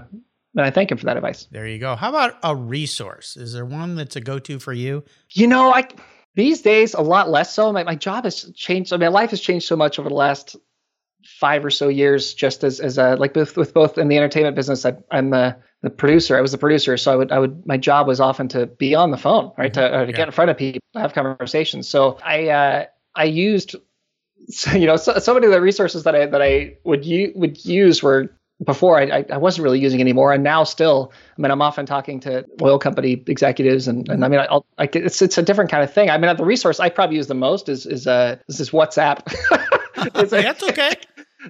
and 0.57 0.64
I 0.66 0.70
thank 0.70 0.91
him 0.91 0.99
for 0.99 1.05
that 1.07 1.16
advice. 1.16 1.47
There 1.53 1.66
you 1.68 1.79
go. 1.79 1.95
How 1.95 2.09
about 2.09 2.37
a 2.43 2.57
resource? 2.57 3.37
Is 3.37 3.53
there 3.53 3.64
one 3.64 3.95
that's 3.95 4.16
a 4.16 4.20
go 4.20 4.39
to 4.41 4.59
for 4.59 4.72
you? 4.72 5.05
You 5.31 5.47
know, 5.47 5.72
I 5.72 5.87
these 6.39 6.62
days 6.62 6.95
a 6.95 7.01
lot 7.03 7.28
less 7.28 7.53
so. 7.53 7.72
My 7.72 7.82
my 7.82 7.97
job 7.97 8.22
has 8.24 8.51
changed. 8.55 8.93
I 8.93 8.97
mean, 8.97 9.11
my 9.12 9.20
life 9.20 9.30
has 9.30 9.41
changed 9.41 9.66
so 9.66 9.74
much 9.74 9.99
over 9.99 10.09
the 10.09 10.14
last 10.14 10.55
five 11.41 11.64
or 11.64 11.70
so 11.70 11.89
years. 11.89 12.32
Just 12.32 12.62
as 12.62 12.78
as 12.78 12.97
a 12.97 13.16
like 13.16 13.34
with 13.34 13.57
with 13.57 13.74
both 13.74 13.99
in 13.99 14.07
the 14.07 14.16
entertainment 14.16 14.55
business, 14.55 14.86
I, 14.86 14.93
I'm 15.11 15.30
the 15.30 15.57
the 15.82 15.91
producer. 15.91 16.39
I 16.39 16.41
was 16.41 16.53
the 16.53 16.59
producer, 16.59 16.97
so 16.97 17.12
I 17.12 17.16
would 17.16 17.32
I 17.32 17.41
would 17.41 17.66
my 17.66 17.76
job 17.76 18.07
was 18.07 18.20
often 18.20 18.47
to 18.49 18.66
be 18.66 18.95
on 18.95 19.11
the 19.11 19.16
phone, 19.16 19.53
right, 19.59 19.74
to, 19.74 19.82
uh, 19.82 20.05
to 20.05 20.11
Yeah. 20.12 20.16
get 20.16 20.28
in 20.28 20.32
front 20.32 20.51
of 20.53 20.57
people, 20.57 20.80
have 20.95 21.12
conversations. 21.12 21.89
So 21.89 22.18
I 22.24 22.49
uh, 22.51 22.84
I 23.16 23.24
used 23.24 23.74
so, 24.49 24.70
you 24.78 24.86
know 24.86 24.97
so, 24.97 25.18
so 25.18 25.34
many 25.34 25.47
of 25.47 25.53
the 25.53 25.61
resources 25.61 26.05
that 26.05 26.14
I 26.14 26.26
that 26.26 26.41
I 26.41 26.76
would 26.84 27.05
u- 27.05 27.32
would 27.34 27.64
use 27.64 28.01
were 28.01 28.30
before 28.64 28.98
I, 29.00 29.24
I 29.30 29.36
wasn't 29.36 29.64
really 29.64 29.78
using 29.78 30.00
anymore, 30.00 30.32
and 30.32 30.42
now 30.42 30.64
still. 30.64 31.12
I 31.36 31.40
mean, 31.40 31.50
I'm 31.50 31.62
often 31.62 31.86
talking 31.86 32.20
to 32.20 32.44
oil 32.61 32.78
company 32.78 33.22
executives, 33.26 33.86
and, 33.88 34.09
and 34.09 34.24
I 34.24 34.28
mean, 34.28 34.40
I'll, 34.40 34.66
I, 34.78 34.88
it's 34.92 35.22
it's 35.22 35.38
a 35.38 35.42
different 35.42 35.70
kind 35.70 35.82
of 35.84 35.92
thing. 35.92 36.11
I 36.11 36.18
mean, 36.18 36.36
the 36.36 36.44
resource 36.44 36.80
I 36.80 36.88
probably 36.88 37.16
use 37.16 37.28
the 37.28 37.34
most 37.34 37.68
is 37.68 37.86
is 37.86 38.06
uh 38.06 38.36
is 38.48 38.59
this 38.59 38.70
WhatsApp. 38.70 39.22
It's 40.14 40.32
a- 40.32 40.42
that's 40.42 40.62
okay. 40.62 40.94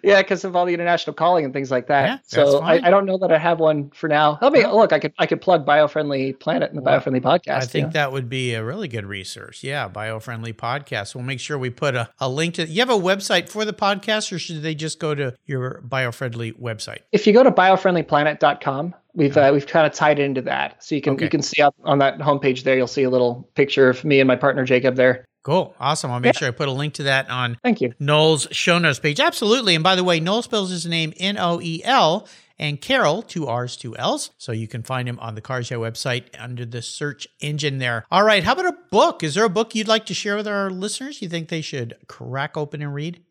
Yeah, 0.03 0.21
because 0.23 0.45
of 0.45 0.55
all 0.57 0.65
the 0.67 0.75
international 0.75 1.15
calling 1.15 1.45
and 1.45 1.53
things 1.55 1.71
like 1.71 1.87
that. 1.89 2.05
Yeah, 2.07 2.19
so 2.25 2.59
I. 2.61 2.75
I 2.87 2.91
don't 2.91 3.07
know 3.07 3.19
that 3.19 3.33
I 3.33 3.39
have 3.39 3.59
one 3.61 3.91
for 3.91 4.09
now. 4.09 4.39
I 4.41 4.51
mean, 4.51 4.67
look, 4.71 4.93
I 4.93 4.99
could 4.99 5.13
I 5.19 5.27
could 5.27 5.41
plug 5.41 5.67
biofriendly 5.67 6.39
planet 6.39 6.71
and 6.71 6.79
the 6.79 6.83
Well, 6.83 7.01
biofriendly 7.01 7.21
podcast. 7.23 7.51
I 7.53 7.61
you 7.63 7.67
think 7.67 7.87
know? 7.89 7.93
that 7.93 8.13
would 8.13 8.29
be 8.29 8.55
a 8.55 8.65
really 8.65 8.89
good 8.89 9.07
resource. 9.07 9.63
Yeah, 9.63 9.89
bio-friendly 9.89 10.53
podcast. 10.55 11.15
We'll 11.15 11.25
make 11.25 11.41
sure 11.41 11.59
we 11.59 11.71
put 11.71 11.95
a, 11.95 12.11
a 12.19 12.29
link 12.29 12.55
to. 12.55 12.67
You 12.67 12.81
have 12.81 12.91
a 12.91 12.93
website 12.95 13.49
for 13.49 13.65
the 13.65 13.73
podcast, 13.73 14.33
or 14.33 14.39
should 14.39 14.63
they 14.63 14.75
just 14.75 14.99
go 14.99 15.15
to 15.15 15.35
your 15.47 15.81
bio-friendly 15.83 16.53
website? 16.53 16.99
if 17.13 17.27
you 17.27 17.33
go 17.33 17.43
to 17.43 17.51
biofriendlyplanet.com, 17.51 18.95
we've 19.15 19.37
uh, 19.37 19.51
we've 19.53 19.67
kind 19.67 19.87
of 19.87 19.93
tied 19.93 20.19
into 20.19 20.43
that, 20.43 20.83
so 20.83 20.95
you 20.95 21.01
can 21.01 21.15
Okay. 21.15 21.25
you 21.25 21.31
can 21.31 21.43
see 21.43 21.63
up 21.63 21.75
on 21.85 21.99
that 21.99 22.19
homepage 22.19 22.63
there. 22.63 22.77
You'll 22.77 22.87
see 22.87 23.03
a 23.03 23.11
little 23.11 23.49
picture 23.55 23.89
of 23.89 24.05
me 24.05 24.21
and 24.21 24.29
my 24.29 24.37
partner 24.37 24.65
Jacob 24.65 24.97
there. 24.97 25.25
Cool, 25.43 25.75
awesome. 25.81 26.11
I'll 26.11 26.21
make 26.21 26.37
sure 26.37 26.49
I 26.49 26.51
put 26.51 26.69
a 26.69 26.73
link 26.73 26.95
to 26.95 27.05
that 27.05 27.31
on 27.31 27.59
Thank 27.63 27.81
you. 27.81 27.95
Noel's 27.99 28.49
show 28.51 28.79
notes 28.79 28.99
page. 28.99 29.21
Absolutely. 29.21 29.75
And 29.75 29.85
by 29.85 29.95
the 29.95 30.05
way, 30.05 30.21
Noel 30.21 30.43
spells 30.43 30.71
his 30.71 30.85
name 30.85 31.15
N 31.17 31.39
O 31.39 31.61
E 31.63 31.81
L 31.85 32.29
and 32.59 32.81
Carroll, 32.81 33.23
two 33.23 33.47
R's, 33.47 33.77
two 33.77 33.97
L's. 33.97 34.31
So 34.37 34.53
you 34.53 34.69
can 34.69 34.83
find 34.83 35.09
him 35.09 35.19
on 35.21 35.35
the 35.35 35.41
Cars 35.41 35.71
Yeah 35.71 35.79
website 35.79 36.25
under 36.39 36.67
the 36.67 36.83
search 36.83 37.29
engine 37.41 37.79
there. 37.79 38.05
All 38.11 38.25
right. 38.25 38.43
How 38.45 38.53
about 38.53 38.67
a 38.67 38.77
book? 38.91 39.23
Is 39.23 39.35
there 39.35 39.45
a 39.45 39.49
book 39.49 39.75
you'd 39.75 39.89
like 39.89 40.07
to 40.07 40.15
share 40.15 40.37
with 40.37 40.49
our 40.49 40.71
listeners 40.71 41.23
you 41.23 41.29
think 41.29 41.49
they 41.49 41.61
should 41.61 41.97
crack 42.09 42.57
open 42.57 42.83
and 42.83 42.93
read? 42.93 43.23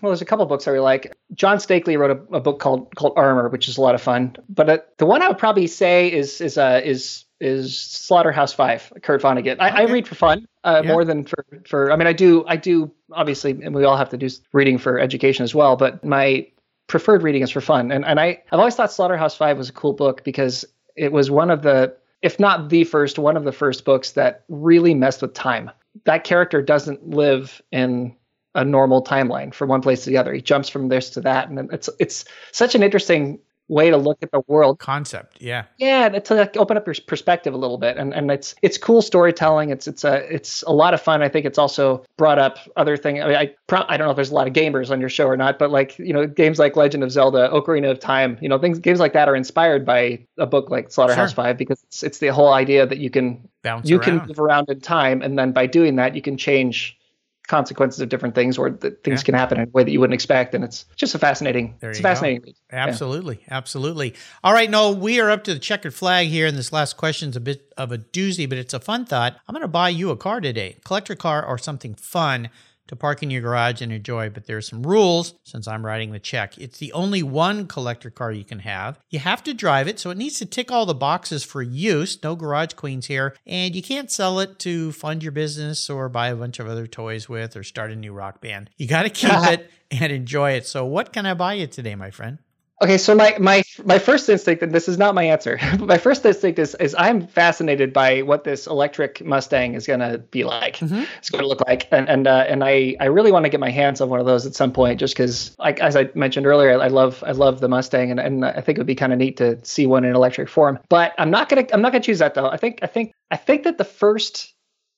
Well, 0.00 0.10
there's 0.10 0.22
a 0.22 0.26
couple 0.26 0.44
books 0.46 0.66
I 0.66 0.72
really 0.72 0.82
like. 0.82 1.12
John 1.34 1.58
Steakley 1.58 1.96
wrote 1.96 2.10
a, 2.10 2.36
a 2.36 2.40
book 2.40 2.58
called 2.58 2.94
called 2.94 3.14
Armor, 3.16 3.48
which 3.48 3.68
is 3.68 3.78
a 3.78 3.80
lot 3.80 3.94
of 3.94 4.02
fun. 4.02 4.36
But 4.48 4.68
uh, 4.68 4.78
the 4.98 5.06
one 5.06 5.22
I 5.22 5.28
would 5.28 5.38
probably 5.38 5.66
say 5.66 6.12
is 6.12 6.40
is 6.40 6.58
uh, 6.58 6.80
is 6.84 7.23
is 7.40 7.78
Slaughterhouse 7.78 8.52
Five, 8.52 8.92
Kurt 9.02 9.22
Vonnegut. 9.22 9.56
I, 9.60 9.82
I 9.82 9.84
read 9.84 10.06
for 10.08 10.14
fun 10.14 10.46
uh, 10.64 10.82
Yeah. 10.84 10.92
more 10.92 11.04
than 11.04 11.24
for 11.24 11.44
for. 11.66 11.90
I 11.92 11.96
mean, 11.96 12.06
I 12.06 12.12
do 12.12 12.44
I 12.46 12.56
do 12.56 12.90
obviously, 13.12 13.50
and 13.62 13.74
we 13.74 13.84
all 13.84 13.96
have 13.96 14.10
to 14.10 14.16
do 14.16 14.28
reading 14.52 14.78
for 14.78 14.98
education 14.98 15.42
as 15.44 15.54
well. 15.54 15.76
But 15.76 16.04
my 16.04 16.46
preferred 16.86 17.22
reading 17.22 17.42
is 17.42 17.50
for 17.50 17.60
fun, 17.60 17.90
and 17.92 18.04
and 18.04 18.20
I 18.20 18.42
I've 18.52 18.58
always 18.58 18.74
thought 18.76 18.92
Slaughterhouse 18.92 19.36
Five 19.36 19.58
was 19.58 19.68
a 19.68 19.72
cool 19.72 19.92
book 19.92 20.24
because 20.24 20.64
it 20.96 21.12
was 21.12 21.30
one 21.30 21.50
of 21.50 21.62
the 21.62 21.94
if 22.22 22.40
not 22.40 22.70
the 22.70 22.84
first, 22.84 23.18
one 23.18 23.36
of 23.36 23.44
the 23.44 23.52
first 23.52 23.84
books 23.84 24.12
that 24.12 24.44
really 24.48 24.94
messed 24.94 25.20
with 25.20 25.34
time. 25.34 25.70
That 26.04 26.24
character 26.24 26.62
doesn't 26.62 27.10
live 27.10 27.60
in 27.70 28.16
a 28.54 28.64
normal 28.64 29.02
timeline 29.04 29.52
from 29.52 29.68
one 29.68 29.82
place 29.82 30.04
to 30.04 30.10
the 30.10 30.16
other. 30.16 30.32
He 30.32 30.40
jumps 30.40 30.68
from 30.68 30.88
this 30.88 31.10
to 31.10 31.20
that, 31.22 31.48
and 31.50 31.70
it's 31.72 31.90
it's 31.98 32.24
such 32.52 32.74
an 32.74 32.82
interesting 32.82 33.40
way 33.68 33.90
to 33.90 33.96
look 33.96 34.18
at 34.22 34.30
the 34.30 34.42
world. 34.46 34.78
Concept. 34.78 35.38
Yeah. 35.40 35.64
Yeah, 35.78 36.06
and 36.06 36.24
to 36.24 36.34
like 36.34 36.56
uh, 36.56 36.60
open 36.60 36.76
up 36.76 36.86
your 36.86 36.94
perspective 37.06 37.54
a 37.54 37.56
little 37.56 37.78
bit, 37.78 37.96
and 37.96 38.12
and 38.12 38.30
it's 38.30 38.54
it's 38.62 38.76
cool 38.78 39.02
storytelling. 39.02 39.70
It's 39.70 39.86
it's 39.86 40.04
a 40.04 40.16
it's 40.32 40.62
a 40.64 40.72
lot 40.72 40.94
of 40.94 41.00
fun. 41.00 41.22
I 41.22 41.28
think 41.28 41.46
it's 41.46 41.58
also 41.58 42.04
brought 42.16 42.38
up 42.38 42.58
other 42.76 42.96
thing. 42.96 43.22
I 43.22 43.26
mean, 43.26 43.36
I 43.36 43.54
pro- 43.66 43.84
I 43.88 43.96
don't 43.96 44.06
know 44.06 44.10
if 44.10 44.16
there's 44.16 44.30
a 44.30 44.34
lot 44.34 44.46
of 44.46 44.52
gamers 44.52 44.90
on 44.90 45.00
your 45.00 45.08
show 45.08 45.26
or 45.26 45.36
not, 45.36 45.58
but 45.58 45.70
like 45.70 45.98
you 45.98 46.12
know, 46.12 46.26
games 46.26 46.58
like 46.58 46.76
Legend 46.76 47.02
of 47.02 47.10
Zelda, 47.10 47.48
Ocarina 47.52 47.90
of 47.90 48.00
Time, 48.00 48.38
you 48.40 48.48
know, 48.48 48.58
things 48.58 48.78
games 48.78 49.00
like 49.00 49.12
that 49.14 49.28
are 49.28 49.36
inspired 49.36 49.86
by 49.86 50.24
a 50.38 50.46
book 50.46 50.70
like 50.70 50.90
Slaughterhouse 50.90 51.30
Sure. 51.30 51.36
Five 51.44 51.56
because 51.58 51.82
it's 51.84 52.02
it's 52.02 52.18
the 52.18 52.28
whole 52.28 52.52
idea 52.52 52.86
that 52.86 52.98
you 52.98 53.10
can 53.10 53.48
Bounce 53.62 53.88
you 53.88 53.96
around. 53.96 54.04
can 54.20 54.28
move 54.28 54.38
around 54.38 54.68
in 54.68 54.80
time, 54.80 55.22
and 55.22 55.38
then 55.38 55.52
by 55.52 55.66
doing 55.66 55.96
that, 55.96 56.14
you 56.14 56.22
can 56.22 56.36
change 56.36 56.98
consequences 57.46 58.00
of 58.00 58.08
different 58.08 58.34
things, 58.34 58.56
or 58.56 58.70
that 58.70 59.04
things 59.04 59.20
Yeah. 59.20 59.24
can 59.24 59.34
happen 59.34 59.58
in 59.60 59.68
a 59.68 59.70
way 59.70 59.84
that 59.84 59.90
you 59.90 60.00
wouldn't 60.00 60.14
expect. 60.14 60.54
And 60.54 60.64
it's 60.64 60.86
just 60.96 61.14
a 61.14 61.18
fascinating, 61.18 61.74
it's 61.82 61.98
a 61.98 62.02
go. 62.02 62.08
fascinating 62.08 62.42
read. 62.42 62.56
Yeah. 62.72 62.86
Absolutely, 62.86 63.40
absolutely. 63.50 64.14
All 64.42 64.52
right, 64.52 64.70
Noel, 64.70 64.96
we 64.96 65.20
are 65.20 65.30
up 65.30 65.44
to 65.44 65.54
the 65.54 65.60
checkered 65.60 65.94
flag 65.94 66.28
here, 66.28 66.46
and 66.46 66.56
this 66.56 66.72
last 66.72 66.96
question's 66.96 67.36
a 67.36 67.40
bit 67.40 67.72
of 67.76 67.92
a 67.92 67.98
doozy, 67.98 68.48
but 68.48 68.58
it's 68.58 68.72
a 68.74 68.80
fun 68.80 69.04
thought. 69.04 69.36
I'm 69.46 69.52
going 69.52 69.62
to 69.62 69.68
buy 69.68 69.90
you 69.90 70.10
a 70.10 70.16
car 70.16 70.40
today, 70.40 70.78
collector 70.84 71.14
car 71.14 71.44
or 71.44 71.58
something 71.58 71.94
fun 71.94 72.48
to 72.88 72.96
park 72.96 73.22
in 73.22 73.30
your 73.30 73.42
garage 73.42 73.80
and 73.80 73.92
enjoy, 73.92 74.30
but 74.30 74.46
there 74.46 74.56
are 74.56 74.62
some 74.62 74.82
rules 74.82 75.34
since 75.44 75.66
I'm 75.66 75.84
writing 75.84 76.12
the 76.12 76.18
check. 76.18 76.58
It's 76.58 76.78
the 76.78 76.92
only 76.92 77.22
one 77.22 77.66
collector 77.66 78.10
car 78.10 78.32
you 78.32 78.44
can 78.44 78.60
have. 78.60 78.98
You 79.10 79.18
have 79.20 79.42
to 79.44 79.54
drive 79.54 79.88
it, 79.88 79.98
so 79.98 80.10
it 80.10 80.18
needs 80.18 80.38
to 80.38 80.46
tick 80.46 80.70
all 80.70 80.86
the 80.86 80.94
boxes 80.94 81.44
for 81.44 81.62
use. 81.62 82.22
No 82.22 82.36
garage 82.36 82.74
queens 82.74 83.06
here. 83.06 83.36
And 83.46 83.74
you 83.74 83.82
can't 83.82 84.10
sell 84.10 84.40
it 84.40 84.58
to 84.60 84.92
fund 84.92 85.22
your 85.22 85.32
business 85.32 85.88
or 85.88 86.08
buy 86.08 86.28
a 86.28 86.36
bunch 86.36 86.58
of 86.58 86.68
other 86.68 86.86
toys 86.86 87.28
with 87.28 87.56
or 87.56 87.62
start 87.62 87.90
a 87.90 87.96
new 87.96 88.12
rock 88.12 88.40
band. 88.40 88.70
You 88.76 88.86
got 88.86 89.04
to 89.04 89.10
keep 89.10 89.32
it 89.32 89.70
and 89.90 90.12
enjoy 90.12 90.52
it. 90.52 90.66
So, 90.66 90.84
what 90.84 91.12
can 91.12 91.26
I 91.26 91.34
buy 91.34 91.54
you 91.54 91.66
today, 91.66 91.94
my 91.94 92.10
friend? 92.10 92.38
Okay, 92.84 92.98
so 92.98 93.14
my 93.14 93.34
my 93.40 93.62
my 93.86 93.98
first 93.98 94.28
instinct, 94.28 94.62
and 94.62 94.70
this 94.70 94.90
is 94.90 94.98
not 94.98 95.14
my 95.14 95.22
answer, 95.22 95.58
but 95.78 95.86
my 95.86 95.96
first 95.96 96.24
instinct 96.26 96.58
is 96.58 96.74
is 96.74 96.94
I'm 96.98 97.26
fascinated 97.26 97.94
by 97.94 98.20
what 98.20 98.44
this 98.44 98.66
electric 98.66 99.24
Mustang 99.24 99.72
is 99.72 99.86
going 99.86 100.00
to 100.00 100.18
be 100.18 100.44
like. 100.44 100.76
Mm-hmm. 100.76 101.04
It's 101.16 101.30
going 101.30 101.42
to 101.42 101.48
look 101.48 101.66
like, 101.66 101.88
and 101.90 102.06
and 102.10 102.26
uh, 102.26 102.44
and 102.46 102.62
I 102.62 102.94
I 103.00 103.06
really 103.06 103.32
want 103.32 103.46
to 103.46 103.48
get 103.48 103.58
my 103.58 103.70
hands 103.70 104.02
on 104.02 104.10
one 104.10 104.20
of 104.20 104.26
those 104.26 104.44
at 104.44 104.54
some 104.54 104.70
point, 104.70 105.00
just 105.00 105.14
because, 105.14 105.56
like 105.58 105.80
as 105.80 105.96
I 105.96 106.10
mentioned 106.14 106.46
earlier, 106.46 106.78
I 106.78 106.88
love 106.88 107.24
I 107.26 107.30
love 107.30 107.60
the 107.60 107.68
Mustang, 107.68 108.10
and, 108.10 108.20
and 108.20 108.44
I 108.44 108.60
think 108.60 108.76
it 108.76 108.80
would 108.80 108.86
be 108.86 108.94
kind 108.94 109.14
of 109.14 109.18
neat 109.18 109.38
to 109.38 109.58
see 109.64 109.86
one 109.86 110.04
in 110.04 110.14
electric 110.14 110.50
form. 110.50 110.78
But 110.90 111.14
I'm 111.16 111.30
not 111.30 111.48
gonna 111.48 111.66
I'm 111.72 111.80
not 111.80 111.92
gonna 111.92 112.04
choose 112.04 112.18
that 112.18 112.34
though. 112.34 112.50
I 112.50 112.58
think 112.58 112.80
I 112.82 112.86
think 112.86 113.14
I 113.30 113.38
think 113.38 113.64
that 113.64 113.78
the 113.78 113.84
first 113.84 114.52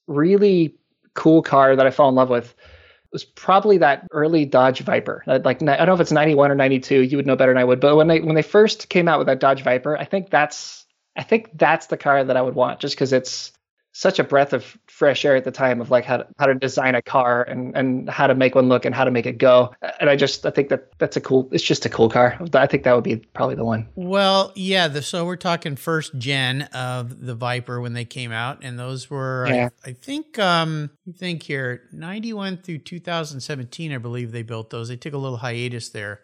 really 0.08 0.74
cool 1.14 1.40
car 1.40 1.76
that 1.76 1.86
I 1.86 1.92
fell 1.92 2.08
in 2.08 2.16
love 2.16 2.30
with 2.30 2.52
was 3.16 3.24
probably 3.24 3.78
that 3.78 4.06
early 4.12 4.44
Dodge 4.44 4.80
Viper. 4.80 5.24
Uh, 5.26 5.38
like 5.42 5.62
I 5.62 5.76
don't 5.78 5.86
know 5.86 5.94
if 5.94 6.00
it's 6.00 6.12
91 6.12 6.50
or 6.50 6.54
92. 6.54 7.00
You 7.00 7.16
would 7.16 7.26
know 7.26 7.34
better 7.34 7.52
than 7.52 7.58
I 7.58 7.64
would. 7.64 7.80
But 7.80 7.96
when 7.96 8.08
they 8.08 8.20
when 8.20 8.34
they 8.34 8.42
first 8.42 8.90
came 8.90 9.08
out 9.08 9.18
with 9.18 9.28
that 9.28 9.40
Dodge 9.40 9.62
Viper, 9.62 9.96
I 9.96 10.04
think 10.04 10.28
that's 10.28 10.84
I 11.16 11.22
think 11.22 11.48
that's 11.54 11.86
the 11.86 11.96
car 11.96 12.22
that 12.22 12.36
I 12.36 12.42
would 12.42 12.54
want 12.54 12.80
just 12.80 12.94
because 12.94 13.14
it's 13.14 13.52
such 13.96 14.18
a 14.18 14.24
breath 14.24 14.52
of 14.52 14.76
fresh 14.88 15.24
air 15.24 15.36
at 15.36 15.44
the 15.44 15.50
time 15.50 15.80
of 15.80 15.90
like 15.90 16.04
how 16.04 16.18
to, 16.18 16.26
how 16.38 16.44
to 16.44 16.54
design 16.54 16.94
a 16.94 17.00
car 17.00 17.42
and, 17.42 17.74
and 17.74 18.10
how 18.10 18.26
to 18.26 18.34
make 18.34 18.54
one 18.54 18.68
look 18.68 18.84
and 18.84 18.94
how 18.94 19.04
to 19.04 19.10
make 19.10 19.24
it 19.24 19.38
go. 19.38 19.74
And 19.98 20.10
I 20.10 20.16
just 20.16 20.44
I 20.44 20.50
think 20.50 20.68
that 20.68 20.90
that's 20.98 21.16
a 21.16 21.20
cool. 21.20 21.48
It's 21.50 21.64
just 21.64 21.86
a 21.86 21.88
cool 21.88 22.10
car. 22.10 22.38
I 22.52 22.66
think 22.66 22.82
that 22.82 22.94
would 22.94 23.04
be 23.04 23.16
probably 23.16 23.54
the 23.54 23.64
one. 23.64 23.88
Well, 23.94 24.52
yeah. 24.54 24.88
The, 24.88 25.00
so 25.00 25.24
we're 25.24 25.36
talking 25.36 25.76
first 25.76 26.18
gen 26.18 26.62
of 26.74 27.24
the 27.24 27.34
Viper 27.34 27.80
when 27.80 27.94
they 27.94 28.04
came 28.04 28.32
out, 28.32 28.58
and 28.62 28.78
those 28.78 29.08
were 29.08 29.46
yeah. 29.48 29.70
I, 29.82 29.90
I, 29.90 29.92
think 29.94 30.38
um 30.38 30.90
you 31.06 31.14
think 31.14 31.42
here 31.42 31.84
ninety 31.90 32.34
one 32.34 32.58
through 32.58 32.78
two 32.78 33.00
thousand 33.00 33.40
seventeen. 33.40 33.94
I 33.94 33.98
believe 33.98 34.30
they 34.30 34.42
built 34.42 34.68
those. 34.68 34.88
They 34.88 34.96
took 34.96 35.14
a 35.14 35.18
little 35.18 35.38
hiatus 35.38 35.88
there. 35.88 36.20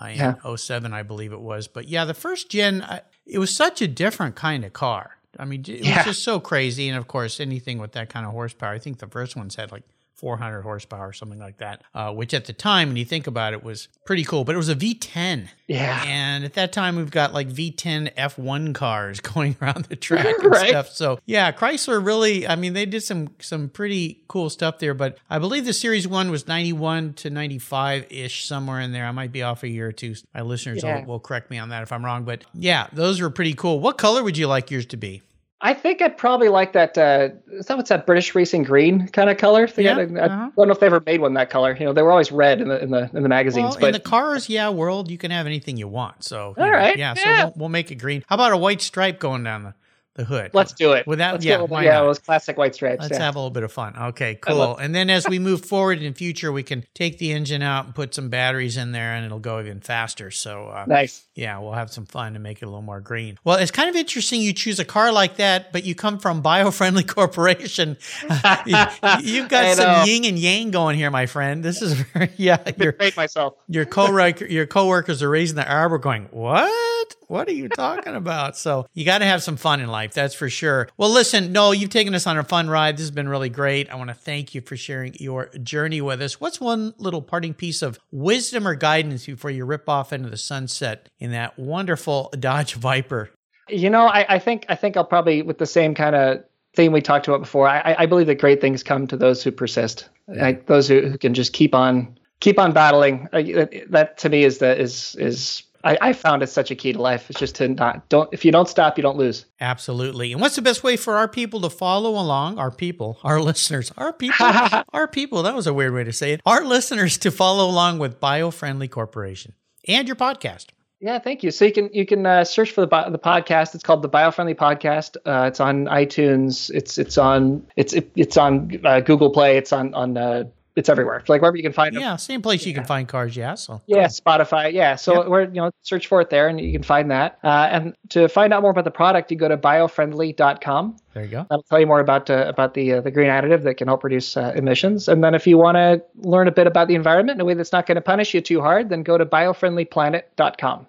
Uh, 0.00 0.08
in 0.08 0.16
yeah. 0.16 0.56
07, 0.56 0.92
I 0.92 1.02
believe 1.02 1.32
it 1.32 1.40
was. 1.40 1.68
But 1.68 1.88
yeah, 1.88 2.04
the 2.04 2.12
first 2.12 2.50
gen, 2.50 2.84
it 3.24 3.38
was 3.38 3.56
such 3.56 3.80
a 3.80 3.88
different 3.88 4.36
kind 4.36 4.62
of 4.62 4.74
car. 4.74 5.15
I 5.38 5.44
mean, 5.44 5.60
it 5.60 5.84
yeah. 5.84 5.98
was 5.98 6.06
just 6.06 6.24
so 6.24 6.40
crazy. 6.40 6.88
And 6.88 6.98
of 6.98 7.08
course, 7.08 7.40
anything 7.40 7.78
with 7.78 7.92
that 7.92 8.08
kind 8.08 8.26
of 8.26 8.32
horsepower, 8.32 8.72
I 8.72 8.78
think 8.78 8.98
the 8.98 9.06
first 9.06 9.36
ones 9.36 9.54
had 9.56 9.72
like 9.72 9.84
400 10.16 10.62
horsepower 10.62 11.08
or 11.08 11.12
something 11.12 11.38
like 11.38 11.58
that, 11.58 11.82
uh, 11.94 12.12
which 12.12 12.32
at 12.32 12.46
the 12.46 12.52
time, 12.52 12.88
when 12.88 12.96
you 12.96 13.04
think 13.04 13.26
about 13.26 13.52
it, 13.52 13.62
was 13.62 13.88
pretty 14.06 14.24
cool. 14.24 14.44
But 14.44 14.54
it 14.54 14.58
was 14.58 14.70
a 14.70 14.74
V10. 14.74 15.48
Yeah. 15.66 16.02
And 16.06 16.44
at 16.44 16.54
that 16.54 16.72
time, 16.72 16.96
we've 16.96 17.10
got 17.10 17.34
like 17.34 17.48
V10 17.48 18.14
F1 18.14 18.74
cars 18.74 19.20
going 19.34 19.56
around 19.60 19.84
the 19.86 19.96
track 19.96 20.38
and 20.42 20.50
right. 20.50 20.70
stuff. 20.70 20.88
So 20.88 21.18
yeah, 21.26 21.52
Chrysler 21.52 22.04
really, 22.04 22.48
I 22.48 22.56
mean, 22.56 22.72
they 22.72 22.86
did 22.86 23.02
some 23.02 23.28
some 23.40 23.68
pretty 23.68 24.22
cool 24.28 24.48
stuff 24.48 24.78
there. 24.78 24.94
But 24.94 25.18
I 25.28 25.38
believe 25.38 25.66
the 25.66 25.72
Series 25.72 26.08
One 26.08 26.30
was 26.30 26.48
91 26.48 27.14
to 27.14 27.30
95 27.30 28.06
ish, 28.10 28.46
somewhere 28.46 28.80
in 28.80 28.92
there. 28.92 29.06
I 29.06 29.12
might 29.12 29.32
be 29.32 29.42
off 29.42 29.62
a 29.62 29.68
year 29.68 29.88
or 29.88 29.92
two. 29.92 30.14
My 30.34 30.40
listeners 30.40 30.82
yeah. 30.82 31.00
will, 31.00 31.06
will 31.06 31.20
correct 31.20 31.50
me 31.50 31.58
on 31.58 31.68
that 31.68 31.82
if 31.82 31.92
I'm 31.92 32.04
wrong. 32.04 32.24
But 32.24 32.44
yeah, 32.54 32.86
those 32.92 33.20
were 33.20 33.30
pretty 33.30 33.54
cool. 33.54 33.80
What 33.80 33.98
color 33.98 34.22
would 34.22 34.38
you 34.38 34.46
like 34.46 34.70
yours 34.70 34.86
to 34.86 34.96
be? 34.96 35.22
I 35.66 35.74
think 35.74 36.00
I'd 36.00 36.16
probably 36.16 36.48
like 36.48 36.74
that. 36.74 36.96
Uh, 36.96 37.30
is 37.50 37.66
that 37.66 37.76
what's 37.76 37.88
that 37.88 38.06
British 38.06 38.36
racing 38.36 38.62
green 38.62 39.08
kind 39.08 39.28
of 39.28 39.36
color? 39.36 39.68
Yeah, 39.76 39.96
I, 39.96 40.04
uh-huh. 40.04 40.50
don't 40.56 40.68
know 40.68 40.72
if 40.72 40.78
they 40.78 40.86
ever 40.86 41.02
made 41.04 41.20
one 41.20 41.34
that 41.34 41.50
color. 41.50 41.76
You 41.76 41.86
know, 41.86 41.92
they 41.92 42.02
were 42.02 42.12
always 42.12 42.30
red 42.30 42.60
in 42.60 42.68
the 42.68 42.80
in 42.80 42.92
the 42.92 43.10
in 43.12 43.24
the 43.24 43.28
magazines. 43.28 43.70
Well, 43.70 43.80
but 43.80 43.86
in 43.88 43.92
the 43.94 43.98
cars, 43.98 44.48
yeah, 44.48 44.70
world, 44.70 45.10
you 45.10 45.18
can 45.18 45.32
have 45.32 45.44
anything 45.44 45.76
you 45.76 45.88
want. 45.88 46.22
So 46.22 46.54
all 46.56 46.70
right, 46.70 46.96
yeah. 46.96 47.14
So 47.14 47.24
we'll, 47.26 47.52
we'll, 47.56 47.68
make 47.68 47.90
it 47.90 47.96
green. 47.96 48.22
How 48.28 48.36
about 48.36 48.52
a 48.52 48.56
white 48.56 48.80
stripe 48.80 49.18
going 49.18 49.42
down 49.42 49.64
the 49.64 49.74
the 50.16 50.24
hood. 50.24 50.50
Let's 50.54 50.72
do 50.72 50.92
it. 50.92 51.06
Without, 51.06 51.34
Let's 51.34 51.44
yeah, 51.44 51.64
yeah, 51.70 51.98
not? 51.98 52.04
those 52.04 52.18
classic 52.18 52.56
white 52.56 52.74
stripes. 52.74 53.02
Let's 53.02 53.12
yeah. 53.12 53.24
have 53.24 53.36
a 53.36 53.38
little 53.38 53.50
bit 53.50 53.62
of 53.62 53.72
fun. 53.72 53.94
Okay, 53.96 54.34
cool. 54.36 54.76
And 54.76 54.94
then 54.94 55.10
as 55.10 55.28
we 55.28 55.38
move 55.38 55.64
forward 55.64 56.02
in 56.02 56.14
future, 56.14 56.50
we 56.50 56.62
can 56.62 56.84
take 56.94 57.18
the 57.18 57.32
engine 57.32 57.62
out 57.62 57.86
and 57.86 57.94
put 57.94 58.14
some 58.14 58.28
batteries 58.28 58.76
in 58.76 58.92
there, 58.92 59.14
and 59.14 59.24
it'll 59.24 59.38
go 59.38 59.60
even 59.60 59.80
faster. 59.80 60.30
So 60.30 60.68
uh, 60.68 60.84
nice. 60.86 61.24
Yeah, 61.34 61.58
we'll 61.58 61.72
have 61.72 61.90
some 61.90 62.06
fun 62.06 62.32
to 62.32 62.38
make 62.38 62.62
it 62.62 62.64
a 62.64 62.68
little 62.68 62.82
more 62.82 63.00
green. 63.00 63.38
Well, 63.44 63.58
it's 63.58 63.70
kind 63.70 63.90
of 63.90 63.96
interesting 63.96 64.40
you 64.40 64.52
choose 64.52 64.78
a 64.78 64.84
car 64.84 65.12
like 65.12 65.36
that, 65.36 65.70
but 65.72 65.84
you 65.84 65.94
come 65.94 66.18
from 66.18 66.42
Biofriendly 66.42 67.06
Corporation. 67.14 67.98
you, 68.66 69.42
have 69.42 69.48
got 69.48 69.76
some 69.76 70.08
yin 70.08 70.24
and 70.24 70.38
yang 70.38 70.70
going 70.70 70.96
here, 70.96 71.10
my 71.10 71.26
friend. 71.26 71.62
This 71.62 71.82
is 71.82 71.92
very 72.12 72.30
yeah. 72.36 72.58
Your 72.78 72.94
myself. 73.16 73.54
Your 73.68 73.84
co 73.84 74.06
your 74.48 74.66
coworkers 74.66 75.22
are 75.22 75.30
raising 75.30 75.56
the 75.56 75.70
eyebrow, 75.70 75.98
going, 75.98 76.28
"What? 76.30 77.16
What 77.28 77.48
are 77.48 77.52
you 77.52 77.68
talking 77.68 78.14
about?" 78.14 78.56
So 78.56 78.86
you 78.94 79.04
got 79.04 79.18
to 79.18 79.26
have 79.26 79.42
some 79.42 79.56
fun 79.56 79.80
in 79.80 79.88
life. 79.88 80.05
That's 80.14 80.34
for 80.34 80.48
sure. 80.48 80.88
Well, 80.96 81.10
listen, 81.10 81.52
Noel, 81.52 81.74
you've 81.74 81.90
taken 81.90 82.14
us 82.14 82.26
on 82.26 82.38
a 82.38 82.44
fun 82.44 82.68
ride. 82.68 82.96
This 82.96 83.04
has 83.04 83.10
been 83.10 83.28
really 83.28 83.48
great. 83.48 83.90
I 83.90 83.94
want 83.96 84.08
to 84.08 84.14
thank 84.14 84.54
you 84.54 84.60
for 84.60 84.76
sharing 84.76 85.14
your 85.18 85.48
journey 85.62 86.00
with 86.00 86.22
us. 86.22 86.40
What's 86.40 86.60
one 86.60 86.94
little 86.98 87.22
parting 87.22 87.54
piece 87.54 87.82
of 87.82 87.98
wisdom 88.10 88.66
or 88.66 88.74
guidance 88.74 89.26
before 89.26 89.50
you 89.50 89.64
rip 89.64 89.88
off 89.88 90.12
into 90.12 90.28
the 90.28 90.36
sunset 90.36 91.08
in 91.18 91.32
that 91.32 91.58
wonderful 91.58 92.32
Dodge 92.38 92.74
Viper? 92.74 93.30
You 93.68 93.90
know, 93.90 94.06
I, 94.06 94.24
I 94.28 94.38
think 94.38 94.66
I 94.68 94.76
think 94.76 94.96
I'll 94.96 95.04
probably 95.04 95.42
with 95.42 95.58
the 95.58 95.66
same 95.66 95.94
kind 95.94 96.14
of 96.14 96.44
theme 96.76 96.92
we 96.92 97.00
talked 97.00 97.26
about 97.26 97.40
before. 97.40 97.68
I, 97.68 97.96
I 97.98 98.06
believe 98.06 98.28
that 98.28 98.36
great 98.36 98.60
things 98.60 98.82
come 98.82 99.06
to 99.08 99.16
those 99.16 99.42
who 99.42 99.50
persist, 99.50 100.08
yeah. 100.32 100.52
those 100.66 100.86
who, 100.86 101.00
who, 101.08 101.18
can 101.18 101.34
just 101.34 101.52
keep 101.52 101.74
on 101.74 102.16
keep 102.40 102.58
on 102.60 102.72
battling. 102.72 103.28
Uh, 103.32 103.66
that 103.88 104.18
to 104.18 104.28
me 104.28 104.44
is 104.44 104.58
the 104.58 104.78
is 104.78 105.16
is 105.18 105.64
I, 105.86 105.98
I, 106.00 106.12
found 106.12 106.42
it's 106.42 106.52
such 106.52 106.70
a 106.70 106.74
key 106.74 106.92
to 106.92 107.00
life. 107.00 107.30
It's 107.30 107.38
just 107.38 107.54
to 107.56 107.68
not 107.68 108.08
don't 108.08 108.28
if 108.32 108.44
you 108.44 108.50
don't 108.50 108.68
stop, 108.68 108.98
you 108.98 109.02
don't 109.02 109.16
lose. 109.16 109.46
Absolutely. 109.60 110.32
And 110.32 110.40
what's 110.40 110.56
the 110.56 110.62
best 110.62 110.82
way 110.82 110.96
for 110.96 111.16
our 111.16 111.28
people 111.28 111.60
to 111.60 111.70
follow 111.70 112.10
along? 112.10 112.58
Our 112.58 112.70
people, 112.72 113.18
our 113.22 113.40
listeners, 113.50 113.92
our 113.96 114.12
people, 114.12 114.46
our 114.92 115.06
people. 115.06 115.44
That 115.44 115.54
was 115.54 115.66
a 115.66 115.72
weird 115.72 115.94
way 115.94 116.04
to 116.04 116.12
say 116.12 116.32
it. 116.32 116.40
Our 116.44 116.64
listeners 116.64 117.18
to 117.18 117.30
follow 117.30 117.70
along 117.70 118.00
with 118.00 118.20
Biofriendly 118.20 118.90
Corporation 118.90 119.54
and 119.86 120.08
your 120.08 120.16
podcast. 120.16 120.66
Yeah, 121.00 121.18
thank 121.18 121.42
you. 121.42 121.50
So 121.50 121.66
you 121.66 121.72
can 121.72 121.90
you 121.92 122.06
can 122.06 122.26
uh, 122.26 122.44
search 122.44 122.72
for 122.72 122.80
the 122.80 122.88
the 123.10 123.18
podcast. 123.18 123.74
It's 123.74 123.84
called 123.84 124.02
the 124.02 124.08
Biofriendly 124.08 124.56
Podcast. 124.56 125.16
Uh, 125.24 125.46
it's 125.46 125.60
on 125.60 125.84
iTunes. 125.84 126.70
It's 126.74 126.98
it's 126.98 127.18
on 127.18 127.66
it's 127.76 127.92
it, 127.92 128.10
it's 128.16 128.36
on 128.36 128.80
uh, 128.84 129.00
Google 129.00 129.30
Play. 129.30 129.56
It's 129.56 129.72
on 129.72 129.94
on 129.94 130.16
uh, 130.16 130.44
it's 130.76 130.90
everywhere. 130.90 131.24
Like 131.26 131.40
wherever 131.40 131.56
you 131.56 131.62
can 131.62 131.72
find 131.72 131.96
it. 131.96 132.00
Yeah, 132.00 132.16
same 132.16 132.42
place 132.42 132.66
you 132.66 132.74
can 132.74 132.84
find 132.84 133.08
cars. 133.08 133.34
Yeah. 133.34 133.54
So 133.54 133.80
yeah. 133.86 134.06
Spotify. 134.06 134.72
Yeah. 134.72 134.96
So 134.96 135.14
yep. 135.14 135.28
we're 135.28 135.44
you 135.44 135.62
know 135.62 135.70
search 135.82 136.06
for 136.06 136.20
it 136.20 136.28
there, 136.28 136.48
and 136.48 136.60
you 136.60 136.70
can 136.70 136.82
find 136.82 137.10
that. 137.10 137.38
Uh, 137.42 137.68
and 137.70 137.96
to 138.10 138.28
find 138.28 138.52
out 138.52 138.60
more 138.60 138.70
about 138.70 138.84
the 138.84 138.90
product, 138.90 139.30
you 139.30 139.38
go 139.38 139.48
to 139.48 139.56
biofriendly.com. 139.56 140.96
There 141.14 141.24
you 141.24 141.30
go. 141.30 141.46
That'll 141.48 141.62
tell 141.62 141.80
you 141.80 141.86
more 141.86 142.00
about 142.00 142.28
uh, 142.28 142.44
about 142.46 142.74
the 142.74 142.92
uh, 142.92 143.00
the 143.00 143.10
green 143.10 143.30
additive 143.30 143.62
that 143.62 143.78
can 143.78 143.88
help 143.88 144.04
reduce 144.04 144.36
uh, 144.36 144.52
emissions. 144.54 145.08
And 145.08 145.24
then 145.24 145.34
if 145.34 145.46
you 145.46 145.56
want 145.56 145.76
to 145.76 146.02
learn 146.16 146.46
a 146.46 146.52
bit 146.52 146.66
about 146.66 146.88
the 146.88 146.94
environment 146.94 147.38
in 147.38 147.40
a 147.40 147.44
way 147.46 147.54
that's 147.54 147.72
not 147.72 147.86
going 147.86 147.96
to 147.96 148.02
punish 148.02 148.34
you 148.34 148.42
too 148.42 148.60
hard, 148.60 148.90
then 148.90 149.02
go 149.02 149.16
to 149.16 149.24
biofriendlyplanet.com. 149.24 150.86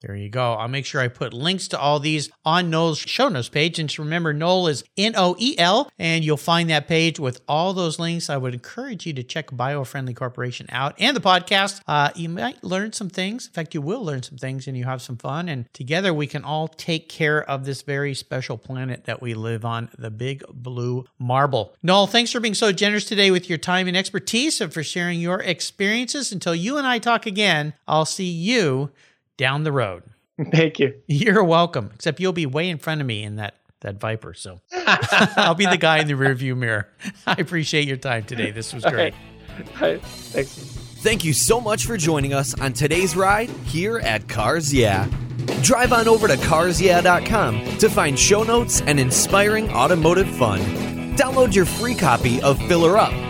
There 0.00 0.16
you 0.16 0.30
go. 0.30 0.54
I'll 0.54 0.68
make 0.68 0.86
sure 0.86 1.02
I 1.02 1.08
put 1.08 1.34
links 1.34 1.68
to 1.68 1.78
all 1.78 2.00
these 2.00 2.30
on 2.42 2.70
Noel's 2.70 2.98
show 2.98 3.28
notes 3.28 3.50
page. 3.50 3.78
And 3.78 3.98
remember, 3.98 4.32
Noel 4.32 4.68
is 4.68 4.82
N 4.96 5.12
O 5.14 5.36
E 5.38 5.54
L, 5.58 5.90
and 5.98 6.24
you'll 6.24 6.38
find 6.38 6.70
that 6.70 6.88
page 6.88 7.20
with 7.20 7.42
all 7.46 7.74
those 7.74 7.98
links. 7.98 8.30
I 8.30 8.38
would 8.38 8.54
encourage 8.54 9.04
you 9.04 9.12
to 9.12 9.22
check 9.22 9.50
Biofriendly 9.50 10.16
Corporation 10.16 10.66
out 10.70 10.94
and 10.98 11.14
the 11.14 11.20
podcast. 11.20 11.82
Uh, 11.86 12.10
you 12.14 12.30
might 12.30 12.64
learn 12.64 12.94
some 12.94 13.10
things. 13.10 13.46
In 13.46 13.52
fact, 13.52 13.74
you 13.74 13.82
will 13.82 14.02
learn 14.02 14.22
some 14.22 14.38
things 14.38 14.66
and 14.66 14.74
you 14.74 14.84
have 14.84 15.02
some 15.02 15.18
fun. 15.18 15.50
And 15.50 15.70
together 15.74 16.14
we 16.14 16.26
can 16.26 16.44
all 16.44 16.68
take 16.68 17.10
care 17.10 17.42
of 17.42 17.66
this 17.66 17.82
very 17.82 18.14
special 18.14 18.56
planet 18.56 19.04
that 19.04 19.20
we 19.20 19.34
live 19.34 19.66
on, 19.66 19.90
the 19.98 20.10
big 20.10 20.42
blue 20.48 21.04
marble. 21.18 21.74
Noel, 21.82 22.06
thanks 22.06 22.32
for 22.32 22.40
being 22.40 22.54
so 22.54 22.72
generous 22.72 23.04
today 23.04 23.30
with 23.30 23.50
your 23.50 23.58
time 23.58 23.86
and 23.86 23.98
expertise 23.98 24.62
and 24.62 24.72
for 24.72 24.82
sharing 24.82 25.20
your 25.20 25.42
experiences. 25.42 26.32
Until 26.32 26.54
you 26.54 26.78
and 26.78 26.86
I 26.86 26.98
talk 26.98 27.26
again, 27.26 27.74
I'll 27.86 28.06
see 28.06 28.30
you 28.30 28.90
down 29.40 29.64
the 29.64 29.72
road. 29.72 30.02
Thank 30.52 30.78
you. 30.78 30.94
You're 31.06 31.42
welcome. 31.42 31.90
Except 31.94 32.20
you'll 32.20 32.34
be 32.34 32.44
way 32.44 32.68
in 32.68 32.76
front 32.78 33.00
of 33.00 33.06
me 33.06 33.24
in 33.24 33.36
that 33.36 33.54
that 33.80 33.98
Viper, 33.98 34.34
so 34.34 34.60
I'll 34.86 35.54
be 35.54 35.64
the 35.64 35.78
guy 35.78 36.00
in 36.00 36.06
the 36.06 36.12
rearview 36.12 36.54
mirror. 36.54 36.86
I 37.26 37.36
appreciate 37.38 37.88
your 37.88 37.96
time 37.96 38.24
today. 38.24 38.50
This 38.50 38.74
was 38.74 38.84
great. 38.84 39.14
All 39.58 39.64
right. 39.80 40.02
Thanks. 40.02 40.50
Thank 41.02 41.24
you 41.24 41.32
so 41.32 41.62
much 41.62 41.86
for 41.86 41.96
joining 41.96 42.34
us 42.34 42.52
on 42.60 42.74
today's 42.74 43.16
ride 43.16 43.48
here 43.64 43.98
at 44.00 44.28
Cars 44.28 44.72
Yeah. 44.72 45.08
Drive 45.62 45.94
on 45.94 46.08
over 46.08 46.28
to 46.28 46.36
carsyeah.com 46.36 47.78
to 47.78 47.88
find 47.88 48.18
show 48.18 48.42
notes 48.42 48.82
and 48.82 49.00
inspiring 49.00 49.70
automotive 49.70 50.28
fun. 50.36 50.60
Download 51.16 51.54
your 51.54 51.64
free 51.64 51.94
copy 51.94 52.42
of 52.42 52.58
Filler 52.68 52.98
Up 52.98 53.14